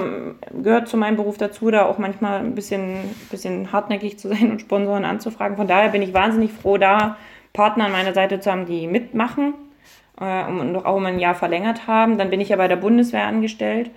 gehört 0.52 0.88
zu 0.88 0.98
meinem 0.98 1.16
Beruf 1.16 1.38
dazu, 1.38 1.70
da 1.70 1.86
auch 1.86 2.00
manchmal 2.00 2.40
ein 2.40 2.56
bisschen, 2.56 3.16
bisschen 3.30 3.72
hartnäckig 3.72 4.18
zu 4.18 4.28
sein 4.30 4.52
und 4.52 4.62
Sponsoren 4.62 5.06
anzufragen. 5.06 5.58
Von 5.58 5.68
daher 5.68 5.90
bin 5.90 6.02
ich 6.02 6.14
wahnsinnig 6.14 6.52
froh, 6.52 6.78
da 6.78 7.18
Partner 7.54 7.86
an 7.86 7.92
meiner 7.92 8.14
Seite 8.14 8.40
zu 8.40 8.52
haben, 8.52 8.66
die 8.66 8.88
mitmachen 8.88 9.54
äh, 10.20 10.46
und 10.46 10.76
auch 10.76 10.96
um 10.96 11.06
ein 11.06 11.20
Jahr 11.20 11.36
verlängert 11.36 11.88
haben. 11.88 12.18
Dann 12.18 12.30
bin 12.30 12.42
ich 12.42 12.50
ja 12.50 12.56
bei 12.56 12.68
der 12.68 12.76
Bundeswehr 12.78 13.26
angestellt. 13.26 13.92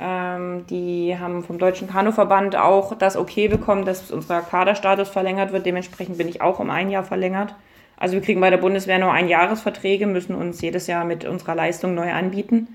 Ähm, 0.00 0.64
die 0.68 1.16
haben 1.18 1.42
vom 1.42 1.58
Deutschen 1.58 1.88
Kanuverband 1.88 2.56
auch 2.56 2.94
das 2.96 3.16
Okay 3.16 3.48
bekommen, 3.48 3.84
dass 3.84 4.10
unser 4.10 4.40
Kaderstatus 4.40 5.08
verlängert 5.08 5.52
wird. 5.52 5.66
Dementsprechend 5.66 6.16
bin 6.18 6.28
ich 6.28 6.40
auch 6.40 6.60
um 6.60 6.70
ein 6.70 6.88
Jahr 6.88 7.04
verlängert. 7.04 7.54
Also 7.96 8.14
wir 8.14 8.22
kriegen 8.22 8.40
bei 8.40 8.50
der 8.50 8.58
Bundeswehr 8.58 8.98
nur 8.98 9.12
Einjahresverträge, 9.12 10.06
müssen 10.06 10.34
uns 10.36 10.60
jedes 10.60 10.86
Jahr 10.86 11.04
mit 11.04 11.24
unserer 11.24 11.56
Leistung 11.56 11.94
neu 11.94 12.12
anbieten. 12.12 12.68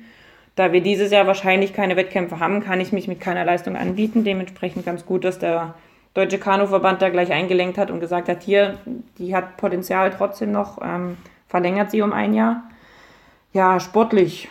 Da 0.56 0.72
wir 0.72 0.82
dieses 0.82 1.12
Jahr 1.12 1.26
wahrscheinlich 1.26 1.74
keine 1.74 1.96
Wettkämpfe 1.96 2.39
haben, 2.39 2.62
kann 2.62 2.80
ich 2.80 2.92
mich 2.92 3.08
mit 3.08 3.20
keiner 3.20 3.44
Leistung 3.44 3.76
anbieten. 3.76 4.24
Dementsprechend 4.24 4.86
ganz 4.86 5.06
gut, 5.06 5.24
dass 5.24 5.39
der 5.39 5.74
Deutsche 6.13 6.38
Kanuverband 6.38 7.02
da 7.02 7.10
gleich 7.10 7.32
eingelenkt 7.32 7.78
hat 7.78 7.89
und 7.89 8.00
gesagt 8.00 8.30
hat, 8.30 8.44
hier, 8.44 8.78
die 9.18 9.36
hat 9.36 9.58
Potenzial 9.58 10.12
trotzdem 10.12 10.52
noch, 10.52 10.80
ähm, 10.84 11.18
verlängert 11.48 11.89
sie 11.89 12.04
um 12.04 12.13
ein 12.13 12.36
Jahr. 12.36 12.63
Ja, 13.52 13.80
sportlich 13.80 14.48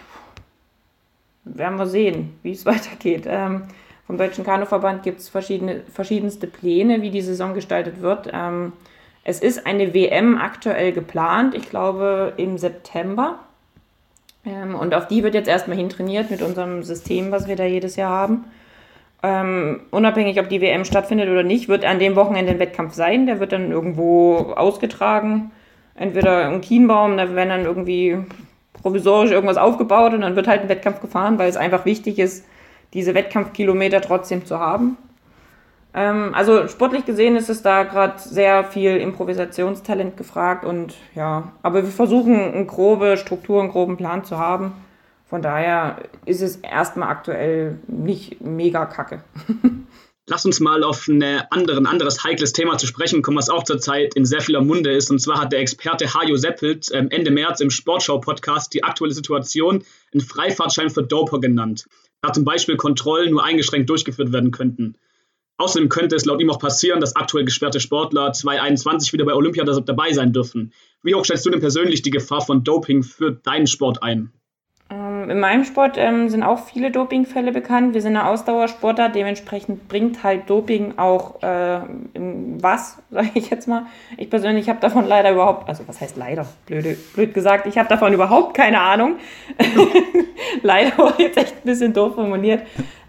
werden 1.44 1.78
wir 1.78 1.86
sehen, 1.86 2.36
wie 2.42 2.52
es 2.52 2.66
weitergeht. 2.66 3.24
Ähm, 3.26 3.62
vom 4.06 4.18
Deutschen 4.18 4.44
Kanuverband 4.44 5.04
gibt 5.04 5.20
es 5.20 5.28
verschiedenste 5.28 6.46
Pläne, 6.48 7.02
wie 7.02 7.10
die 7.10 7.22
Saison 7.22 7.54
gestaltet 7.54 8.02
wird. 8.02 8.28
Ähm, 8.32 8.72
es 9.22 9.38
ist 9.38 9.66
eine 9.66 9.94
WM 9.94 10.36
aktuell 10.36 10.92
geplant, 10.92 11.54
ich 11.54 11.70
glaube 11.70 12.32
im 12.36 12.58
September. 12.58 13.38
Ähm, 14.44 14.74
und 14.74 14.94
auf 14.94 15.06
die 15.06 15.22
wird 15.22 15.34
jetzt 15.34 15.48
erstmal 15.48 15.76
hintrainiert 15.76 16.30
mit 16.30 16.42
unserem 16.42 16.82
System, 16.82 17.30
was 17.30 17.48
wir 17.48 17.56
da 17.56 17.64
jedes 17.64 17.96
Jahr 17.96 18.10
haben. 18.10 18.44
Ähm, 19.22 19.82
unabhängig, 19.90 20.40
ob 20.40 20.48
die 20.48 20.60
WM 20.60 20.84
stattfindet 20.84 21.28
oder 21.28 21.44
nicht, 21.44 21.68
wird 21.68 21.84
an 21.84 22.00
dem 22.00 22.16
Wochenende 22.16 22.52
ein 22.52 22.58
Wettkampf 22.58 22.94
sein. 22.94 23.26
Der 23.26 23.38
wird 23.38 23.52
dann 23.52 23.70
irgendwo 23.70 24.52
ausgetragen. 24.56 25.52
Entweder 25.94 26.52
im 26.52 26.60
Kienbaum, 26.60 27.16
da 27.16 27.34
werden 27.34 27.50
dann 27.50 27.64
irgendwie 27.64 28.18
provisorisch 28.82 29.30
irgendwas 29.30 29.58
aufgebaut 29.58 30.14
und 30.14 30.22
dann 30.22 30.34
wird 30.34 30.48
halt 30.48 30.62
ein 30.62 30.68
Wettkampf 30.68 31.00
gefahren, 31.00 31.38
weil 31.38 31.48
es 31.48 31.56
einfach 31.56 31.84
wichtig 31.84 32.18
ist, 32.18 32.44
diese 32.94 33.14
Wettkampfkilometer 33.14 34.00
trotzdem 34.00 34.44
zu 34.44 34.58
haben. 34.58 34.96
Ähm, 35.94 36.34
also 36.34 36.68
sportlich 36.68 37.04
gesehen 37.04 37.36
ist 37.36 37.50
es 37.50 37.62
da 37.62 37.82
gerade 37.82 38.18
sehr 38.18 38.64
viel 38.64 38.96
Improvisationstalent 38.96 40.16
gefragt 40.16 40.64
und 40.64 40.94
ja, 41.14 41.52
aber 41.62 41.82
wir 41.82 41.90
versuchen 41.90 42.34
eine 42.40 42.66
grobe 42.66 43.16
Struktur, 43.18 43.60
einen 43.60 43.70
groben 43.70 43.96
Plan 43.96 44.24
zu 44.24 44.38
haben. 44.38 44.72
Von 45.26 45.42
daher 45.42 45.98
ist 46.24 46.42
es 46.42 46.56
erstmal 46.56 47.08
aktuell 47.08 47.78
nicht 47.88 48.40
mega 48.40 48.86
kacke. 48.86 49.22
Lass 50.28 50.46
uns 50.46 50.60
mal 50.60 50.84
auf 50.84 51.08
eine 51.08 51.50
andere, 51.50 51.78
ein 51.78 51.86
anderes 51.86 52.22
heikles 52.22 52.52
Thema 52.52 52.78
zu 52.78 52.86
sprechen 52.86 53.22
kommen, 53.22 53.36
was 53.36 53.50
auch 53.50 53.64
zurzeit 53.64 54.14
in 54.14 54.24
sehr 54.24 54.40
vieler 54.40 54.60
Munde 54.60 54.92
ist. 54.92 55.10
Und 55.10 55.18
zwar 55.18 55.40
hat 55.40 55.52
der 55.52 55.60
Experte 55.60 56.14
Hajo 56.14 56.36
Seppelt 56.36 56.88
ähm, 56.92 57.08
Ende 57.10 57.30
März 57.32 57.60
im 57.60 57.70
Sportschau-Podcast 57.70 58.72
die 58.72 58.84
aktuelle 58.84 59.12
Situation 59.12 59.84
in 60.12 60.20
Freifahrtschein 60.20 60.90
für 60.90 61.02
Doper 61.02 61.40
genannt, 61.40 61.86
da 62.22 62.32
zum 62.32 62.44
Beispiel 62.44 62.76
Kontrollen 62.76 63.32
nur 63.32 63.44
eingeschränkt 63.44 63.90
durchgeführt 63.90 64.32
werden 64.32 64.52
könnten. 64.52 64.96
Außerdem 65.58 65.88
könnte 65.88 66.16
es 66.16 66.24
laut 66.24 66.40
ihm 66.40 66.50
auch 66.50 66.58
passieren, 66.58 67.00
dass 67.00 67.14
aktuell 67.14 67.44
gesperrte 67.44 67.78
Sportler 67.78 68.32
2021 68.32 69.12
wieder 69.12 69.24
bei 69.24 69.34
Olympia 69.34 69.64
dabei 69.64 70.12
sein 70.12 70.32
dürfen. 70.32 70.72
Wie 71.02 71.14
hoch 71.14 71.24
schätzt 71.24 71.46
du 71.46 71.50
denn 71.50 71.60
persönlich 71.60 72.02
die 72.02 72.10
Gefahr 72.10 72.40
von 72.40 72.64
Doping 72.64 73.02
für 73.02 73.32
deinen 73.32 73.66
Sport 73.66 74.02
ein? 74.02 74.32
Ähm, 74.92 75.30
in 75.30 75.40
meinem 75.40 75.64
Sport 75.64 75.96
ähm, 75.96 76.28
sind 76.28 76.42
auch 76.42 76.66
viele 76.66 76.90
Dopingfälle 76.90 77.52
bekannt. 77.52 77.94
Wir 77.94 78.02
sind 78.02 78.16
eine 78.16 78.28
Ausdauersportler, 78.28 79.08
dementsprechend 79.08 79.88
bringt 79.88 80.22
halt 80.22 80.50
Doping 80.50 80.98
auch 80.98 81.42
äh, 81.42 81.80
was, 82.60 82.98
sage 83.10 83.30
ich 83.34 83.50
jetzt 83.50 83.68
mal. 83.68 83.86
Ich 84.18 84.28
persönlich 84.28 84.68
habe 84.68 84.80
davon 84.80 85.06
leider 85.06 85.32
überhaupt, 85.32 85.68
also 85.68 85.84
was 85.86 86.00
heißt 86.00 86.16
leider, 86.16 86.46
blöde, 86.66 86.96
blöd 87.14 87.32
gesagt, 87.32 87.66
ich 87.66 87.78
habe 87.78 87.88
davon 87.88 88.12
überhaupt 88.12 88.54
keine 88.54 88.80
Ahnung. 88.80 89.16
leider 90.62 90.96
war 90.98 91.18
jetzt 91.18 91.38
echt 91.38 91.54
ein 91.56 91.64
bisschen 91.64 91.92
doof 91.94 92.14
formuliert. 92.14 92.62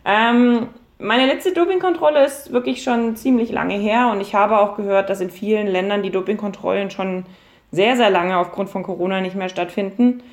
Ähm, 0.06 0.68
meine 1.04 1.28
letzte 1.28 1.54
Dopingkontrolle 1.54 2.26
ist 2.26 2.52
wirklich 2.52 2.82
schon 2.82 3.16
ziemlich 3.16 3.52
lange 3.52 3.76
her 3.76 4.10
und 4.12 4.22
ich 4.22 4.34
habe 4.34 4.60
auch 4.60 4.78
gehört, 4.78 5.10
dass 5.10 5.22
in 5.22 5.30
vielen 5.30 5.68
Ländern 5.68 6.02
die 6.02 6.10
Dopingkontrollen 6.10 6.90
schon 6.90 7.26
sehr, 7.72 7.98
sehr 7.98 8.10
lange 8.10 8.38
aufgrund 8.38 8.70
von 8.70 8.84
Corona 8.84 9.20
nicht 9.20 9.36
mehr 9.36 9.50
stattfinden. 9.50 10.24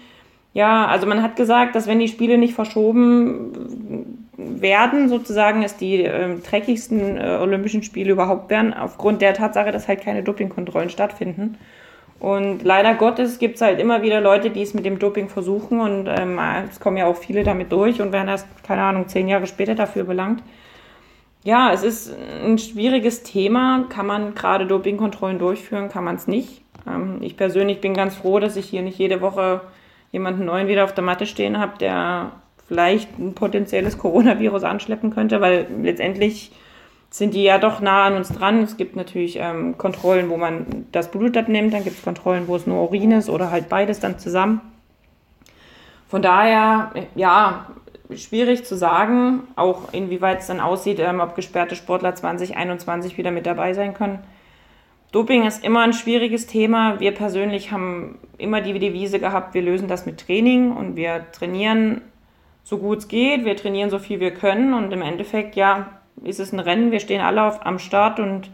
Ja, 0.52 0.86
also 0.86 1.06
man 1.06 1.22
hat 1.22 1.36
gesagt, 1.36 1.74
dass 1.74 1.86
wenn 1.86 1.98
die 1.98 2.08
Spiele 2.08 2.38
nicht 2.38 2.54
verschoben 2.54 4.26
werden, 4.36 5.08
sozusagen, 5.08 5.62
es 5.62 5.76
die 5.76 6.04
äh, 6.04 6.36
dreckigsten 6.38 7.18
äh, 7.18 7.38
Olympischen 7.40 7.82
Spiele 7.82 8.12
überhaupt 8.12 8.50
werden, 8.50 8.72
aufgrund 8.72 9.22
der 9.22 9.34
Tatsache, 9.34 9.72
dass 9.72 9.88
halt 9.88 10.02
keine 10.02 10.22
Dopingkontrollen 10.22 10.90
stattfinden. 10.90 11.56
Und 12.20 12.62
leider 12.62 12.94
Gottes 12.94 13.38
gibt 13.38 13.56
es 13.56 13.62
halt 13.62 13.80
immer 13.80 14.02
wieder 14.02 14.20
Leute, 14.20 14.50
die 14.50 14.60
es 14.60 14.74
mit 14.74 14.84
dem 14.84 14.98
Doping 14.98 15.30
versuchen 15.30 15.80
und 15.80 16.06
ähm, 16.06 16.38
es 16.68 16.78
kommen 16.78 16.98
ja 16.98 17.06
auch 17.06 17.16
viele 17.16 17.44
damit 17.44 17.72
durch 17.72 18.02
und 18.02 18.12
werden 18.12 18.28
erst, 18.28 18.46
keine 18.62 18.82
Ahnung, 18.82 19.08
zehn 19.08 19.26
Jahre 19.26 19.46
später 19.46 19.74
dafür 19.74 20.04
belangt. 20.04 20.42
Ja, 21.42 21.72
es 21.72 21.82
ist 21.82 22.14
ein 22.44 22.58
schwieriges 22.58 23.22
Thema. 23.22 23.86
Kann 23.88 24.06
man 24.06 24.34
gerade 24.34 24.66
Dopingkontrollen 24.66 25.38
durchführen, 25.38 25.88
kann 25.88 26.04
man 26.04 26.16
es 26.16 26.26
nicht. 26.26 26.62
Ähm, 26.86 27.18
ich 27.22 27.38
persönlich 27.38 27.80
bin 27.80 27.94
ganz 27.94 28.16
froh, 28.16 28.38
dass 28.38 28.56
ich 28.56 28.66
hier 28.66 28.82
nicht 28.82 28.98
jede 28.98 29.22
Woche 29.22 29.62
jemanden 30.12 30.44
neuen 30.44 30.68
wieder 30.68 30.84
auf 30.84 30.92
der 30.92 31.04
Matte 31.04 31.24
stehen 31.24 31.58
habe, 31.58 31.78
der 31.78 32.32
vielleicht 32.68 33.18
ein 33.18 33.34
potenzielles 33.34 33.96
Coronavirus 33.96 34.64
anschleppen 34.64 35.10
könnte, 35.10 35.40
weil 35.40 35.66
letztendlich 35.82 36.52
sind 37.10 37.34
die 37.34 37.42
ja 37.42 37.58
doch 37.58 37.80
nah 37.80 38.04
an 38.04 38.14
uns 38.14 38.28
dran. 38.28 38.62
Es 38.62 38.76
gibt 38.76 38.94
natürlich 38.94 39.36
ähm, 39.36 39.76
Kontrollen, 39.76 40.30
wo 40.30 40.36
man 40.36 40.86
das 40.92 41.10
Blut 41.10 41.36
abnimmt, 41.36 41.74
dann 41.74 41.84
gibt 41.84 41.98
es 41.98 42.04
Kontrollen, 42.04 42.46
wo 42.46 42.56
es 42.56 42.66
nur 42.66 42.82
Urin 42.82 43.12
ist 43.12 43.28
oder 43.28 43.50
halt 43.50 43.68
beides 43.68 43.98
dann 43.98 44.18
zusammen. 44.18 44.60
Von 46.08 46.22
daher, 46.22 46.92
ja, 47.14 47.66
schwierig 48.14 48.64
zu 48.64 48.76
sagen, 48.76 49.42
auch 49.56 49.92
inwieweit 49.92 50.40
es 50.40 50.46
dann 50.46 50.60
aussieht, 50.60 50.98
ähm, 51.00 51.20
ob 51.20 51.34
gesperrte 51.34 51.76
Sportler 51.76 52.14
2021 52.14 53.18
wieder 53.18 53.30
mit 53.30 53.46
dabei 53.46 53.74
sein 53.74 53.94
können. 53.94 54.20
Doping 55.12 55.44
ist 55.44 55.64
immer 55.64 55.80
ein 55.80 55.92
schwieriges 55.92 56.46
Thema. 56.46 57.00
Wir 57.00 57.12
persönlich 57.12 57.72
haben 57.72 58.18
immer 58.38 58.60
die 58.60 58.78
Devise 58.78 59.18
gehabt, 59.18 59.54
wir 59.54 59.62
lösen 59.62 59.88
das 59.88 60.06
mit 60.06 60.18
Training 60.18 60.72
und 60.72 60.94
wir 60.94 61.26
trainieren 61.32 62.02
so 62.62 62.78
gut 62.78 62.98
es 62.98 63.08
geht, 63.08 63.44
wir 63.44 63.56
trainieren 63.56 63.90
so 63.90 63.98
viel 63.98 64.20
wir 64.20 64.32
können 64.32 64.74
und 64.74 64.92
im 64.92 65.02
Endeffekt, 65.02 65.56
ja, 65.56 65.99
ist 66.22 66.40
es 66.40 66.52
ein 66.52 66.60
Rennen, 66.60 66.90
wir 66.90 67.00
stehen 67.00 67.20
alle 67.20 67.42
auf, 67.42 67.64
am 67.64 67.78
Start 67.78 68.20
und 68.20 68.50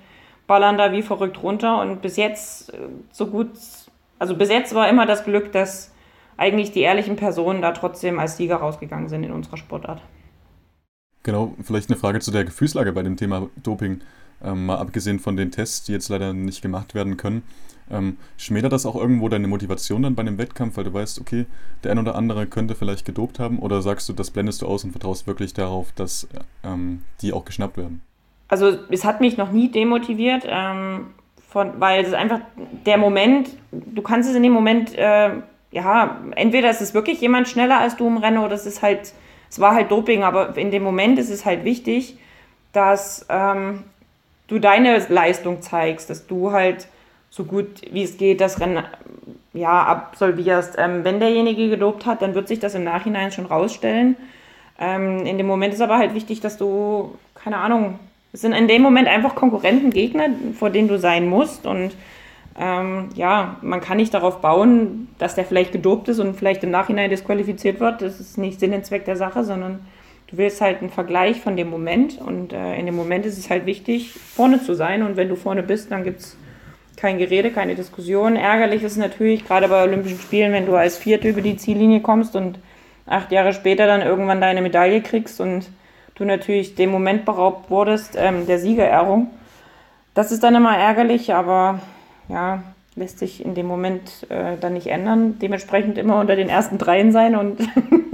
ballern 0.47 0.79
da 0.79 0.93
wie 0.93 1.03
verrückt 1.03 1.43
runter 1.43 1.81
und 1.81 2.03
bis 2.03 2.17
jetzt 2.17 2.73
äh, 2.73 2.89
so 3.11 3.27
gut, 3.27 3.51
also 4.19 4.37
bis 4.37 4.49
jetzt 4.49 4.75
war 4.75 4.89
immer 4.89 5.07
das 5.07 5.25
Glück, 5.25 5.53
dass 5.53 5.93
eigentlich 6.37 6.73
die 6.73 6.83
ehrlichen 6.83 7.17
Personen 7.17 7.63
da 7.63 7.73
trotzdem 7.73 8.19
als 8.19 8.37
Sieger 8.37 8.57
rausgegangen 8.57 9.09
sind 9.09 9.25
in 9.25 9.33
unserer 9.33 9.57
Sportart. 9.57 10.01
Genau, 11.23 11.55
vielleicht 11.63 11.91
eine 11.91 11.99
Frage 11.99 12.21
zu 12.21 12.31
der 12.31 12.45
Gefühlslage 12.45 12.93
bei 12.93 13.03
dem 13.03 13.17
Thema 13.17 13.49
Doping. 13.63 14.01
Ähm, 14.45 14.67
mal 14.67 14.77
abgesehen 14.79 15.19
von 15.19 15.37
den 15.37 15.51
Tests, 15.51 15.85
die 15.85 15.93
jetzt 15.93 16.09
leider 16.09 16.33
nicht 16.33 16.63
gemacht 16.63 16.95
werden 16.95 17.17
können. 17.17 17.43
Ähm, 17.91 18.17
schmälert 18.37 18.73
das 18.73 18.85
auch 18.87 18.97
irgendwo 18.97 19.29
deine 19.29 19.47
Motivation 19.47 20.03
dann 20.03 20.15
bei 20.15 20.23
einem 20.23 20.39
Wettkampf, 20.39 20.77
weil 20.77 20.85
du 20.85 20.93
weißt, 20.93 21.21
okay, 21.21 21.47
der 21.85 21.93
ein 21.93 21.99
oder 21.99 22.17
andere 22.17 22.47
könnte 22.47 22.75
vielleicht 22.75 23.05
gedopt 23.05 23.39
haben? 23.39 23.59
Oder 23.59 23.83
sagst 23.83 24.09
du, 24.09 24.13
das 24.13 24.31
blendest 24.31 24.63
du 24.63 24.67
aus 24.67 24.85
und 24.85 24.91
vertraust 24.91 25.27
wirklich 25.27 25.55
darauf, 25.55 25.93
dass 25.93 26.29
ähm, 26.65 27.03
die 27.23 27.33
auch 27.33 27.45
geschnappt 27.45 27.77
werden? 27.77 28.03
Also 28.49 28.77
es 28.91 29.05
hat 29.05 29.21
mich 29.21 29.37
noch 29.37 29.53
nie 29.53 29.71
demotiviert, 29.71 30.45
ähm, 30.47 31.09
von, 31.49 31.81
weil 31.81 32.03
es 32.03 32.09
ist 32.09 32.15
einfach 32.15 32.41
der 32.85 32.99
Moment, 32.99 33.51
du 33.73 34.03
kannst 34.03 34.29
es 34.29 34.37
in 34.37 34.43
dem 34.43 34.53
Moment, 34.53 34.95
äh, 34.97 35.31
ja, 35.71 36.21
entweder 36.35 36.71
ist 36.71 36.81
es 36.81 36.95
wirklich 36.95 37.21
jemand 37.21 37.49
schneller 37.49 37.79
als 37.79 37.97
du 37.97 38.07
im 38.07 38.19
Rennen 38.19 38.39
oder 38.39 38.55
es 38.55 38.67
ist 38.67 38.83
halt, 38.83 39.13
es 39.51 39.61
war 39.61 39.75
halt 39.75 39.91
Doping, 39.91 40.23
aber 40.23 40.57
in 40.57 40.71
dem 40.71 40.83
Moment 40.83 41.19
ist 41.19 41.31
es 41.31 41.45
halt 41.45 41.65
wichtig, 41.65 42.19
dass 42.73 43.27
ähm, 43.29 43.85
du 44.49 44.59
deine 44.59 44.99
Leistung 45.09 45.63
zeigst, 45.63 46.11
dass 46.11 46.27
du 46.27 46.53
halt 46.53 46.89
so 47.37 47.45
gut 47.45 47.83
wie 47.93 48.03
es 48.03 48.17
geht 48.17 48.41
das 48.41 48.61
Rennen 48.61 48.83
ja, 49.53 49.83
absolvierst. 49.85 50.77
Ähm, 50.79 51.05
wenn 51.05 51.21
derjenige 51.21 51.69
gelobt 51.69 52.07
hat, 52.07 52.23
dann 52.23 52.35
wird 52.35 52.49
sich 52.49 52.61
das 52.61 52.75
im 52.75 52.85
Nachhinein 52.85 53.31
schon 53.31 53.45
rausstellen. 53.45 54.17
Ähm, 54.79 55.27
in 55.27 55.37
dem 55.37 55.47
Moment 55.47 55.75
ist 55.75 55.83
aber 55.83 55.99
halt 55.99 56.15
wichtig, 56.15 56.41
dass 56.41 56.57
du, 56.57 57.15
keine 57.35 57.59
Ahnung, 57.59 57.99
es 58.33 58.41
sind 58.41 58.53
in 58.53 58.69
dem 58.69 58.81
Moment 58.81 59.07
einfach 59.07 59.35
Konkurrenten, 59.35 59.91
Gegner, 59.91 60.29
vor 60.59 60.71
denen 60.71 60.89
du 60.89 60.99
sein 60.99 61.29
musst. 61.29 61.67
Und 61.67 61.93
ähm, 62.59 63.11
ja, 63.15 63.57
man 63.61 63.83
kann 63.83 63.99
nicht 63.99 64.15
darauf 64.15 64.41
bauen, 64.41 65.09
dass 65.19 65.35
der 65.35 65.45
vielleicht 65.45 65.73
gedopt 65.73 66.09
ist 66.09 66.21
und 66.21 66.37
vielleicht 66.37 66.65
im 66.65 66.71
Nachhinein 66.71 67.11
disqualifiziert 67.11 67.81
wird. 67.81 68.01
Das 68.01 68.19
ist 68.19 68.39
nicht 68.39 68.61
Sinn 68.61 68.73
und 68.73 68.87
Zweck 68.87 69.05
der 69.05 69.17
Sache, 69.17 69.45
sondern 69.45 69.81
du 70.29 70.39
willst 70.39 70.63
halt 70.63 70.81
einen 70.81 70.91
Vergleich 70.91 71.43
von 71.43 71.55
dem 71.55 71.69
Moment. 71.69 72.19
Und 72.19 72.55
äh, 72.55 72.79
in 72.79 72.87
dem 72.87 72.97
Moment 72.97 73.27
ist 73.27 73.37
es 73.37 73.51
halt 73.51 73.67
wichtig, 73.67 74.15
vorne 74.15 74.63
zu 74.63 74.75
sein. 74.75 75.03
Und 75.03 75.17
wenn 75.17 75.29
du 75.29 75.37
vorne 75.37 75.63
bist, 75.63 75.91
dann 75.91 76.03
gibt 76.03 76.21
es 76.21 76.39
kein 76.97 77.19
Gerede, 77.19 77.51
keine 77.51 77.75
Diskussion. 77.75 78.37
Ärgerlich 78.37 78.83
ist 78.83 78.97
natürlich, 78.97 79.45
gerade 79.47 79.69
bei 79.69 79.83
Olympischen 79.83 80.19
Spielen, 80.19 80.53
wenn 80.53 80.67
du 80.67 80.75
als 80.75 80.97
Vierte 80.97 81.29
über 81.29 81.43
die 81.43 81.57
Ziellinie 81.57 82.01
kommst 82.01 82.37
und 82.37 82.59
acht 83.07 83.31
Jahre 83.33 83.53
später 83.53 83.87
dann 83.87 84.03
irgendwann 84.03 84.41
deine 84.41 84.63
Medaille 84.63 85.03
kriegst 85.03 85.41
und 85.41 85.69
du 86.15 86.25
natürlich 86.25 86.75
dem 86.75 86.91
Moment 86.91 87.25
beraubt 87.25 87.71
wurdest, 87.71 88.17
ähm, 88.17 88.47
der 88.47 88.59
Siegerehrung. 88.59 89.31
Das 90.15 90.33
ist 90.33 90.43
dann 90.43 90.55
immer 90.55 90.77
ärgerlich, 90.77 91.35
aber 91.35 91.81
ja, 92.29 92.63
lässt 92.97 93.19
sich 93.19 93.45
in 93.45 93.55
dem 93.55 93.67
Moment 93.67 94.27
äh, 94.31 94.57
dann 94.59 94.73
nicht 94.73 94.87
ändern. 94.87 95.39
Dementsprechend 95.41 95.99
immer 95.99 96.19
unter 96.19 96.35
den 96.35 96.49
ersten 96.49 96.79
dreien 96.79 97.13
sein 97.13 97.37
und 97.37 97.61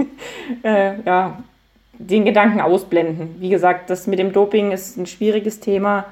äh, 0.63 1.01
ja, 1.05 1.37
den 1.97 2.25
Gedanken 2.25 2.59
ausblenden. 2.59 3.35
Wie 3.39 3.49
gesagt, 3.49 3.89
das 3.89 4.07
mit 4.07 4.19
dem 4.19 4.33
Doping 4.33 4.71
ist 4.71 4.97
ein 4.97 5.05
schwieriges 5.05 5.61
Thema. 5.61 6.05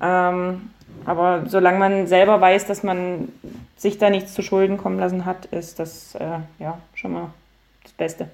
Ähm, 0.00 0.70
aber 1.04 1.44
solange 1.48 1.78
man 1.78 2.06
selber 2.06 2.40
weiß, 2.40 2.66
dass 2.66 2.82
man 2.82 3.28
sich 3.76 3.98
da 3.98 4.10
nichts 4.10 4.34
zu 4.34 4.42
Schulden 4.42 4.76
kommen 4.76 4.98
lassen 4.98 5.24
hat, 5.24 5.46
ist 5.46 5.78
das 5.78 6.14
äh, 6.16 6.40
ja 6.58 6.78
schon 6.94 7.12
mal 7.12 7.30
das 7.82 7.92
Beste. 7.92 8.28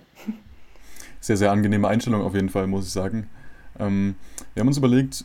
Sehr, 1.20 1.36
sehr 1.36 1.50
angenehme 1.50 1.88
Einstellung 1.88 2.22
auf 2.22 2.34
jeden 2.34 2.50
Fall, 2.50 2.66
muss 2.66 2.86
ich 2.86 2.92
sagen. 2.92 3.28
Ähm, 3.80 4.14
wir 4.54 4.60
haben 4.60 4.68
uns 4.68 4.78
überlegt, 4.78 5.24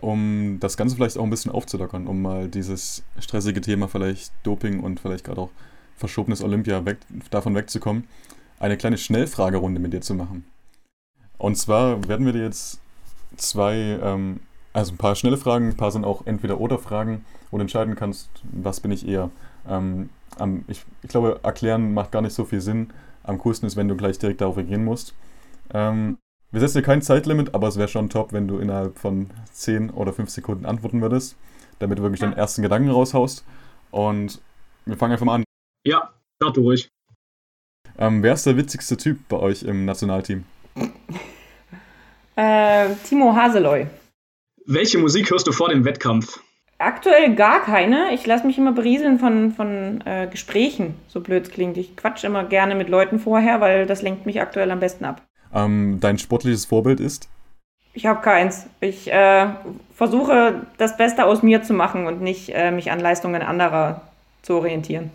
um 0.00 0.58
das 0.60 0.76
Ganze 0.76 0.96
vielleicht 0.96 1.18
auch 1.18 1.24
ein 1.24 1.30
bisschen 1.30 1.52
aufzulockern, 1.52 2.06
um 2.06 2.22
mal 2.22 2.48
dieses 2.48 3.04
stressige 3.18 3.60
Thema 3.60 3.88
vielleicht 3.88 4.32
Doping 4.42 4.80
und 4.80 5.00
vielleicht 5.00 5.24
gerade 5.24 5.40
auch 5.40 5.50
verschobenes 5.96 6.42
Olympia 6.42 6.84
weg, 6.84 6.98
davon 7.30 7.54
wegzukommen, 7.54 8.08
eine 8.58 8.76
kleine 8.76 8.98
Schnellfragerunde 8.98 9.80
mit 9.80 9.92
dir 9.92 10.00
zu 10.00 10.14
machen. 10.14 10.44
Und 11.38 11.56
zwar 11.56 12.06
werden 12.08 12.26
wir 12.26 12.32
dir 12.32 12.44
jetzt 12.44 12.80
zwei 13.36 13.98
ähm, 14.02 14.40
also 14.72 14.92
ein 14.92 14.98
paar 14.98 15.14
schnelle 15.14 15.36
Fragen, 15.36 15.68
ein 15.68 15.76
paar 15.76 15.90
sind 15.90 16.04
auch 16.04 16.26
Entweder-Oder-Fragen, 16.26 17.24
wo 17.50 17.58
du 17.58 17.62
entscheiden 17.62 17.94
kannst, 17.94 18.30
was 18.50 18.80
bin 18.80 18.90
ich 18.90 19.06
eher. 19.06 19.30
Ähm, 19.68 20.08
ich, 20.66 20.84
ich, 21.02 21.08
glaube, 21.08 21.40
erklären 21.42 21.92
macht 21.94 22.12
gar 22.12 22.22
nicht 22.22 22.34
so 22.34 22.44
viel 22.44 22.60
Sinn. 22.60 22.92
Am 23.22 23.38
coolsten 23.38 23.66
ist, 23.66 23.76
wenn 23.76 23.88
du 23.88 23.96
gleich 23.96 24.18
direkt 24.18 24.40
darauf 24.40 24.56
reagieren 24.56 24.84
musst. 24.84 25.14
Ähm, 25.74 26.18
wir 26.50 26.60
setzen 26.60 26.78
dir 26.78 26.82
kein 26.82 27.02
Zeitlimit, 27.02 27.54
aber 27.54 27.68
es 27.68 27.76
wäre 27.76 27.88
schon 27.88 28.08
top, 28.08 28.32
wenn 28.32 28.48
du 28.48 28.58
innerhalb 28.58 28.98
von 28.98 29.30
10 29.52 29.90
oder 29.90 30.12
5 30.12 30.28
Sekunden 30.30 30.66
antworten 30.66 31.00
würdest, 31.00 31.36
damit 31.78 31.98
du 31.98 32.02
wirklich 32.02 32.20
deinen 32.20 32.32
ersten 32.34 32.62
Gedanken 32.62 32.90
raushaust. 32.90 33.44
Und 33.90 34.40
wir 34.86 34.96
fangen 34.96 35.12
einfach 35.12 35.26
mal 35.26 35.36
an. 35.36 35.44
Ja, 35.86 36.12
starte 36.42 36.60
ruhig. 36.60 36.88
Ähm, 37.98 38.22
wer 38.22 38.34
ist 38.34 38.46
der 38.46 38.56
witzigste 38.56 38.96
Typ 38.96 39.28
bei 39.28 39.36
euch 39.36 39.62
im 39.62 39.84
Nationalteam? 39.84 40.44
Äh, 42.36 42.94
Timo 43.04 43.34
Haseloy. 43.34 43.86
Welche 44.66 44.98
Musik 44.98 45.30
hörst 45.30 45.46
du 45.46 45.52
vor 45.52 45.68
dem 45.68 45.84
Wettkampf? 45.84 46.40
Aktuell 46.78 47.34
gar 47.34 47.62
keine. 47.64 48.12
Ich 48.12 48.26
lasse 48.26 48.46
mich 48.46 48.58
immer 48.58 48.72
berieseln 48.72 49.18
von, 49.18 49.52
von 49.52 50.02
äh, 50.04 50.28
Gesprächen, 50.30 50.94
so 51.08 51.20
blöd 51.20 51.46
es 51.46 51.50
klingt. 51.50 51.76
Ich 51.76 51.96
quatsch 51.96 52.24
immer 52.24 52.44
gerne 52.44 52.74
mit 52.74 52.88
Leuten 52.88 53.18
vorher, 53.18 53.60
weil 53.60 53.86
das 53.86 54.02
lenkt 54.02 54.26
mich 54.26 54.40
aktuell 54.40 54.70
am 54.70 54.80
besten 54.80 55.04
ab. 55.04 55.22
Ähm, 55.54 55.98
dein 56.00 56.18
sportliches 56.18 56.64
Vorbild 56.64 57.00
ist? 57.00 57.28
Ich 57.94 58.06
habe 58.06 58.22
keins. 58.22 58.66
Ich 58.80 59.12
äh, 59.12 59.48
versuche, 59.94 60.66
das 60.78 60.96
Beste 60.96 61.24
aus 61.24 61.42
mir 61.42 61.62
zu 61.62 61.74
machen 61.74 62.06
und 62.06 62.20
nicht 62.20 62.50
äh, 62.54 62.70
mich 62.70 62.90
an 62.90 63.00
Leistungen 63.00 63.42
anderer 63.42 64.02
zu 64.42 64.54
orientieren. 64.54 65.10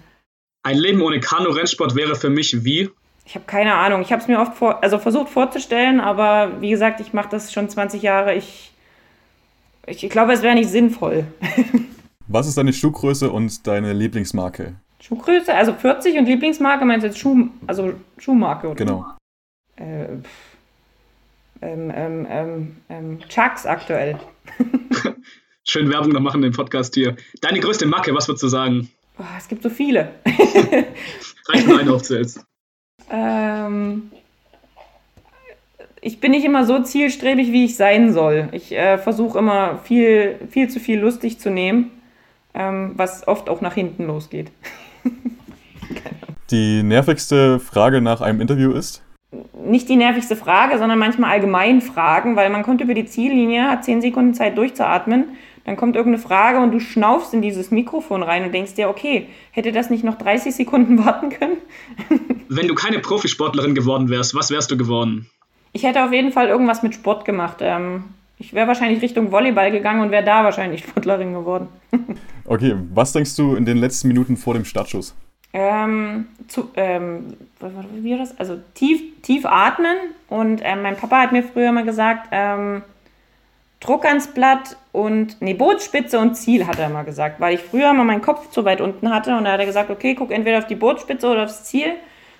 Ein 0.63 0.77
Leben 0.77 1.01
ohne 1.01 1.19
Kanu-Rennsport 1.19 1.95
wäre 1.95 2.15
für 2.15 2.29
mich 2.29 2.63
wie? 2.63 2.89
Ich 3.25 3.35
habe 3.35 3.45
keine 3.45 3.73
Ahnung. 3.73 4.01
Ich 4.01 4.11
habe 4.11 4.21
es 4.21 4.27
mir 4.27 4.39
oft 4.39 4.55
vor, 4.55 4.83
also 4.83 4.99
versucht 4.99 5.29
vorzustellen, 5.29 5.99
aber 5.99 6.61
wie 6.61 6.69
gesagt, 6.69 6.99
ich 7.01 7.13
mache 7.13 7.29
das 7.29 7.51
schon 7.51 7.69
20 7.69 8.01
Jahre. 8.01 8.35
Ich, 8.35 8.71
ich 9.87 10.09
glaube, 10.09 10.33
es 10.33 10.41
wäre 10.41 10.55
nicht 10.55 10.69
sinnvoll. 10.69 11.25
Was 12.27 12.47
ist 12.47 12.57
deine 12.57 12.73
Schuhgröße 12.73 13.31
und 13.31 13.65
deine 13.65 13.93
Lieblingsmarke? 13.93 14.75
Schuhgröße, 14.99 15.53
also 15.53 15.73
40 15.73 16.17
und 16.17 16.25
Lieblingsmarke, 16.25 16.83
meinst 16.83 17.03
du 17.03 17.07
jetzt 17.07 17.19
Schuh, 17.19 17.47
also 17.67 17.93
Schuhmarke, 18.17 18.67
oder? 18.67 18.75
Genau. 18.75 19.05
Äh, 19.77 20.07
ähm, 21.61 21.91
ähm, 21.95 22.27
ähm, 22.29 22.75
ähm, 22.89 23.19
Chucks 23.29 23.65
aktuell. 23.65 24.19
Schön 25.63 25.89
Werbung 25.89 26.11
noch 26.11 26.19
machen 26.19 26.43
im 26.43 26.51
Podcast 26.51 26.93
hier. 26.95 27.15
Deine 27.41 27.59
größte 27.59 27.85
Macke, 27.85 28.13
was 28.13 28.27
würdest 28.27 28.43
du 28.43 28.47
sagen? 28.47 28.89
Oh, 29.17 29.23
es 29.37 29.47
gibt 29.47 29.63
so 29.63 29.69
viele. 29.69 30.13
Reicht 31.47 31.67
nur 31.67 31.79
eine 31.79 31.93
aufzählst. 31.93 32.45
ähm, 33.09 34.11
ich 36.07 36.21
bin 36.21 36.31
nicht 36.31 36.45
immer 36.45 36.65
so 36.65 36.79
zielstrebig, 36.79 37.51
wie 37.51 37.65
ich 37.65 37.75
sein 37.75 38.13
soll. 38.13 38.47
Ich 38.53 38.71
äh, 38.71 38.97
versuche 38.97 39.39
immer 39.39 39.79
viel, 39.83 40.39
viel 40.49 40.69
zu 40.69 40.79
viel 40.79 40.99
lustig 41.01 41.37
zu 41.37 41.49
nehmen, 41.49 41.91
ähm, 42.53 42.93
was 42.95 43.27
oft 43.27 43.49
auch 43.49 43.59
nach 43.59 43.73
hinten 43.73 44.07
losgeht. 44.07 44.49
Die 46.49 46.81
nervigste 46.81 47.59
Frage 47.59 47.99
nach 47.99 48.21
einem 48.21 48.39
Interview 48.39 48.71
ist? 48.71 49.03
Nicht 49.65 49.89
die 49.89 49.97
nervigste 49.97 50.37
Frage, 50.37 50.77
sondern 50.77 50.97
manchmal 50.97 51.31
allgemein 51.31 51.81
Fragen, 51.81 52.37
weil 52.37 52.49
man 52.49 52.63
kommt 52.63 52.79
über 52.79 52.93
die 52.93 53.05
Ziellinie, 53.05 53.69
hat 53.69 53.83
10 53.83 54.01
Sekunden 54.01 54.33
Zeit 54.33 54.57
durchzuatmen, 54.57 55.25
dann 55.65 55.75
kommt 55.75 55.97
irgendeine 55.97 56.23
Frage 56.23 56.59
und 56.59 56.71
du 56.71 56.79
schnaufst 56.79 57.33
in 57.33 57.41
dieses 57.41 57.69
Mikrofon 57.69 58.23
rein 58.23 58.45
und 58.45 58.53
denkst 58.53 58.75
dir, 58.75 58.87
okay, 58.87 59.27
hätte 59.51 59.73
das 59.73 59.89
nicht 59.89 60.05
noch 60.05 60.17
30 60.17 60.55
Sekunden 60.55 60.97
warten 61.05 61.31
können? 61.31 61.57
Wenn 62.47 62.69
du 62.69 62.75
keine 62.75 62.99
Profisportlerin 62.99 63.75
geworden 63.75 64.07
wärst, 64.07 64.33
was 64.33 64.49
wärst 64.49 64.71
du 64.71 64.77
geworden? 64.77 65.29
Ich 65.77 65.83
hätte 65.83 66.03
auf 66.03 66.11
jeden 66.11 66.31
Fall 66.31 66.47
irgendwas 66.47 66.81
mit 66.81 66.95
Sport 66.95 67.23
gemacht. 67.23 67.57
Ähm, 67.61 68.05
ich 68.39 68.51
wäre 68.51 68.67
wahrscheinlich 68.67 68.99
Richtung 69.03 69.31
Volleyball 69.31 69.69
gegangen 69.69 70.01
und 70.01 70.09
wäre 70.09 70.23
da 70.23 70.43
wahrscheinlich 70.43 70.83
Sportlerin 70.89 71.33
geworden. 71.35 71.67
okay, 72.45 72.73
was 72.95 73.13
denkst 73.13 73.35
du 73.35 73.53
in 73.53 73.63
den 73.63 73.77
letzten 73.77 74.07
Minuten 74.07 74.37
vor 74.37 74.55
dem 74.55 74.65
Startschuss? 74.65 75.15
Ähm, 75.53 76.29
zu, 76.47 76.71
ähm, 76.75 77.37
wie 78.01 78.09
war 78.09 78.17
das? 78.17 78.39
Also 78.39 78.59
tief, 78.73 79.21
tief 79.21 79.45
atmen 79.45 79.95
und 80.29 80.61
ähm, 80.63 80.81
mein 80.81 80.95
Papa 80.95 81.21
hat 81.21 81.31
mir 81.31 81.43
früher 81.43 81.71
mal 81.71 81.85
gesagt, 81.85 82.29
ähm, 82.31 82.81
Druck 83.79 84.05
ans 84.05 84.33
Blatt 84.33 84.77
und, 84.93 85.39
nee, 85.43 85.53
Bootsspitze 85.53 86.17
und 86.17 86.33
Ziel, 86.33 86.65
hat 86.65 86.79
er 86.79 86.89
mal 86.89 87.03
gesagt, 87.03 87.39
weil 87.39 87.53
ich 87.53 87.61
früher 87.61 87.93
mal 87.93 88.03
meinen 88.03 88.23
Kopf 88.23 88.49
zu 88.49 88.65
weit 88.65 88.81
unten 88.81 89.11
hatte 89.11 89.37
und 89.37 89.43
da 89.43 89.51
hat 89.51 89.59
er 89.59 89.67
gesagt, 89.67 89.91
okay, 89.91 90.15
guck 90.15 90.31
entweder 90.31 90.57
auf 90.57 90.65
die 90.65 90.73
Bootsspitze 90.73 91.27
oder 91.27 91.43
aufs 91.43 91.65
Ziel 91.65 91.93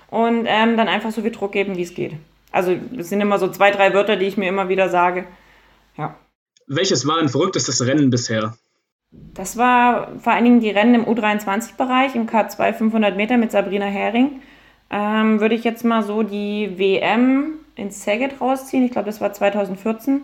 und 0.10 0.47
ähm, 0.47 0.76
dann 0.76 0.88
einfach 0.88 1.12
so 1.12 1.21
viel 1.21 1.30
Druck 1.30 1.52
geben, 1.52 1.78
wie 1.78 1.84
es 1.84 1.93
geht. 1.93 2.13
Also, 2.51 2.75
das 2.91 3.10
sind 3.10 3.21
immer 3.21 3.39
so 3.39 3.49
zwei, 3.49 3.71
drei 3.71 3.93
Wörter, 3.93 4.15
die 4.15 4.25
ich 4.25 4.38
mir 4.38 4.49
immer 4.49 4.69
wieder 4.69 4.89
sage. 4.89 5.25
Ja. 5.97 6.15
Welches 6.67 7.07
war 7.07 7.17
dein 7.17 7.29
verrücktestes 7.29 7.86
Rennen 7.86 8.10
bisher? 8.10 8.55
Das 9.12 9.57
war 9.57 10.19
vor 10.19 10.33
allen 10.33 10.43
Dingen 10.43 10.60
die 10.60 10.69
Rennen 10.69 10.95
im 10.95 11.05
U23-Bereich, 11.05 12.15
im 12.15 12.27
K2 12.27 12.73
500 12.73 13.15
Meter 13.15 13.38
mit 13.38 13.51
Sabrina 13.51 13.86
Hering. 13.86 14.41
Ähm, 14.89 15.39
würde 15.39 15.55
ich 15.55 15.63
jetzt 15.63 15.83
mal 15.83 16.03
so 16.03 16.23
die 16.23 16.77
WM 16.77 17.60
in 17.75 17.91
Saget 17.91 18.39
rausziehen. 18.41 18.86
Ich 18.86 18.91
glaube, 18.91 19.07
das 19.07 19.21
war 19.21 19.33
2014. 19.33 20.21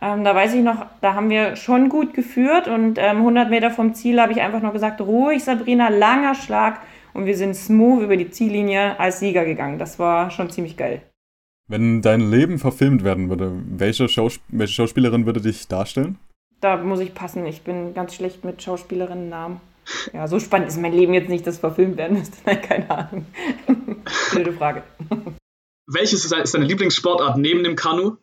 Ähm, 0.00 0.24
da 0.24 0.34
weiß 0.34 0.54
ich 0.54 0.62
noch, 0.62 0.86
da 1.00 1.14
haben 1.14 1.30
wir 1.30 1.56
schon 1.56 1.88
gut 1.88 2.14
geführt 2.14 2.66
und 2.68 2.98
ähm, 2.98 3.18
100 3.18 3.48
Meter 3.48 3.70
vom 3.70 3.94
Ziel 3.94 4.20
habe 4.20 4.32
ich 4.32 4.40
einfach 4.40 4.60
nur 4.60 4.72
gesagt, 4.72 5.00
ruhig 5.00 5.44
Sabrina, 5.44 5.88
langer 5.88 6.34
Schlag 6.34 6.80
und 7.12 7.26
wir 7.26 7.36
sind 7.36 7.54
smooth 7.54 8.02
über 8.02 8.16
die 8.16 8.30
Ziellinie 8.30 8.98
als 8.98 9.20
Sieger 9.20 9.44
gegangen. 9.44 9.78
Das 9.78 9.98
war 9.98 10.30
schon 10.30 10.50
ziemlich 10.50 10.76
geil. 10.76 11.02
Wenn 11.66 12.02
dein 12.02 12.20
Leben 12.20 12.58
verfilmt 12.58 13.04
werden 13.04 13.30
würde, 13.30 13.52
welche, 13.66 14.08
Schaus 14.08 14.38
welche 14.48 14.74
Schauspielerin 14.74 15.24
würde 15.24 15.40
dich 15.40 15.66
darstellen? 15.66 16.18
Da 16.60 16.76
muss 16.76 17.00
ich 17.00 17.14
passen. 17.14 17.46
Ich 17.46 17.62
bin 17.62 17.94
ganz 17.94 18.14
schlecht 18.14 18.44
mit 18.44 18.62
Schauspielerinnen-Namen. 18.62 19.60
Ja, 20.12 20.26
so 20.28 20.40
spannend 20.40 20.68
ist 20.68 20.80
mein 20.80 20.92
Leben 20.92 21.14
jetzt 21.14 21.28
nicht, 21.28 21.46
dass 21.46 21.58
verfilmt 21.58 21.96
werden 21.96 22.18
müsste. 22.18 22.36
Nein, 22.46 22.60
keine 22.60 22.90
Ahnung. 22.90 23.26
Blöde 24.32 24.52
Frage. 24.52 24.82
Welches 25.86 26.24
ist 26.24 26.54
deine 26.54 26.64
Lieblingssportart 26.64 27.38
neben 27.38 27.64
dem 27.64 27.76
Kanu? 27.76 28.16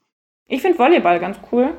Ich 0.47 0.61
finde 0.61 0.77
Volleyball 0.77 1.19
ganz 1.19 1.37
cool. 1.51 1.73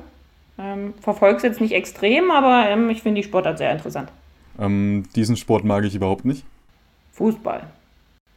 Ähm, 0.59 0.95
Verfolge 1.01 1.37
es 1.37 1.43
jetzt 1.43 1.61
nicht 1.61 1.73
extrem, 1.73 2.31
aber 2.31 2.69
ähm, 2.69 2.91
ich 2.91 3.03
finde 3.03 3.21
die 3.21 3.27
Sportart 3.27 3.59
sehr 3.59 3.73
interessant. 3.73 4.11
Ähm, 4.59 5.05
diesen 5.15 5.37
Sport 5.37 5.65
mag 5.65 5.85
ich 5.85 5.95
überhaupt 5.95 6.25
nicht. 6.25 6.45
Fußball. 7.13 7.67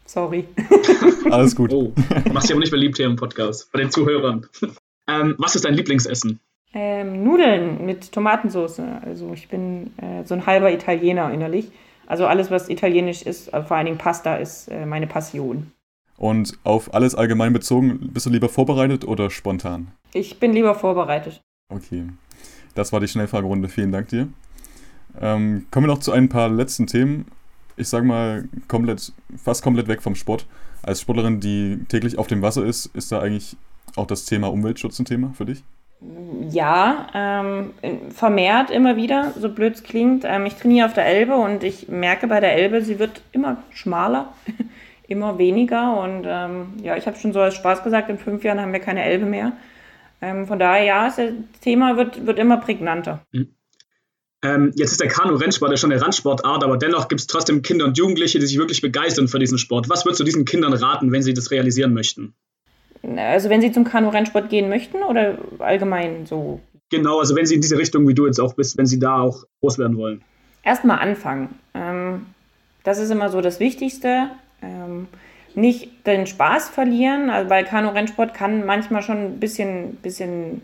Sorry. 0.05 0.45
Alles 1.31 1.55
gut. 1.55 1.73
Oh, 1.73 1.93
machst 2.31 2.47
dich 2.47 2.53
aber 2.53 2.61
nicht 2.61 2.71
beliebt 2.71 2.97
hier 2.97 3.07
im 3.07 3.15
Podcast, 3.15 3.71
bei 3.71 3.79
den 3.79 3.91
Zuhörern. 3.91 4.45
Ähm, 5.07 5.35
was 5.37 5.55
ist 5.55 5.65
dein 5.65 5.73
Lieblingsessen? 5.73 6.39
Ähm, 6.73 7.23
Nudeln 7.23 7.85
mit 7.85 8.11
Tomatensauce. 8.11 8.79
Also 8.79 9.33
ich 9.33 9.47
bin 9.47 9.93
äh, 9.97 10.23
so 10.25 10.33
ein 10.35 10.45
halber 10.45 10.71
Italiener 10.71 11.31
innerlich. 11.31 11.71
Also 12.07 12.27
alles, 12.27 12.51
was 12.51 12.69
italienisch 12.69 13.23
ist, 13.23 13.53
äh, 13.53 13.63
vor 13.63 13.77
allen 13.77 13.85
Dingen 13.87 13.97
Pasta, 13.97 14.35
ist 14.35 14.67
äh, 14.67 14.85
meine 14.85 15.07
Passion. 15.07 15.71
Und 16.17 16.57
auf 16.63 16.93
alles 16.93 17.15
allgemein 17.15 17.53
bezogen, 17.53 18.11
bist 18.13 18.25
du 18.25 18.29
lieber 18.29 18.49
vorbereitet 18.49 19.05
oder 19.05 19.29
spontan? 19.29 19.87
Ich 20.13 20.39
bin 20.39 20.53
lieber 20.53 20.75
vorbereitet. 20.75 21.41
Okay. 21.69 22.03
Das 22.73 22.93
war 22.93 22.99
die 22.99 23.07
Schnellfragerunde. 23.07 23.69
Vielen 23.69 23.91
Dank 23.91 24.09
dir. 24.09 24.27
Ähm, 25.19 25.65
kommen 25.71 25.87
wir 25.87 25.93
noch 25.93 25.99
zu 25.99 26.11
ein 26.11 26.29
paar 26.29 26.49
letzten 26.49 26.87
Themen. 26.87 27.25
Ich 27.77 27.89
sage 27.89 28.05
mal, 28.05 28.47
komplett, 28.67 29.11
fast 29.37 29.63
komplett 29.63 29.87
weg 29.87 30.01
vom 30.01 30.15
Sport. 30.15 30.45
Als 30.83 31.01
Sportlerin, 31.01 31.39
die 31.39 31.79
täglich 31.89 32.17
auf 32.17 32.27
dem 32.27 32.41
Wasser 32.41 32.65
ist, 32.65 32.87
ist 32.87 33.11
da 33.11 33.19
eigentlich 33.19 33.57
auch 33.95 34.07
das 34.07 34.25
Thema 34.25 34.51
Umweltschutz 34.51 34.99
ein 34.99 35.05
Thema 35.05 35.33
für 35.33 35.45
dich? 35.45 35.63
Ja, 36.49 37.07
ähm, 37.13 37.71
vermehrt 38.09 38.69
immer 38.69 38.95
wieder, 38.95 39.33
so 39.39 39.49
blöd 39.49 39.75
es 39.75 39.83
klingt. 39.83 40.23
Ähm, 40.25 40.45
ich 40.45 40.55
trainiere 40.55 40.87
auf 40.87 40.93
der 40.93 41.05
Elbe 41.05 41.35
und 41.35 41.63
ich 41.63 41.87
merke 41.87 42.27
bei 42.27 42.39
der 42.39 42.53
Elbe, 42.53 42.81
sie 42.81 42.99
wird 42.99 43.21
immer 43.31 43.57
schmaler, 43.71 44.33
immer 45.07 45.37
weniger. 45.37 45.99
Und 45.99 46.25
ähm, 46.27 46.73
ja, 46.83 46.95
ich 46.97 47.07
habe 47.07 47.17
schon 47.17 47.33
so 47.33 47.39
als 47.39 47.55
Spaß 47.55 47.83
gesagt, 47.83 48.09
in 48.09 48.19
fünf 48.19 48.43
Jahren 48.43 48.61
haben 48.61 48.73
wir 48.73 48.79
keine 48.79 49.03
Elbe 49.03 49.25
mehr. 49.25 49.53
Ähm, 50.21 50.45
von 50.45 50.59
daher, 50.59 50.83
ja, 50.83 51.05
das 51.05 51.19
Thema 51.61 51.97
wird, 51.97 52.25
wird 52.25 52.39
immer 52.39 52.57
prägnanter. 52.57 53.21
Mhm. 53.31 53.49
Ähm, 54.45 54.71
jetzt 54.75 54.91
ist 54.91 55.01
der 55.01 55.07
Kanu-Rennsport 55.07 55.71
ja 55.71 55.77
schon 55.77 55.91
eine 55.91 55.99
Randsportart, 56.01 56.63
aber 56.63 56.77
dennoch 56.77 57.07
gibt 57.07 57.21
es 57.21 57.27
trotzdem 57.27 57.63
Kinder 57.63 57.85
und 57.85 57.97
Jugendliche, 57.97 58.37
die 58.37 58.45
sich 58.45 58.59
wirklich 58.59 58.81
begeistern 58.81 59.27
für 59.27 59.39
diesen 59.39 59.57
Sport. 59.57 59.89
Was 59.89 60.05
würdest 60.05 60.19
du 60.19 60.23
diesen 60.23 60.45
Kindern 60.45 60.73
raten, 60.73 61.11
wenn 61.11 61.23
sie 61.23 61.33
das 61.33 61.49
realisieren 61.49 61.93
möchten? 61.93 62.35
Also 63.17 63.49
wenn 63.49 63.61
sie 63.61 63.71
zum 63.71 63.85
Kanu-Rennsport 63.85 64.49
gehen 64.49 64.69
möchten 64.69 64.97
oder 65.03 65.37
allgemein 65.59 66.25
so? 66.25 66.59
Genau, 66.91 67.19
also 67.19 67.35
wenn 67.35 67.45
sie 67.45 67.55
in 67.55 67.61
diese 67.61 67.77
Richtung, 67.77 68.07
wie 68.07 68.13
du 68.13 68.27
jetzt 68.27 68.39
auch 68.39 68.53
bist, 68.53 68.77
wenn 68.77 68.85
sie 68.85 68.99
da 68.99 69.19
auch 69.19 69.45
groß 69.61 69.79
werden 69.79 69.97
wollen. 69.97 70.23
Erstmal 70.63 70.99
anfangen. 70.99 71.49
Ähm, 71.73 72.27
das 72.83 72.99
ist 72.99 73.09
immer 73.09 73.29
so 73.29 73.41
das 73.41 73.59
Wichtigste. 73.59 74.29
Ähm, 74.61 75.07
nicht 75.55 76.05
den 76.05 76.27
Spaß 76.27 76.69
verlieren, 76.69 77.29
also 77.29 77.49
weil 77.49 77.63
Kanu-Rennsport 77.63 78.33
kann 78.33 78.65
manchmal 78.65 79.01
schon 79.01 79.17
ein 79.17 79.39
bisschen, 79.39 79.95
bisschen 79.95 80.61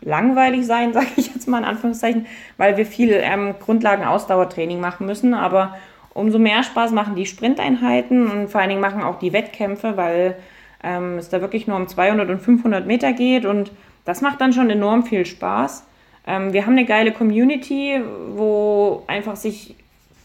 langweilig 0.00 0.66
sein, 0.66 0.92
sage 0.94 1.06
ich 1.16 1.34
jetzt 1.34 1.48
mal 1.48 1.58
in 1.58 1.64
Anführungszeichen, 1.64 2.26
weil 2.56 2.76
wir 2.76 2.86
viel 2.86 3.12
ähm, 3.12 3.54
Grundlagen-Ausdauertraining 3.60 4.80
machen 4.80 5.06
müssen. 5.06 5.34
Aber 5.34 5.76
umso 6.14 6.38
mehr 6.38 6.62
Spaß 6.62 6.92
machen 6.92 7.14
die 7.14 7.26
Sprinteinheiten 7.26 8.28
und 8.28 8.48
vor 8.48 8.60
allen 8.60 8.70
Dingen 8.70 8.80
machen 8.80 9.02
auch 9.02 9.18
die 9.18 9.32
Wettkämpfe, 9.32 9.96
weil 9.96 10.36
ähm, 10.82 11.18
es 11.18 11.28
da 11.28 11.40
wirklich 11.40 11.66
nur 11.66 11.76
um 11.76 11.88
200 11.88 12.28
und 12.30 12.40
500 12.40 12.86
Meter 12.86 13.12
geht 13.12 13.44
und 13.44 13.70
das 14.04 14.20
macht 14.20 14.40
dann 14.40 14.52
schon 14.52 14.70
enorm 14.70 15.04
viel 15.04 15.26
Spaß. 15.26 15.86
Ähm, 16.26 16.52
wir 16.52 16.64
haben 16.64 16.72
eine 16.72 16.84
geile 16.84 17.12
Community, 17.12 18.00
wo 18.34 19.02
einfach 19.06 19.36
sich 19.36 19.74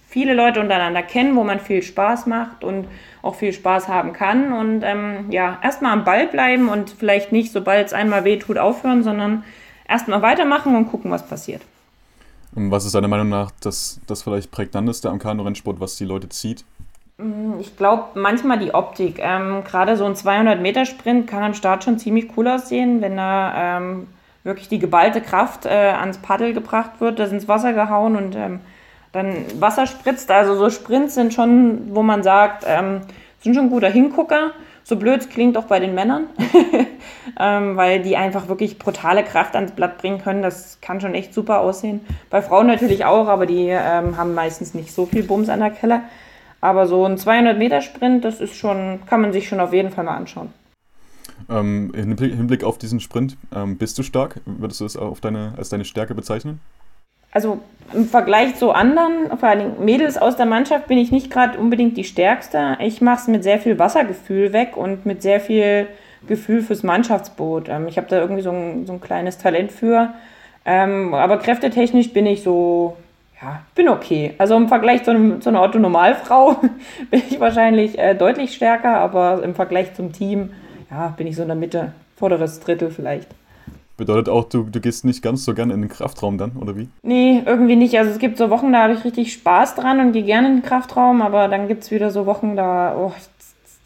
viele 0.08 0.36
Leute 0.36 0.60
untereinander 0.60 1.02
kennen, 1.02 1.36
wo 1.36 1.44
man 1.44 1.60
viel 1.60 1.82
Spaß 1.82 2.28
macht 2.28 2.64
und 2.64 2.88
auch 3.24 3.36
viel 3.36 3.52
Spaß 3.52 3.88
haben 3.88 4.14
kann. 4.14 4.54
Und 4.54 4.84
ähm, 4.84 5.32
ja, 5.32 5.58
erstmal 5.64 5.94
am 5.94 6.06
Ball 6.06 6.28
bleiben 6.28 6.70
und 6.70 6.92
vielleicht 6.92 7.32
nicht, 7.32 7.52
sobald 7.52 7.88
es 7.88 7.94
einmal 7.94 8.24
weh 8.24 8.38
tut, 8.38 8.58
aufhören, 8.58 9.02
sondern 9.02 9.44
erstmal 9.94 10.22
weitermachen 10.22 10.76
und 10.76 10.90
gucken, 10.90 11.12
was 11.12 11.26
passiert. 11.26 11.62
Und 12.56 12.72
was 12.72 12.86
ist 12.86 12.94
deiner 12.94 13.08
Meinung 13.08 13.30
nach 13.30 13.52
das, 13.62 14.00
das 14.08 14.24
vielleicht 14.24 14.52
prägnanteste 14.52 15.10
am 15.10 15.20
Kanu-Rennsport, 15.20 15.80
was 15.80 15.96
die 15.96 16.06
Leute 16.06 16.30
zieht? 16.30 16.66
Mm, 17.18 17.60
ich 17.60 17.78
glaube, 17.78 18.20
manchmal 18.20 18.60
die 18.60 18.74
Optik. 18.74 19.20
Ähm, 19.20 19.64
Gerade 19.64 19.98
so 19.98 20.06
ein 20.06 20.16
200-Meter-Sprint 20.16 21.28
kann 21.28 21.44
am 21.44 21.54
Start 21.54 21.84
schon 21.84 21.98
ziemlich 21.98 22.30
cool 22.38 22.48
aussehen, 22.48 23.02
wenn 23.02 23.18
da 23.18 23.78
ähm, 23.78 24.08
wirklich 24.44 24.68
die 24.68 24.80
geballte 24.80 25.22
Kraft 25.22 25.66
äh, 25.66 25.70
ans 25.70 26.18
Paddel 26.18 26.54
gebracht 26.54 27.00
wird, 27.00 27.20
das 27.20 27.32
ins 27.32 27.48
Wasser 27.48 27.74
gehauen 27.74 28.16
und 28.16 28.36
ähm, 28.36 28.60
dann 29.14 29.46
Wasser 29.60 29.88
spritzt. 29.88 30.30
Also 30.30 30.56
so 30.56 30.70
Sprints 30.70 31.16
sind 31.16 31.34
schon, 31.34 31.96
wo 31.96 32.04
man 32.04 32.24
sagt, 32.24 32.66
ähm, 32.68 33.02
sind 33.40 33.56
schon 33.56 33.66
ein 33.66 33.70
guter 33.70 33.90
Hingucker. 33.90 34.52
So 34.84 34.98
blöd 34.98 35.22
es 35.22 35.30
klingt 35.30 35.58
auch 35.58 35.66
bei 35.66 35.80
den 35.80 35.96
Männern, 35.96 36.26
ähm, 37.40 37.78
weil 37.78 38.02
die 38.02 38.18
einfach 38.18 38.50
wirklich 38.50 38.78
brutale 38.78 39.24
Kraft 39.24 39.56
ans 39.56 39.72
Blatt 39.72 39.98
bringen 39.98 40.22
können. 40.22 40.42
Das 40.42 40.80
kann 40.82 41.00
schon 41.00 41.14
echt 41.14 41.34
super 41.34 41.62
aussehen. 41.62 42.02
Bei 42.30 42.42
Frauen 42.42 42.68
natürlich 42.68 43.06
auch, 43.06 43.28
aber 43.28 43.46
die 43.46 43.68
ähm, 43.70 44.18
haben 44.18 44.34
meistens 44.34 44.74
nicht 44.74 44.94
so 44.94 45.06
viel 45.06 45.24
Bums 45.24 45.48
an 45.50 45.60
der 45.60 45.70
Kelle. 45.70 46.02
Aber 46.60 46.88
so 46.88 47.06
ein 47.06 47.18
200-Meter-Sprint, 47.18 48.24
das 48.24 48.40
ist 48.40 48.56
schon, 48.56 49.00
kann 49.06 49.22
man 49.22 49.34
sich 49.34 49.48
schon 49.48 49.60
auf 49.60 49.74
jeden 49.74 49.92
Fall 49.92 50.06
mal 50.06 50.16
anschauen. 50.16 50.54
Ähm, 51.50 51.92
Im 51.94 52.18
Hinblick 52.18 52.64
auf 52.64 52.78
diesen 52.78 53.00
Sprint, 53.00 53.38
ähm, 53.54 53.78
bist 53.78 53.98
du 53.98 54.04
stark? 54.04 54.40
Würdest 54.46 54.82
du 54.82 54.86
es 54.86 54.96
auf 54.96 55.20
deine, 55.20 55.54
als 55.58 55.70
deine 55.70 55.86
Stärke 55.86 56.16
bezeichnen? 56.16 56.62
Also 57.34 57.60
im 57.94 58.06
Vergleich 58.06 58.56
zu 58.56 58.72
anderen, 58.72 59.38
vor 59.38 59.50
allem 59.50 59.84
Mädels 59.84 60.18
aus 60.18 60.36
der 60.36 60.46
Mannschaft, 60.46 60.88
bin 60.88 60.98
ich 60.98 61.12
nicht 61.12 61.30
gerade 61.30 61.58
unbedingt 61.60 61.98
die 61.98 62.04
Stärkste. 62.04 62.78
Ich 62.80 63.02
mache 63.02 63.22
es 63.22 63.28
mit 63.28 63.44
sehr 63.44 63.60
viel 63.60 63.80
Wassergefühl 63.80 64.54
weg 64.54 64.78
und 64.78 65.06
mit 65.06 65.22
sehr 65.22 65.40
viel 65.40 65.88
Gefühl 66.28 66.62
fürs 66.62 66.84
Mannschaftsboot. 66.84 67.70
Ähm, 67.70 67.88
ich 67.88 67.98
habe 67.98 68.08
da 68.08 68.20
irgendwie 68.20 68.42
so 68.42 68.52
ein, 68.52 68.86
so 68.86 68.94
ein 68.94 69.02
kleines 69.02 69.38
Talent 69.38 69.72
für. 69.72 70.14
Ähm, 70.66 71.14
aber 71.14 71.38
kräftetechnisch 71.38 72.14
bin 72.14 72.26
ich 72.26 72.44
so, 72.44 72.96
ja, 73.42 73.62
bin 73.76 73.90
okay. 73.90 74.34
Also 74.38 74.56
im 74.56 74.70
Vergleich 74.70 75.04
zu, 75.04 75.12
einem, 75.12 75.42
zu 75.42 75.50
einer 75.50 75.62
Otto-Normalfrau 75.62 76.56
bin 77.12 77.22
ich 77.30 77.40
wahrscheinlich 77.40 78.00
äh, 78.00 78.16
deutlich 78.16 78.54
stärker, 78.54 78.98
aber 78.98 79.44
im 79.44 79.56
Vergleich 79.56 79.94
zum 79.94 80.14
Team, 80.14 80.52
ja, 80.90 81.14
bin 81.18 81.28
ich 81.28 81.36
so 81.36 81.42
in 81.42 81.50
der 81.50 81.58
Mitte, 81.58 81.92
vorderes 82.16 82.60
Drittel 82.60 82.92
vielleicht. 82.92 83.28
Bedeutet 83.96 84.30
auch, 84.30 84.50
du, 84.50 84.64
du 84.64 84.80
gehst 84.80 85.06
nicht 85.06 85.22
ganz 85.22 85.46
so 85.46 85.54
gerne 85.54 85.74
in 85.74 85.82
den 85.82 85.90
Kraftraum 85.90 86.38
dann, 86.40 86.54
oder 86.54 86.76
wie? 86.76 86.90
Nee, 87.04 87.44
irgendwie 87.46 87.76
nicht. 87.76 87.98
Also 87.98 88.12
es 88.12 88.18
gibt 88.18 88.38
so 88.38 88.50
Wochen, 88.50 88.74
da 88.74 88.84
habe 88.84 88.94
ich 88.94 89.04
richtig 89.04 89.34
Spaß 89.34 89.76
dran 89.76 90.00
und 90.00 90.14
gehe 90.14 90.24
gerne 90.24 90.48
in 90.48 90.56
den 90.58 90.64
Kraftraum, 90.64 91.22
aber 91.22 91.48
dann 91.48 91.68
gibt 91.68 91.84
es 91.84 91.92
wieder 91.92 92.10
so 92.10 92.26
Wochen, 92.26 92.56
da 92.56 92.96
oh, 92.98 93.14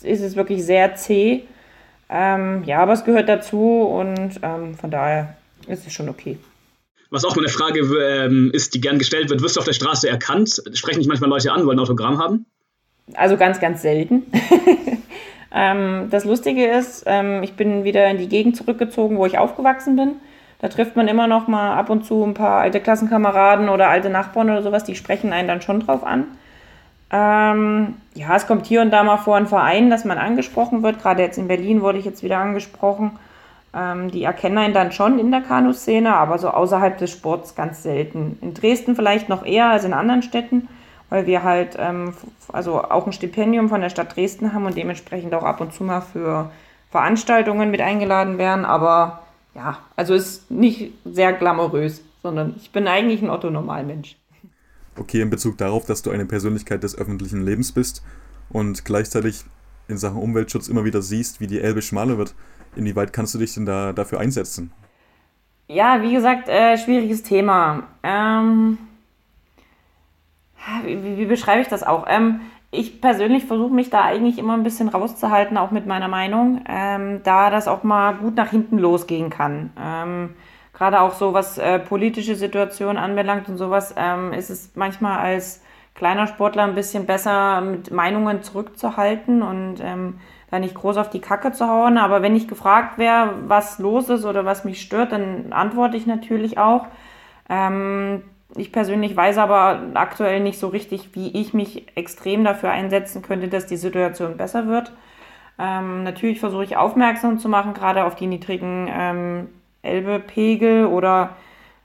ist 0.03 0.21
es 0.21 0.35
wirklich 0.37 0.63
sehr 0.65 0.95
zäh. 0.95 1.43
Ähm, 2.09 2.63
ja, 2.63 2.79
aber 2.79 2.93
es 2.93 3.03
gehört 3.03 3.27
dazu 3.27 3.81
und 3.81 4.39
ähm, 4.41 4.75
von 4.75 4.91
daher 4.91 5.35
ist 5.67 5.85
es 5.85 5.91
schon 5.91 6.07
okay. 6.07 6.37
Was 7.09 7.25
auch 7.25 7.35
mal 7.35 7.41
eine 7.41 7.49
Frage 7.49 7.79
ähm, 7.79 8.51
ist, 8.53 8.73
die 8.73 8.81
gern 8.81 8.99
gestellt 8.99 9.29
wird, 9.29 9.41
wirst 9.41 9.55
du 9.55 9.59
auf 9.59 9.65
der 9.65 9.73
Straße 9.73 10.09
erkannt? 10.09 10.61
Sprechen 10.73 10.99
dich 10.99 11.07
manchmal 11.07 11.29
Leute 11.29 11.51
an, 11.51 11.65
wollen 11.65 11.77
ein 11.77 11.83
Autogramm 11.83 12.17
haben? 12.17 12.45
Also 13.13 13.37
ganz, 13.37 13.59
ganz 13.59 13.81
selten. 13.81 14.23
Ähm, 15.53 16.07
das 16.09 16.25
Lustige 16.25 16.65
ist, 16.65 17.03
ähm, 17.05 17.43
ich 17.43 17.55
bin 17.55 17.83
wieder 17.83 18.07
in 18.07 18.17
die 18.17 18.29
Gegend 18.29 18.55
zurückgezogen, 18.55 19.17
wo 19.17 19.25
ich 19.25 19.37
aufgewachsen 19.37 19.95
bin. 19.95 20.15
Da 20.59 20.69
trifft 20.69 20.95
man 20.95 21.07
immer 21.07 21.27
noch 21.27 21.47
mal 21.47 21.75
ab 21.75 21.89
und 21.89 22.05
zu 22.05 22.23
ein 22.23 22.33
paar 22.33 22.61
alte 22.61 22.79
Klassenkameraden 22.79 23.69
oder 23.69 23.89
alte 23.89 24.09
Nachbarn 24.09 24.49
oder 24.49 24.63
sowas, 24.63 24.83
die 24.83 24.95
sprechen 24.95 25.31
einen 25.31 25.47
dann 25.47 25.61
schon 25.61 25.81
drauf 25.81 26.03
an. 26.03 26.25
Ähm, 27.09 27.95
ja, 28.15 28.35
es 28.35 28.47
kommt 28.47 28.65
hier 28.65 28.81
und 28.81 28.91
da 28.91 29.03
mal 29.03 29.17
vor 29.17 29.37
in 29.37 29.47
Vereinen, 29.47 29.89
dass 29.89 30.03
man 30.03 30.17
angesprochen 30.17 30.83
wird. 30.83 30.99
Gerade 30.99 31.21
jetzt 31.21 31.37
in 31.37 31.47
Berlin 31.47 31.81
wurde 31.81 31.99
ich 31.99 32.05
jetzt 32.05 32.23
wieder 32.23 32.39
angesprochen. 32.39 33.11
Ähm, 33.73 34.11
die 34.11 34.23
erkennen 34.23 34.57
einen 34.57 34.73
dann 34.73 34.91
schon 34.91 35.19
in 35.19 35.31
der 35.31 35.41
Kanuszene, 35.41 36.15
aber 36.15 36.37
so 36.37 36.49
außerhalb 36.49 36.97
des 36.97 37.11
Sports 37.11 37.55
ganz 37.55 37.83
selten. 37.83 38.37
In 38.41 38.53
Dresden 38.53 38.95
vielleicht 38.95 39.29
noch 39.29 39.45
eher 39.45 39.67
als 39.69 39.85
in 39.85 39.93
anderen 39.93 40.23
Städten 40.23 40.67
weil 41.09 41.25
wir 41.25 41.43
halt 41.43 41.75
ähm, 41.79 42.13
also 42.51 42.81
auch 42.81 43.05
ein 43.05 43.13
Stipendium 43.13 43.69
von 43.69 43.81
der 43.81 43.89
Stadt 43.89 44.15
Dresden 44.15 44.53
haben 44.53 44.65
und 44.65 44.75
dementsprechend 44.75 45.33
auch 45.33 45.43
ab 45.43 45.61
und 45.61 45.73
zu 45.73 45.83
mal 45.83 46.01
für 46.01 46.51
Veranstaltungen 46.89 47.71
mit 47.71 47.81
eingeladen 47.81 48.37
werden. 48.37 48.65
Aber 48.65 49.23
ja, 49.55 49.79
also 49.95 50.13
ist 50.13 50.49
nicht 50.51 50.93
sehr 51.05 51.33
glamourös, 51.33 52.01
sondern 52.23 52.55
ich 52.57 52.71
bin 52.71 52.87
eigentlich 52.87 53.21
ein 53.21 53.29
Otto-Normalmensch. 53.29 54.17
Okay, 54.97 55.21
in 55.21 55.29
Bezug 55.29 55.57
darauf, 55.57 55.85
dass 55.85 56.01
du 56.01 56.09
eine 56.09 56.25
Persönlichkeit 56.25 56.83
des 56.83 56.97
öffentlichen 56.97 57.43
Lebens 57.43 57.71
bist 57.71 58.03
und 58.49 58.83
gleichzeitig 58.83 59.45
in 59.87 59.97
Sachen 59.97 60.17
Umweltschutz 60.17 60.67
immer 60.67 60.85
wieder 60.85 61.01
siehst, 61.01 61.39
wie 61.39 61.47
die 61.47 61.61
Elbe 61.61 61.81
schmaler 61.81 62.17
wird, 62.17 62.33
inwieweit 62.75 63.13
kannst 63.13 63.33
du 63.35 63.39
dich 63.39 63.53
denn 63.53 63.65
da 63.65 63.93
dafür 63.93 64.19
einsetzen? 64.19 64.71
Ja, 65.67 66.01
wie 66.01 66.13
gesagt, 66.13 66.49
äh, 66.49 66.77
schwieriges 66.77 67.23
Thema. 67.23 67.83
Ähm, 68.01 68.77
wie, 70.83 71.17
wie 71.17 71.25
beschreibe 71.25 71.61
ich 71.61 71.67
das 71.67 71.83
auch? 71.83 72.05
Ähm, 72.07 72.41
ich 72.71 72.99
persönlich 73.01 73.45
versuche 73.45 73.73
mich 73.73 73.89
da 73.89 74.03
eigentlich 74.03 74.37
immer 74.37 74.53
ein 74.53 74.63
bisschen 74.63 74.89
rauszuhalten, 74.89 75.57
auch 75.57 75.71
mit 75.71 75.85
meiner 75.85 76.07
Meinung, 76.07 76.61
ähm, 76.67 77.21
da 77.23 77.49
das 77.49 77.67
auch 77.67 77.83
mal 77.83 78.15
gut 78.15 78.35
nach 78.35 78.49
hinten 78.49 78.77
losgehen 78.77 79.29
kann. 79.29 79.71
Ähm, 79.79 80.29
Gerade 80.73 81.01
auch 81.01 81.13
so, 81.13 81.33
was 81.33 81.57
äh, 81.57 81.79
politische 81.79 82.35
Situationen 82.35 82.97
anbelangt 82.97 83.49
und 83.49 83.57
sowas, 83.57 83.95
ähm, 83.97 84.31
ist 84.31 84.51
es 84.51 84.73
manchmal 84.75 85.17
als 85.17 85.63
kleiner 85.95 86.27
Sportler 86.27 86.65
ein 86.65 86.75
bisschen 86.75 87.07
besser, 87.07 87.61
mit 87.61 87.89
Meinungen 87.89 88.43
zurückzuhalten 88.43 89.41
und 89.41 89.77
ähm, 89.81 90.19
da 90.51 90.59
nicht 90.59 90.75
groß 90.75 90.97
auf 90.97 91.09
die 91.09 91.19
Kacke 91.19 91.51
zu 91.51 91.67
hauen. 91.67 91.97
Aber 91.97 92.21
wenn 92.21 92.35
ich 92.35 92.47
gefragt 92.47 92.99
wäre, 92.99 93.33
was 93.47 93.79
los 93.79 94.07
ist 94.09 94.23
oder 94.23 94.45
was 94.45 94.65
mich 94.65 94.79
stört, 94.79 95.11
dann 95.13 95.51
antworte 95.51 95.97
ich 95.97 96.05
natürlich 96.05 96.59
auch. 96.59 96.85
Ähm, 97.49 98.21
ich 98.57 98.71
persönlich 98.71 99.15
weiß 99.15 99.37
aber 99.37 99.81
aktuell 99.93 100.39
nicht 100.39 100.59
so 100.59 100.67
richtig, 100.67 101.09
wie 101.13 101.39
ich 101.39 101.53
mich 101.53 101.85
extrem 101.95 102.43
dafür 102.43 102.71
einsetzen 102.71 103.21
könnte, 103.21 103.47
dass 103.47 103.65
die 103.65 103.77
Situation 103.77 104.37
besser 104.37 104.67
wird. 104.67 104.93
Ähm, 105.59 106.03
natürlich 106.03 106.39
versuche 106.39 106.63
ich 106.63 106.77
aufmerksam 106.77 107.39
zu 107.39 107.49
machen, 107.49 107.73
gerade 107.73 108.05
auf 108.05 108.15
die 108.15 108.27
niedrigen 108.27 108.87
ähm, 108.91 109.49
Elbepegel 109.81 110.85
oder 110.85 111.31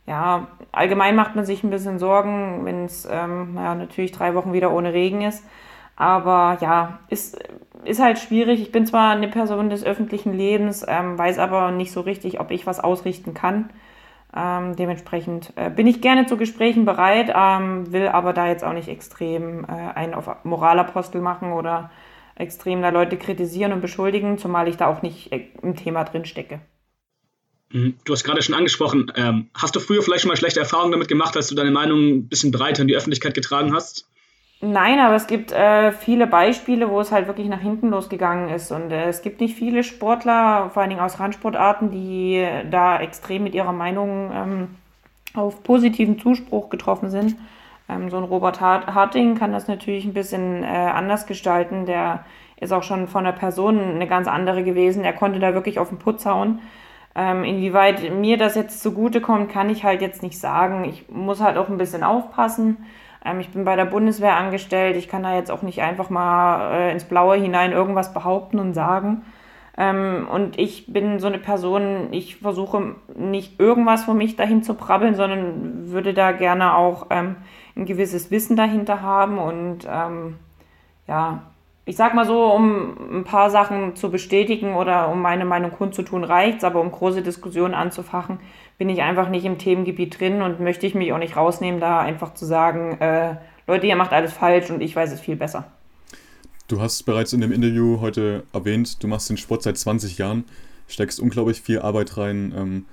ja, 0.06 0.48
allgemein 0.72 1.16
macht 1.16 1.36
man 1.36 1.44
sich 1.44 1.62
ein 1.62 1.70
bisschen 1.70 1.98
Sorgen, 1.98 2.64
wenn 2.64 2.84
es 2.84 3.08
ähm, 3.10 3.52
ja, 3.56 3.74
natürlich 3.74 4.12
drei 4.12 4.34
Wochen 4.34 4.52
wieder 4.52 4.72
ohne 4.72 4.92
Regen 4.92 5.22
ist. 5.22 5.44
Aber 5.96 6.58
ja, 6.60 6.98
ist, 7.08 7.38
ist 7.84 8.00
halt 8.00 8.18
schwierig. 8.18 8.60
Ich 8.60 8.72
bin 8.72 8.86
zwar 8.86 9.12
eine 9.12 9.28
Person 9.28 9.70
des 9.70 9.84
öffentlichen 9.84 10.32
Lebens, 10.32 10.84
ähm, 10.88 11.18
weiß 11.18 11.38
aber 11.38 11.70
nicht 11.70 11.92
so 11.92 12.00
richtig, 12.00 12.40
ob 12.40 12.50
ich 12.50 12.66
was 12.66 12.80
ausrichten 12.80 13.34
kann. 13.34 13.70
Ähm, 14.34 14.76
dementsprechend 14.76 15.52
äh, 15.56 15.68
bin 15.68 15.86
ich 15.86 16.00
gerne 16.00 16.26
zu 16.26 16.38
Gesprächen 16.38 16.84
bereit, 16.86 17.30
ähm, 17.34 17.92
will 17.92 18.08
aber 18.08 18.32
da 18.32 18.46
jetzt 18.46 18.64
auch 18.64 18.72
nicht 18.72 18.88
extrem 18.88 19.64
äh, 19.64 19.68
einen 19.68 20.14
auf 20.14 20.44
Moralapostel 20.44 21.20
machen 21.20 21.52
oder 21.52 21.90
extrem 22.34 22.80
da 22.80 22.88
Leute 22.88 23.18
kritisieren 23.18 23.72
und 23.72 23.82
beschuldigen, 23.82 24.38
zumal 24.38 24.68
ich 24.68 24.78
da 24.78 24.86
auch 24.86 25.02
nicht 25.02 25.32
äh, 25.32 25.48
im 25.62 25.76
Thema 25.76 26.04
drin 26.04 26.24
stecke. 26.24 26.60
Mhm. 27.72 27.94
Du 28.04 28.12
hast 28.14 28.24
gerade 28.24 28.40
schon 28.40 28.54
angesprochen, 28.54 29.12
ähm, 29.16 29.48
hast 29.54 29.76
du 29.76 29.80
früher 29.80 30.02
vielleicht 30.02 30.22
schon 30.22 30.30
mal 30.30 30.36
schlechte 30.36 30.60
Erfahrungen 30.60 30.92
damit 30.92 31.08
gemacht, 31.08 31.36
als 31.36 31.48
du 31.48 31.54
deine 31.54 31.70
Meinung 31.70 32.00
ein 32.00 32.28
bisschen 32.28 32.52
breiter 32.52 32.82
in 32.82 32.88
die 32.88 32.96
Öffentlichkeit 32.96 33.34
getragen 33.34 33.74
hast? 33.74 34.08
Nein, 34.64 35.00
aber 35.00 35.16
es 35.16 35.26
gibt 35.26 35.50
äh, 35.50 35.90
viele 35.90 36.28
Beispiele, 36.28 36.88
wo 36.88 37.00
es 37.00 37.10
halt 37.10 37.26
wirklich 37.26 37.48
nach 37.48 37.60
hinten 37.60 37.88
losgegangen 37.90 38.48
ist. 38.48 38.70
Und 38.70 38.92
äh, 38.92 39.08
es 39.08 39.20
gibt 39.20 39.40
nicht 39.40 39.56
viele 39.56 39.82
Sportler, 39.82 40.70
vor 40.72 40.82
allen 40.82 40.90
Dingen 40.90 41.02
aus 41.02 41.18
Randsportarten, 41.18 41.90
die 41.90 42.46
da 42.70 43.00
extrem 43.00 43.42
mit 43.42 43.54
ihrer 43.56 43.72
Meinung 43.72 44.30
ähm, 44.32 44.68
auf 45.34 45.64
positiven 45.64 46.20
Zuspruch 46.20 46.70
getroffen 46.70 47.10
sind. 47.10 47.34
Ähm, 47.88 48.08
so 48.08 48.18
ein 48.18 48.22
Robert 48.22 48.60
Harting 48.60 49.36
kann 49.36 49.50
das 49.50 49.66
natürlich 49.66 50.04
ein 50.04 50.14
bisschen 50.14 50.62
äh, 50.62 50.66
anders 50.66 51.26
gestalten. 51.26 51.84
Der 51.84 52.24
ist 52.60 52.72
auch 52.72 52.84
schon 52.84 53.08
von 53.08 53.24
der 53.24 53.32
Person 53.32 53.80
eine 53.80 54.06
ganz 54.06 54.28
andere 54.28 54.62
gewesen. 54.62 55.02
Er 55.02 55.12
konnte 55.12 55.40
da 55.40 55.54
wirklich 55.54 55.80
auf 55.80 55.88
den 55.88 55.98
Putz 55.98 56.24
hauen. 56.24 56.60
Ähm, 57.16 57.42
inwieweit 57.42 58.14
mir 58.14 58.38
das 58.38 58.54
jetzt 58.54 58.80
zugutekommt, 58.80 59.50
kann 59.50 59.70
ich 59.70 59.82
halt 59.82 60.02
jetzt 60.02 60.22
nicht 60.22 60.38
sagen. 60.38 60.84
Ich 60.84 61.08
muss 61.10 61.40
halt 61.40 61.56
auch 61.56 61.68
ein 61.68 61.78
bisschen 61.78 62.04
aufpassen. 62.04 62.86
Ähm, 63.24 63.40
ich 63.40 63.50
bin 63.50 63.64
bei 63.64 63.76
der 63.76 63.84
Bundeswehr 63.84 64.36
angestellt. 64.36 64.96
Ich 64.96 65.08
kann 65.08 65.22
da 65.22 65.34
jetzt 65.34 65.50
auch 65.50 65.62
nicht 65.62 65.82
einfach 65.82 66.10
mal 66.10 66.72
äh, 66.72 66.92
ins 66.92 67.04
Blaue 67.04 67.36
hinein 67.36 67.72
irgendwas 67.72 68.12
behaupten 68.12 68.58
und 68.58 68.74
sagen. 68.74 69.22
Ähm, 69.76 70.28
und 70.30 70.58
ich 70.58 70.92
bin 70.92 71.18
so 71.18 71.28
eine 71.28 71.38
Person, 71.38 72.08
ich 72.12 72.36
versuche 72.36 72.96
nicht 73.14 73.58
irgendwas 73.58 74.04
von 74.04 74.18
mich 74.18 74.36
dahin 74.36 74.62
zu 74.62 74.74
brabbeln, 74.74 75.14
sondern 75.14 75.90
würde 75.90 76.12
da 76.12 76.32
gerne 76.32 76.74
auch 76.74 77.06
ähm, 77.10 77.36
ein 77.76 77.86
gewisses 77.86 78.30
Wissen 78.30 78.56
dahinter 78.56 79.00
haben. 79.02 79.38
Und 79.38 79.86
ähm, 79.88 80.36
ja, 81.06 81.42
ich 81.84 81.96
sag 81.96 82.14
mal 82.14 82.26
so, 82.26 82.44
um 82.52 83.18
ein 83.20 83.24
paar 83.24 83.50
Sachen 83.50 83.96
zu 83.96 84.10
bestätigen 84.10 84.74
oder 84.74 85.08
um 85.08 85.20
meine 85.20 85.44
Meinung 85.44 85.72
kundzutun, 85.72 86.22
reicht's, 86.22 86.62
aber 86.62 86.80
um 86.80 86.92
große 86.92 87.22
Diskussionen 87.22 87.74
anzufachen, 87.74 88.38
bin 88.78 88.88
ich 88.88 89.02
einfach 89.02 89.28
nicht 89.28 89.44
im 89.44 89.58
Themengebiet 89.58 90.18
drin 90.20 90.42
und 90.42 90.60
möchte 90.60 90.86
ich 90.86 90.94
mich 90.94 91.12
auch 91.12 91.18
nicht 91.18 91.36
rausnehmen, 91.36 91.80
da 91.80 92.00
einfach 92.00 92.34
zu 92.34 92.46
sagen, 92.46 92.98
äh, 93.00 93.36
Leute, 93.66 93.86
ihr 93.86 93.96
macht 93.96 94.12
alles 94.12 94.32
falsch 94.32 94.70
und 94.70 94.80
ich 94.80 94.94
weiß 94.94 95.12
es 95.12 95.20
viel 95.20 95.36
besser. 95.36 95.72
Du 96.68 96.80
hast 96.80 97.02
bereits 97.02 97.32
in 97.32 97.40
dem 97.40 97.52
Interview 97.52 98.00
heute 98.00 98.44
erwähnt, 98.52 99.02
du 99.02 99.08
machst 99.08 99.28
den 99.28 99.36
Sport 99.36 99.64
seit 99.64 99.76
20 99.76 100.18
Jahren, 100.18 100.44
steckst 100.86 101.20
unglaublich 101.20 101.60
viel 101.60 101.80
Arbeit 101.80 102.16
rein, 102.16 102.54
ähm, 102.56 102.86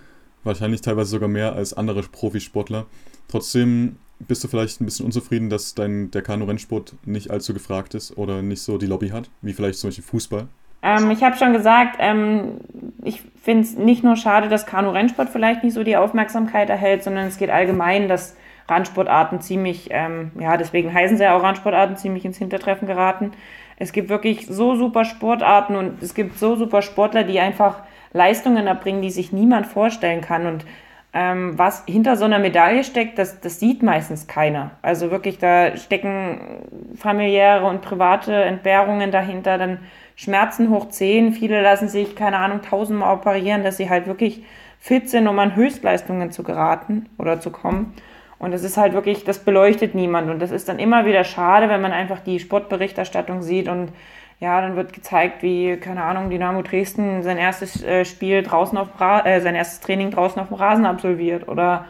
wahrscheinlich 0.44 0.82
teilweise 0.82 1.12
sogar 1.12 1.30
mehr 1.30 1.54
als 1.54 1.74
andere 1.74 2.02
Profisportler. 2.02 2.88
Trotzdem 3.28 3.98
bist 4.20 4.44
du 4.44 4.48
vielleicht 4.48 4.82
ein 4.82 4.86
bisschen 4.86 5.06
unzufrieden, 5.06 5.50
dass 5.50 5.76
dein, 5.76 6.12
der 6.12 6.22
Kanu-Rennsport 6.22 6.94
nicht 7.06 7.32
allzu 7.32 7.54
gefragt 7.54 7.94
ist 7.96 8.18
oder 8.18 8.42
nicht 8.42 8.62
so 8.62 8.78
die 8.78 8.86
Lobby 8.86 9.10
hat, 9.10 9.30
wie 9.42 9.54
vielleicht 9.54 9.80
zum 9.80 9.90
Beispiel 9.90 10.04
Fußball? 10.04 10.48
Ähm, 10.82 11.12
ich 11.12 11.24
habe 11.24 11.36
schon 11.36 11.54
gesagt, 11.54 11.98
ähm, 12.00 12.62
ich 13.04 13.22
finde 13.42 13.64
es 13.64 13.76
nicht 13.76 14.04
nur 14.04 14.16
schade, 14.16 14.50
dass 14.50 14.66
Kanu-Rennsport 14.66 15.30
vielleicht 15.30 15.64
nicht 15.64 15.74
so 15.74 15.84
die 15.84 15.98
Aufmerksamkeit 15.98 16.70
erhält, 16.70 17.04
sondern 17.04 17.28
es 17.28 17.38
geht 17.38 17.50
allgemein, 17.50 18.08
dass 18.08 18.36
Randsportarten 18.68 19.42
ziemlich, 19.42 19.88
ähm, 19.92 20.32
ja, 20.40 20.56
deswegen 20.56 20.94
heißen 20.94 21.18
sie 21.18 21.24
ja 21.24 21.36
auch 21.36 21.44
Randsportarten, 21.44 21.98
ziemlich 21.98 22.24
ins 22.24 22.38
Hintertreffen 22.38 22.88
geraten. 22.88 23.32
Es 23.78 23.92
gibt 23.94 24.10
wirklich 24.10 24.48
so 24.48 24.76
super 24.76 25.06
Sportarten 25.06 25.76
und 25.76 26.04
es 26.04 26.14
gibt 26.14 26.38
so 26.38 26.56
super 26.56 26.82
Sportler, 26.82 27.24
die 27.24 27.40
einfach 27.40 27.82
Leistungen 28.14 28.68
erbringen, 28.68 29.02
die 29.02 29.12
sich 29.12 29.32
niemand 29.32 29.68
vorstellen 29.68 30.22
kann. 30.22 30.46
Und 30.46 30.66
ähm, 31.12 31.58
was 31.58 31.84
hinter 31.88 32.16
so 32.16 32.26
einer 32.26 32.40
Medaille 32.40 32.84
steckt, 32.84 33.18
das, 33.18 33.40
das 33.42 33.60
sieht 33.60 33.82
meistens 33.82 34.28
keiner. 34.28 34.72
Also 34.82 35.10
wirklich, 35.10 35.40
da 35.40 35.76
stecken 35.76 36.96
familiäre 36.96 37.66
und 37.66 37.82
private 37.82 38.34
Entbehrungen 38.34 39.12
dahinter, 39.12 39.58
dann 39.58 39.80
Schmerzen 40.16 40.70
hoch 40.70 40.90
10. 40.90 41.34
Viele 41.34 41.62
lassen 41.62 41.88
sich, 41.88 42.16
keine 42.16 42.38
Ahnung, 42.38 42.62
tausendmal 42.62 43.16
operieren, 43.16 43.64
dass 43.64 43.78
sie 43.78 43.90
halt 43.90 44.06
wirklich 44.06 44.44
fit 44.78 45.10
sind, 45.10 45.28
um 45.28 45.40
an 45.40 45.56
Höchstleistungen 45.56 46.32
zu 46.32 46.44
geraten 46.44 47.08
oder 47.18 47.40
zu 47.40 47.50
kommen. 47.50 47.94
Und 48.38 48.52
das 48.52 48.64
ist 48.64 48.78
halt 48.78 48.94
wirklich, 48.94 49.24
das 49.24 49.40
beleuchtet 49.40 49.96
niemand. 49.96 50.30
Und 50.30 50.40
das 50.40 50.52
ist 50.52 50.70
dann 50.70 50.80
immer 50.80 51.06
wieder 51.06 51.24
schade, 51.24 51.70
wenn 51.70 51.82
man 51.82 51.92
einfach 51.92 52.20
die 52.20 52.40
Sportberichterstattung 52.40 53.42
sieht 53.42 53.68
und 53.68 53.92
ja, 54.40 54.62
dann 54.62 54.76
wird 54.78 54.94
gezeigt, 54.94 55.44
wie, 55.44 55.76
keine 55.78 56.04
Ahnung, 56.04 56.30
Dynamo 56.30 56.62
Dresden 56.62 57.24
sein 57.24 57.38
erstes 57.38 57.84
äh, 57.84 58.06
Spiel 58.06 58.42
draußen 58.42 58.78
auf 58.78 59.00
Ra 59.00 59.26
äh, 59.26 59.42
sein 59.42 59.56
erstes 59.56 59.82
Training 59.82 60.12
draußen 60.12 60.42
auf 60.42 60.48
dem 60.48 60.56
Rasen 60.56 60.86
absolviert. 60.86 61.48
Oder 61.50 61.86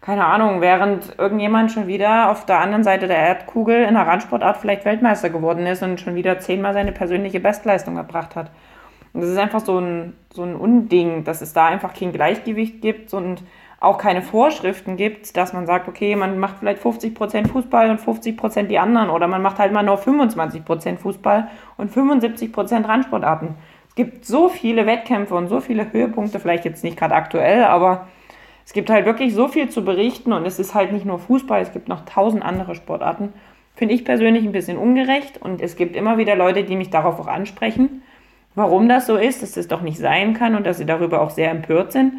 keine 0.00 0.24
Ahnung, 0.24 0.60
während 0.60 1.18
irgendjemand 1.18 1.72
schon 1.72 1.88
wieder 1.88 2.30
auf 2.30 2.46
der 2.46 2.60
anderen 2.60 2.84
Seite 2.84 3.08
der 3.08 3.18
Erdkugel 3.18 3.82
in 3.82 3.96
einer 3.96 4.06
Randsportart 4.06 4.58
vielleicht 4.58 4.84
Weltmeister 4.84 5.28
geworden 5.28 5.66
ist 5.66 5.82
und 5.82 6.00
schon 6.00 6.14
wieder 6.14 6.38
zehnmal 6.38 6.72
seine 6.72 6.92
persönliche 6.92 7.40
Bestleistung 7.40 7.96
erbracht 7.96 8.36
hat. 8.36 8.52
Und 9.12 9.22
das 9.22 9.30
ist 9.30 9.38
einfach 9.38 9.60
so 9.60 9.80
ein, 9.80 10.14
so 10.32 10.44
ein 10.44 10.54
Unding, 10.54 11.24
dass 11.24 11.40
es 11.40 11.52
da 11.52 11.66
einfach 11.66 11.94
kein 11.94 12.12
Gleichgewicht 12.12 12.80
gibt 12.80 13.12
und 13.12 13.42
auch 13.80 13.98
keine 13.98 14.22
Vorschriften 14.22 14.96
gibt, 14.96 15.36
dass 15.36 15.52
man 15.52 15.66
sagt, 15.66 15.88
okay, 15.88 16.16
man 16.16 16.38
macht 16.38 16.56
vielleicht 16.58 16.82
50% 16.82 17.48
Fußball 17.48 17.90
und 17.90 18.00
50% 18.00 18.64
die 18.64 18.78
anderen 18.78 19.10
oder 19.10 19.28
man 19.28 19.42
macht 19.42 19.58
halt 19.58 19.72
mal 19.72 19.84
nur 19.84 19.98
25% 19.98 20.98
Fußball 20.98 21.48
und 21.76 21.92
75% 21.92 22.88
Randsportarten. 22.88 23.54
Es 23.88 23.94
gibt 23.94 24.24
so 24.24 24.48
viele 24.48 24.86
Wettkämpfe 24.86 25.34
und 25.34 25.48
so 25.48 25.60
viele 25.60 25.92
Höhepunkte, 25.92 26.40
vielleicht 26.40 26.64
jetzt 26.64 26.82
nicht 26.82 26.96
gerade 26.96 27.14
aktuell, 27.14 27.64
aber 27.64 28.08
es 28.64 28.72
gibt 28.72 28.90
halt 28.90 29.06
wirklich 29.06 29.32
so 29.32 29.48
viel 29.48 29.68
zu 29.68 29.84
berichten 29.84 30.32
und 30.32 30.44
es 30.44 30.58
ist 30.58 30.74
halt 30.74 30.92
nicht 30.92 31.06
nur 31.06 31.18
Fußball, 31.18 31.62
es 31.62 31.72
gibt 31.72 31.88
noch 31.88 32.04
tausend 32.04 32.44
andere 32.44 32.74
Sportarten. 32.74 33.32
Finde 33.76 33.94
ich 33.94 34.04
persönlich 34.04 34.44
ein 34.44 34.52
bisschen 34.52 34.76
ungerecht 34.76 35.40
und 35.40 35.62
es 35.62 35.76
gibt 35.76 35.94
immer 35.94 36.18
wieder 36.18 36.34
Leute, 36.34 36.64
die 36.64 36.74
mich 36.74 36.90
darauf 36.90 37.20
auch 37.20 37.28
ansprechen, 37.28 38.02
warum 38.56 38.88
das 38.88 39.06
so 39.06 39.16
ist, 39.16 39.40
dass 39.40 39.52
das 39.52 39.68
doch 39.68 39.82
nicht 39.82 39.98
sein 39.98 40.34
kann 40.34 40.56
und 40.56 40.66
dass 40.66 40.78
sie 40.78 40.86
darüber 40.86 41.22
auch 41.22 41.30
sehr 41.30 41.50
empört 41.50 41.92
sind. 41.92 42.12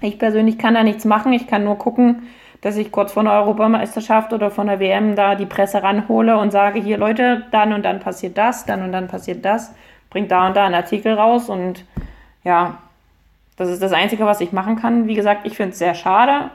Ich 0.00 0.18
persönlich 0.18 0.58
kann 0.58 0.74
da 0.74 0.82
nichts 0.82 1.04
machen. 1.04 1.32
Ich 1.32 1.46
kann 1.46 1.64
nur 1.64 1.78
gucken, 1.78 2.22
dass 2.60 2.76
ich 2.76 2.92
kurz 2.92 3.12
vor 3.12 3.22
einer 3.22 3.32
Europameisterschaft 3.32 4.32
oder 4.32 4.50
von 4.50 4.66
der 4.66 4.80
WM 4.80 5.16
da 5.16 5.34
die 5.34 5.46
Presse 5.46 5.82
ranhole 5.82 6.38
und 6.38 6.50
sage, 6.50 6.80
hier 6.80 6.98
Leute, 6.98 7.44
dann 7.50 7.72
und 7.72 7.84
dann 7.84 8.00
passiert 8.00 8.36
das, 8.36 8.66
dann 8.66 8.82
und 8.82 8.92
dann 8.92 9.08
passiert 9.08 9.44
das, 9.44 9.74
bringt 10.10 10.30
da 10.30 10.46
und 10.46 10.56
da 10.56 10.64
einen 10.64 10.74
Artikel 10.74 11.14
raus 11.14 11.48
und 11.48 11.84
ja, 12.44 12.78
das 13.56 13.68
ist 13.68 13.82
das 13.82 13.92
Einzige, 13.92 14.24
was 14.24 14.40
ich 14.40 14.52
machen 14.52 14.76
kann. 14.76 15.06
Wie 15.06 15.14
gesagt, 15.14 15.46
ich 15.46 15.56
finde 15.56 15.72
es 15.72 15.78
sehr 15.78 15.94
schade, 15.94 16.50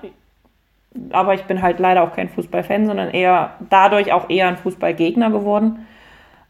aber 1.12 1.34
ich 1.34 1.44
bin 1.44 1.62
halt 1.62 1.80
leider 1.80 2.04
auch 2.04 2.14
kein 2.14 2.30
Fußballfan, 2.30 2.88
sondern 2.88 3.10
eher 3.12 3.52
dadurch 3.70 4.12
auch 4.12 4.30
eher 4.30 4.48
ein 4.48 4.58
Fußballgegner 4.58 5.30
geworden. 5.30 5.86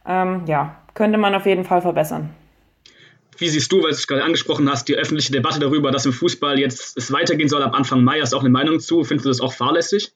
Ähm, 0.08 0.44
ja, 0.46 0.76
könnte 0.94 1.18
man 1.18 1.36
auf 1.36 1.46
jeden 1.46 1.66
Fall 1.66 1.82
verbessern. 1.82 2.30
Wie 3.38 3.50
siehst 3.50 3.72
du, 3.72 3.78
weil 3.78 3.92
du 3.92 3.96
es 3.96 4.08
gerade 4.08 4.24
angesprochen 4.24 4.70
hast, 4.70 4.88
die 4.88 4.96
öffentliche 4.96 5.32
Debatte 5.32 5.60
darüber, 5.60 5.92
dass 5.92 6.06
im 6.06 6.14
Fußball 6.14 6.60
jetzt 6.60 6.98
es 6.98 7.12
weitergehen 7.12 7.50
soll 7.50 7.64
ab 7.64 7.74
Anfang 7.76 8.04
Mai? 8.04 8.20
Hast 8.22 8.34
du 8.34 8.38
auch 8.38 8.42
eine 8.42 8.50
Meinung 8.50 8.80
zu? 8.80 9.04
Findest 9.04 9.26
du 9.26 9.30
das 9.30 9.42
auch 9.42 9.54
fahrlässig? 9.54 10.14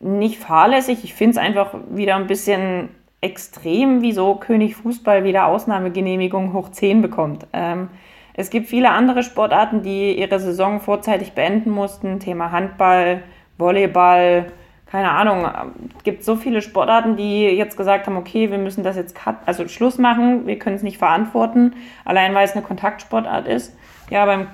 Nicht 0.00 0.38
fahrlässig, 0.38 1.04
ich 1.04 1.14
finde 1.14 1.32
es 1.32 1.36
einfach 1.38 1.74
wieder 1.90 2.16
ein 2.16 2.26
bisschen 2.26 2.88
extrem, 3.20 4.02
wieso 4.02 4.34
König 4.34 4.74
Fußball 4.74 5.22
wieder 5.22 5.46
Ausnahmegenehmigung 5.46 6.52
hoch 6.52 6.70
10 6.72 7.02
bekommt. 7.02 7.46
Ähm, 7.52 7.88
es 8.34 8.50
gibt 8.50 8.66
viele 8.66 8.90
andere 8.90 9.22
Sportarten, 9.22 9.82
die 9.82 10.18
ihre 10.18 10.40
Saison 10.40 10.80
vorzeitig 10.80 11.32
beenden 11.32 11.70
mussten. 11.70 12.18
Thema 12.18 12.50
Handball, 12.50 13.22
Volleyball, 13.58 14.50
keine 14.92 15.10
Ahnung, 15.10 15.48
es 15.96 16.04
gibt 16.04 16.22
so 16.22 16.36
viele 16.36 16.60
Sportarten, 16.60 17.16
die 17.16 17.44
jetzt 17.46 17.78
gesagt 17.78 18.06
haben, 18.06 18.18
okay, 18.18 18.50
wir 18.50 18.58
müssen 18.58 18.84
das 18.84 18.94
jetzt 18.94 19.14
cut, 19.14 19.36
also 19.46 19.66
Schluss 19.66 19.96
machen, 19.96 20.46
wir 20.46 20.58
können 20.58 20.76
es 20.76 20.82
nicht 20.82 20.98
verantworten, 20.98 21.72
allein 22.04 22.34
weil 22.34 22.44
es 22.44 22.52
eine 22.52 22.60
Kontaktsportart 22.60 23.48
ist. 23.48 23.74
Ja, 24.10 24.26
beim 24.26 24.48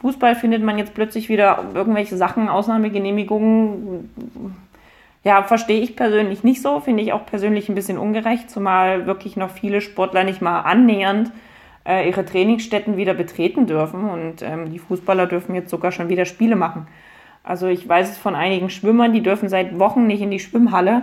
Fußball 0.00 0.34
findet 0.34 0.62
man 0.62 0.78
jetzt 0.78 0.94
plötzlich 0.94 1.28
wieder 1.28 1.62
irgendwelche 1.74 2.16
Sachen, 2.16 2.48
Ausnahmegenehmigungen. 2.48 4.08
Ja, 5.24 5.42
verstehe 5.42 5.82
ich 5.82 5.94
persönlich 5.94 6.42
nicht 6.42 6.62
so, 6.62 6.80
finde 6.80 7.02
ich 7.02 7.12
auch 7.12 7.26
persönlich 7.26 7.68
ein 7.68 7.74
bisschen 7.74 7.98
ungerecht, 7.98 8.50
zumal 8.50 9.04
wirklich 9.04 9.36
noch 9.36 9.50
viele 9.50 9.82
Sportler 9.82 10.24
nicht 10.24 10.40
mal 10.40 10.60
annähernd 10.60 11.30
äh, 11.86 12.08
ihre 12.08 12.24
Trainingsstätten 12.24 12.96
wieder 12.96 13.12
betreten 13.12 13.66
dürfen 13.66 14.08
und 14.08 14.40
ähm, 14.40 14.72
die 14.72 14.78
Fußballer 14.78 15.26
dürfen 15.26 15.54
jetzt 15.54 15.68
sogar 15.68 15.92
schon 15.92 16.08
wieder 16.08 16.24
Spiele 16.24 16.56
machen. 16.56 16.86
Also 17.44 17.66
ich 17.66 17.88
weiß 17.88 18.10
es 18.10 18.18
von 18.18 18.34
einigen 18.34 18.70
Schwimmern, 18.70 19.12
die 19.12 19.22
dürfen 19.22 19.48
seit 19.48 19.78
Wochen 19.78 20.06
nicht 20.06 20.22
in 20.22 20.30
die 20.30 20.38
Schwimmhalle. 20.38 21.02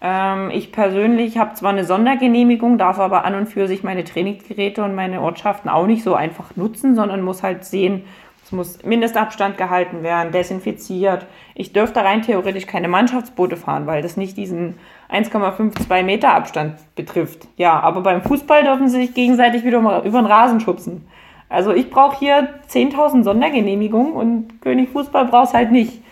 Ähm, 0.00 0.50
ich 0.50 0.72
persönlich 0.72 1.38
habe 1.38 1.54
zwar 1.54 1.70
eine 1.70 1.84
Sondergenehmigung, 1.84 2.78
darf 2.78 2.98
aber 2.98 3.24
an 3.24 3.34
und 3.34 3.46
für 3.46 3.68
sich 3.68 3.82
meine 3.82 4.04
Trainingsgeräte 4.04 4.82
und 4.82 4.94
meine 4.94 5.20
Ortschaften 5.20 5.68
auch 5.68 5.86
nicht 5.86 6.02
so 6.02 6.14
einfach 6.14 6.56
nutzen, 6.56 6.94
sondern 6.94 7.22
muss 7.22 7.42
halt 7.42 7.64
sehen, 7.64 8.04
es 8.50 8.52
muss 8.52 8.82
Mindestabstand 8.82 9.58
gehalten 9.58 10.02
werden, 10.02 10.32
desinfiziert. 10.32 11.26
Ich 11.54 11.72
dürfte 11.72 12.00
rein 12.00 12.22
theoretisch 12.22 12.66
keine 12.66 12.88
Mannschaftsboote 12.88 13.56
fahren, 13.56 13.86
weil 13.86 14.02
das 14.02 14.16
nicht 14.16 14.36
diesen 14.36 14.78
1,52 15.08 16.02
Meter 16.02 16.34
Abstand 16.34 16.74
betrifft. 16.96 17.46
Ja, 17.56 17.78
aber 17.78 18.00
beim 18.00 18.22
Fußball 18.22 18.64
dürfen 18.64 18.88
sie 18.88 19.02
sich 19.02 19.14
gegenseitig 19.14 19.64
wieder 19.64 19.78
über 20.04 20.20
den 20.20 20.26
Rasen 20.26 20.58
schubsen. 20.58 21.06
Also 21.50 21.72
ich 21.72 21.90
brauche 21.90 22.16
hier 22.18 22.48
10.000 22.70 23.24
Sondergenehmigungen 23.24 24.12
und 24.14 24.62
König 24.62 24.88
Fußball 24.90 25.26
brauchst 25.26 25.52
halt 25.52 25.72
nicht. 25.72 26.02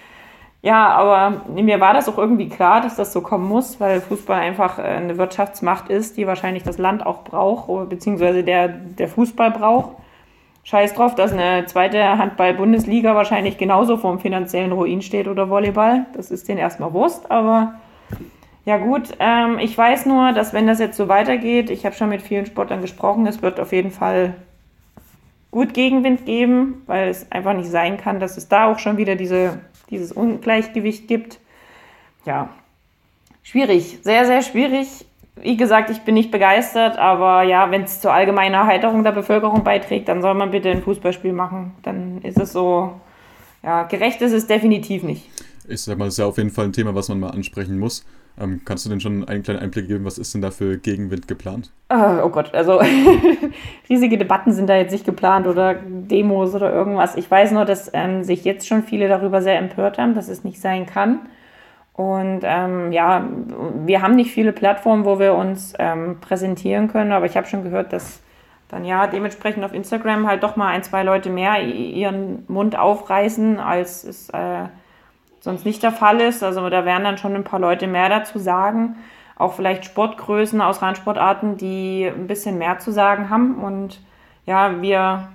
Ja, 0.61 0.89
aber 0.89 1.43
mir 1.55 1.79
war 1.79 1.95
das 1.95 2.09
auch 2.09 2.19
irgendwie 2.19 2.49
klar, 2.49 2.81
dass 2.81 2.97
das 2.97 3.13
so 3.13 3.21
kommen 3.21 3.49
muss, 3.49 3.79
weil 3.79 4.01
Fußball 4.01 4.41
einfach 4.41 4.81
äh, 4.81 4.83
eine 4.83 5.17
Wirtschaftsmacht 5.17 5.89
ist, 5.89 6.17
die 6.17 6.27
wahrscheinlich 6.27 6.65
das 6.65 6.79
Land 6.79 7.07
auch 7.07 7.23
braucht, 7.23 7.89
beziehungsweise 7.89 8.43
der, 8.43 8.67
der 8.69 9.09
Fußball 9.09 9.53
braucht. 9.53 9.93
Scheiß 10.65 10.95
drauf, 10.95 11.15
dass 11.15 11.33
eine 11.33 11.65
zweite 11.67 12.19
Handball-Bundesliga 12.19 13.15
wahrscheinlich 13.15 13.57
genauso 13.57 13.97
vorm 13.97 14.19
finanziellen 14.19 14.73
Ruin 14.73 15.01
steht 15.01 15.29
oder 15.29 15.49
Volleyball. 15.49 16.07
Das 16.15 16.33
ist 16.33 16.49
denen 16.49 16.59
erstmal 16.59 16.93
Wurst, 16.93 17.31
aber 17.31 17.75
ja 18.65 18.77
gut, 18.77 19.15
ähm, 19.21 19.59
ich 19.61 19.79
weiß 19.79 20.07
nur, 20.07 20.33
dass 20.33 20.53
wenn 20.53 20.67
das 20.67 20.81
jetzt 20.81 20.97
so 20.97 21.09
weitergeht, 21.09 21.71
ich 21.71 21.87
habe 21.87 21.95
schon 21.95 22.11
mit 22.11 22.21
vielen 22.21 22.45
Sportlern 22.45 22.83
gesprochen, 22.83 23.27
es 23.27 23.41
wird 23.41 23.61
auf 23.61 23.73
jeden 23.73 23.93
Fall 23.93 24.35
gut 25.51 25.75
Gegenwind 25.75 26.27
geben, 26.27 26.83
weil 26.87 27.09
es 27.09 27.31
einfach 27.33 27.55
nicht 27.55 27.71
sein 27.71 27.97
kann, 27.97 28.21
dass 28.21 28.37
es 28.37 28.49
da 28.49 28.71
auch 28.71 28.79
schon 28.79 28.97
wieder 28.97 29.17
diese, 29.17 29.61
dieses 29.91 30.13
Ungleichgewicht 30.13 31.09
gibt. 31.09 31.39
Ja, 32.25 32.51
schwierig, 33.43 33.99
sehr, 34.03 34.27
sehr 34.27 34.43
schwierig. 34.43 35.07
Wie 35.41 35.57
gesagt, 35.57 35.91
ich 35.91 36.01
bin 36.01 36.15
nicht 36.15 36.31
begeistert, 36.31 36.99
aber 36.99 37.45
ja, 37.45 37.71
wenn 37.71 37.83
es 37.85 38.01
zur 38.01 38.13
allgemeinen 38.13 38.55
Erheiterung 38.55 39.05
der 39.05 39.13
Bevölkerung 39.13 39.63
beiträgt, 39.63 40.09
dann 40.09 40.21
soll 40.21 40.35
man 40.35 40.51
bitte 40.51 40.71
ein 40.71 40.83
Fußballspiel 40.83 41.33
machen. 41.33 41.75
Dann 41.83 42.21
ist 42.23 42.39
es 42.39 42.53
so, 42.53 43.01
ja, 43.63 43.85
gerecht 43.85 44.21
ist 44.21 44.33
es 44.33 44.47
definitiv 44.49 45.05
nicht. 45.05 45.31
Ich 45.69 45.83
sag 45.83 45.97
mal, 45.97 46.07
das 46.07 46.15
ist 46.15 46.19
ja 46.19 46.27
auf 46.27 46.39
jeden 46.39 46.51
Fall 46.51 46.65
ein 46.65 46.73
Thema, 46.73 46.95
was 46.95 47.09
man 47.09 47.21
mal 47.21 47.31
ansprechen 47.31 47.79
muss. 47.79 48.05
Ähm, 48.41 48.61
kannst 48.65 48.87
du 48.87 48.91
denn 48.91 49.01
schon 49.01 49.29
einen 49.29 49.43
kleinen 49.43 49.61
Einblick 49.61 49.89
geben, 49.89 50.05
was 50.05 50.19
ist 50.19 50.33
denn 50.33 50.43
da 50.43 50.51
für 50.51 50.79
Gegenwind 50.79 51.27
geplant? 51.27 51.73
Oh, 51.91 52.23
oh 52.25 52.29
Gott, 52.29 52.55
also 52.55 52.81
riesige 53.89 54.17
Debatten 54.17 54.53
sind 54.53 54.69
da 54.69 54.77
jetzt 54.77 54.93
nicht 54.93 55.05
geplant 55.05 55.47
oder 55.47 55.75
Demos 55.75 56.55
oder 56.55 56.73
irgendwas. 56.73 57.17
Ich 57.17 57.29
weiß 57.29 57.51
nur, 57.53 57.65
dass 57.65 57.91
ähm, 57.95 58.23
sich 58.23 58.45
jetzt 58.45 58.69
schon 58.69 58.85
viele 58.85 59.09
darüber 59.09 59.43
sehr 59.43 59.59
empört 59.59 59.99
haben, 59.99 60.15
dass 60.15 60.29
es 60.29 60.45
nicht 60.45 60.61
sein 60.61 60.87
kann. 60.87 61.21
Und 61.95 62.43
ähm, 62.45 62.93
ja, 62.93 63.29
wir 63.85 64.03
haben 64.03 64.15
nicht 64.15 64.31
viele 64.31 64.53
Plattformen, 64.53 65.05
wo 65.05 65.19
wir 65.19 65.35
uns 65.35 65.75
ähm, 65.81 66.19
präsentieren 66.21 66.87
können, 66.87 67.11
aber 67.11 67.27
ich 67.27 67.37
habe 67.37 67.49
schon 67.49 67.65
gehört, 67.65 67.93
dass 67.93 68.21
dann 68.69 68.85
ja 68.85 69.09
dementsprechend 69.09 69.65
auf 69.65 69.73
Instagram 69.73 70.29
halt 70.29 70.45
doch 70.45 70.55
mal 70.55 70.69
ein, 70.69 70.85
zwei 70.85 71.03
Leute 71.03 71.29
mehr 71.29 71.61
ihren 71.61 72.45
Mund 72.47 72.79
aufreißen, 72.79 73.59
als 73.59 74.05
es 74.05 74.29
äh, 74.31 74.67
sonst 75.41 75.65
nicht 75.65 75.83
der 75.83 75.93
Fall 75.93 76.21
ist. 76.21 76.43
Also 76.43 76.69
da 76.69 76.85
werden 76.85 77.05
dann 77.05 77.19
schon 77.19 77.35
ein 77.35 77.45
paar 77.45 77.61
Leute 77.61 77.87
mehr 77.87 78.09
dazu 78.09 78.39
sagen. 78.39 78.97
Auch 79.37 79.55
vielleicht 79.55 79.85
Sportgrößen 79.85 80.61
aus 80.61 80.83
Randsportarten, 80.83 81.57
die 81.57 82.05
ein 82.07 82.27
bisschen 82.27 82.59
mehr 82.59 82.79
zu 82.79 82.91
sagen 82.91 83.31
haben. 83.31 83.63
Und 83.63 84.01
ja, 84.47 84.81
wir 84.83 85.29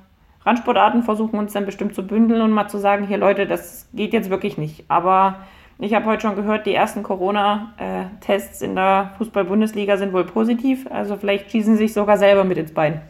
Randsportarten 0.46 1.04
versuchen 1.04 1.40
uns 1.40 1.54
dann 1.54 1.66
bestimmt 1.66 1.96
zu 1.96 2.06
bündeln 2.06 2.42
und 2.42 2.52
mal 2.52 2.68
zu 2.68 2.78
sagen, 2.78 3.08
hier 3.08 3.18
Leute, 3.18 3.48
das 3.48 3.88
geht 3.94 4.14
jetzt 4.14 4.30
wirklich 4.30 4.58
nicht. 4.58 4.84
Aber 4.90 5.40
ich 5.80 5.94
habe 5.94 6.06
heute 6.06 6.22
schon 6.22 6.36
gehört, 6.36 6.66
die 6.66 6.74
ersten 6.74 7.02
Corona-Tests 7.02 8.62
in 8.62 8.76
der 8.76 9.14
Fußball-Bundesliga 9.18 9.98
sind 9.98 10.14
wohl 10.14 10.26
positiv. 10.26 10.86
Also 10.92 11.18
vielleicht 11.18 11.52
schießen 11.52 11.78
sie 11.78 11.84
sich 11.84 11.94
sogar 11.94 12.18
selber 12.18 12.44
mit 12.44 12.58
ins 12.58 12.74
Bein. 12.74 13.02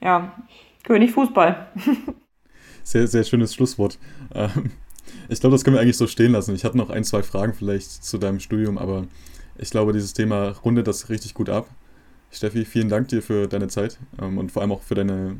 Ja, 0.00 0.32
König 0.84 1.12
Fußball. 1.12 1.66
sehr, 2.82 3.06
sehr 3.06 3.24
schönes 3.24 3.54
Schlusswort. 3.54 3.98
Ähm, 4.34 4.72
ich 5.28 5.40
glaube, 5.40 5.54
das 5.54 5.64
können 5.64 5.76
wir 5.76 5.80
eigentlich 5.80 5.96
so 5.96 6.06
stehen 6.06 6.32
lassen. 6.32 6.54
Ich 6.54 6.64
hatte 6.64 6.76
noch 6.76 6.90
ein, 6.90 7.04
zwei 7.04 7.22
Fragen 7.22 7.54
vielleicht 7.54 8.04
zu 8.04 8.18
deinem 8.18 8.40
Studium, 8.40 8.78
aber 8.78 9.06
ich 9.56 9.70
glaube, 9.70 9.92
dieses 9.92 10.12
Thema 10.12 10.54
rundet 10.64 10.86
das 10.86 11.08
richtig 11.08 11.34
gut 11.34 11.48
ab. 11.48 11.68
Steffi, 12.30 12.64
vielen 12.64 12.88
Dank 12.88 13.08
dir 13.08 13.22
für 13.22 13.46
deine 13.46 13.68
Zeit 13.68 13.98
ähm, 14.20 14.38
und 14.38 14.52
vor 14.52 14.62
allem 14.62 14.72
auch 14.72 14.82
für 14.82 14.94
deine 14.94 15.38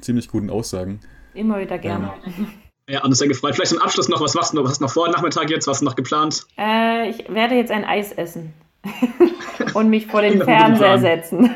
ziemlich 0.00 0.28
guten 0.28 0.50
Aussagen. 0.50 1.00
Immer 1.34 1.60
wieder 1.60 1.78
gerne. 1.78 2.12
Ähm, 2.26 2.46
ja, 2.88 3.04
und 3.04 3.12
sehr 3.14 3.28
gefreut. 3.28 3.54
Vielleicht 3.54 3.70
zum 3.70 3.80
Abschluss 3.80 4.08
noch, 4.08 4.20
was 4.20 4.34
machst 4.34 4.52
du 4.52 4.56
noch? 4.56 4.64
Was 4.64 4.72
hast 4.72 4.80
du 4.80 4.84
noch 4.84 4.92
vor 4.92 5.08
Nachmittag 5.08 5.50
jetzt? 5.50 5.66
Was 5.66 5.76
hast 5.76 5.80
du 5.82 5.84
noch 5.84 5.94
geplant? 5.94 6.44
Äh, 6.58 7.10
ich 7.10 7.28
werde 7.28 7.54
jetzt 7.54 7.70
ein 7.70 7.84
Eis 7.84 8.10
essen 8.12 8.52
und 9.74 9.90
mich 9.90 10.06
vor 10.06 10.22
den 10.22 10.42
Fernseher 10.42 10.98
setzen. 10.98 11.50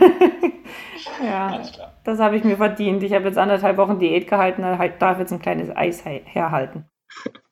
ja, 1.25 1.63
das 2.05 2.21
habe 2.21 2.37
ich 2.37 2.45
mir 2.45 2.57
verdient. 2.57 3.03
Ich 3.03 3.13
habe 3.13 3.25
jetzt 3.25 3.39
anderthalb 3.39 3.79
Wochen 3.79 3.99
Diät 3.99 4.29
gehalten, 4.29 4.63
da 4.63 4.77
darf 4.89 5.19
jetzt 5.19 5.33
ein 5.33 5.41
kleines 5.41 5.75
Eis 5.75 6.05
herhalten. 6.05 6.85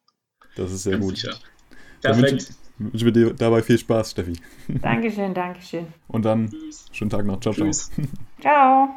Das 0.57 0.73
ist 0.73 0.83
sehr 0.85 0.93
Ganz 0.93 1.05
gut. 1.05 1.17
sicher. 1.17 1.35
Perfekt. 2.03 2.51
Dann 2.79 2.93
wünschen 2.93 3.05
wir 3.05 3.13
dir 3.13 3.35
dabei 3.35 3.63
viel 3.63 3.79
Spaß, 3.79 4.11
Steffi. 4.11 4.35
Dankeschön, 4.69 5.35
Dankeschön. 5.35 5.87
Und 6.09 6.25
dann 6.25 6.53
schönen 6.91 7.11
Tag 7.11 7.25
noch. 7.25 7.41
Ciao, 7.41 7.55
Tschüss. 7.55 7.91
Ciao. 8.41 8.89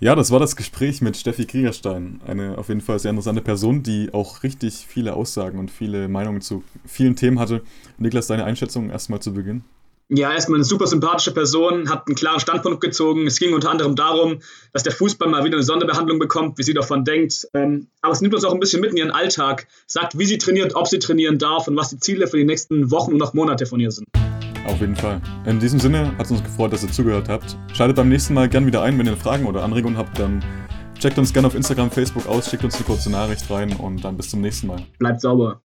Ja, 0.00 0.14
das 0.14 0.30
war 0.30 0.38
das 0.38 0.56
Gespräch 0.56 1.00
mit 1.00 1.16
Steffi 1.16 1.46
Kriegerstein. 1.46 2.20
Eine 2.26 2.58
auf 2.58 2.68
jeden 2.68 2.80
Fall 2.80 2.98
sehr 2.98 3.10
interessante 3.10 3.40
Person, 3.40 3.82
die 3.82 4.12
auch 4.12 4.42
richtig 4.42 4.86
viele 4.86 5.14
Aussagen 5.14 5.58
und 5.58 5.70
viele 5.70 6.08
Meinungen 6.08 6.40
zu 6.40 6.62
vielen 6.84 7.16
Themen 7.16 7.38
hatte. 7.38 7.62
Niklas, 7.96 8.26
deine 8.26 8.44
Einschätzung 8.44 8.90
erstmal 8.90 9.20
zu 9.20 9.32
Beginn? 9.32 9.64
Ja, 10.10 10.32
erstmal 10.32 10.58
eine 10.58 10.64
super 10.64 10.86
sympathische 10.86 11.32
Person, 11.32 11.88
hat 11.88 12.06
einen 12.06 12.14
klaren 12.14 12.38
Standpunkt 12.38 12.82
gezogen. 12.82 13.26
Es 13.26 13.38
ging 13.38 13.54
unter 13.54 13.70
anderem 13.70 13.96
darum, 13.96 14.40
dass 14.72 14.82
der 14.82 14.92
Fußball 14.92 15.28
mal 15.28 15.44
wieder 15.44 15.56
eine 15.56 15.64
Sonderbehandlung 15.64 16.18
bekommt, 16.18 16.58
wie 16.58 16.62
sie 16.62 16.74
davon 16.74 17.04
denkt. 17.04 17.48
Ähm, 17.54 17.88
aber 18.02 18.12
es 18.12 18.20
nimmt 18.20 18.34
uns 18.34 18.44
auch 18.44 18.52
ein 18.52 18.60
bisschen 18.60 18.82
mit 18.82 18.90
in 18.90 18.98
ihren 18.98 19.10
Alltag, 19.10 19.66
sagt, 19.86 20.18
wie 20.18 20.26
sie 20.26 20.36
trainiert, 20.36 20.76
ob 20.76 20.88
sie 20.88 20.98
trainieren 20.98 21.38
darf 21.38 21.68
und 21.68 21.76
was 21.76 21.88
die 21.88 21.98
Ziele 21.98 22.26
für 22.26 22.36
die 22.36 22.44
nächsten 22.44 22.90
Wochen 22.90 23.14
und 23.14 23.22
auch 23.22 23.32
Monate 23.32 23.64
von 23.64 23.80
ihr 23.80 23.90
sind. 23.90 24.06
Auf 24.66 24.80
jeden 24.80 24.96
Fall. 24.96 25.22
In 25.46 25.58
diesem 25.58 25.80
Sinne 25.80 26.16
hat 26.18 26.26
es 26.26 26.30
uns 26.30 26.42
gefreut, 26.42 26.72
dass 26.72 26.82
ihr 26.82 26.92
zugehört 26.92 27.30
habt. 27.30 27.56
Schaltet 27.72 27.96
beim 27.96 28.10
nächsten 28.10 28.34
Mal 28.34 28.48
gern 28.48 28.66
wieder 28.66 28.82
ein, 28.82 28.98
wenn 28.98 29.06
ihr 29.06 29.16
Fragen 29.16 29.46
oder 29.46 29.62
Anregungen 29.62 29.96
habt, 29.96 30.18
dann 30.18 30.44
checkt 30.98 31.18
uns 31.18 31.32
gerne 31.32 31.48
auf 31.48 31.54
Instagram, 31.54 31.90
Facebook 31.90 32.26
aus, 32.26 32.50
schickt 32.50 32.64
uns 32.64 32.74
eine 32.76 32.84
kurze 32.84 33.10
Nachricht 33.10 33.50
rein 33.50 33.74
und 33.76 34.04
dann 34.04 34.16
bis 34.18 34.30
zum 34.30 34.42
nächsten 34.42 34.66
Mal. 34.66 34.82
Bleibt 34.98 35.22
sauber. 35.22 35.62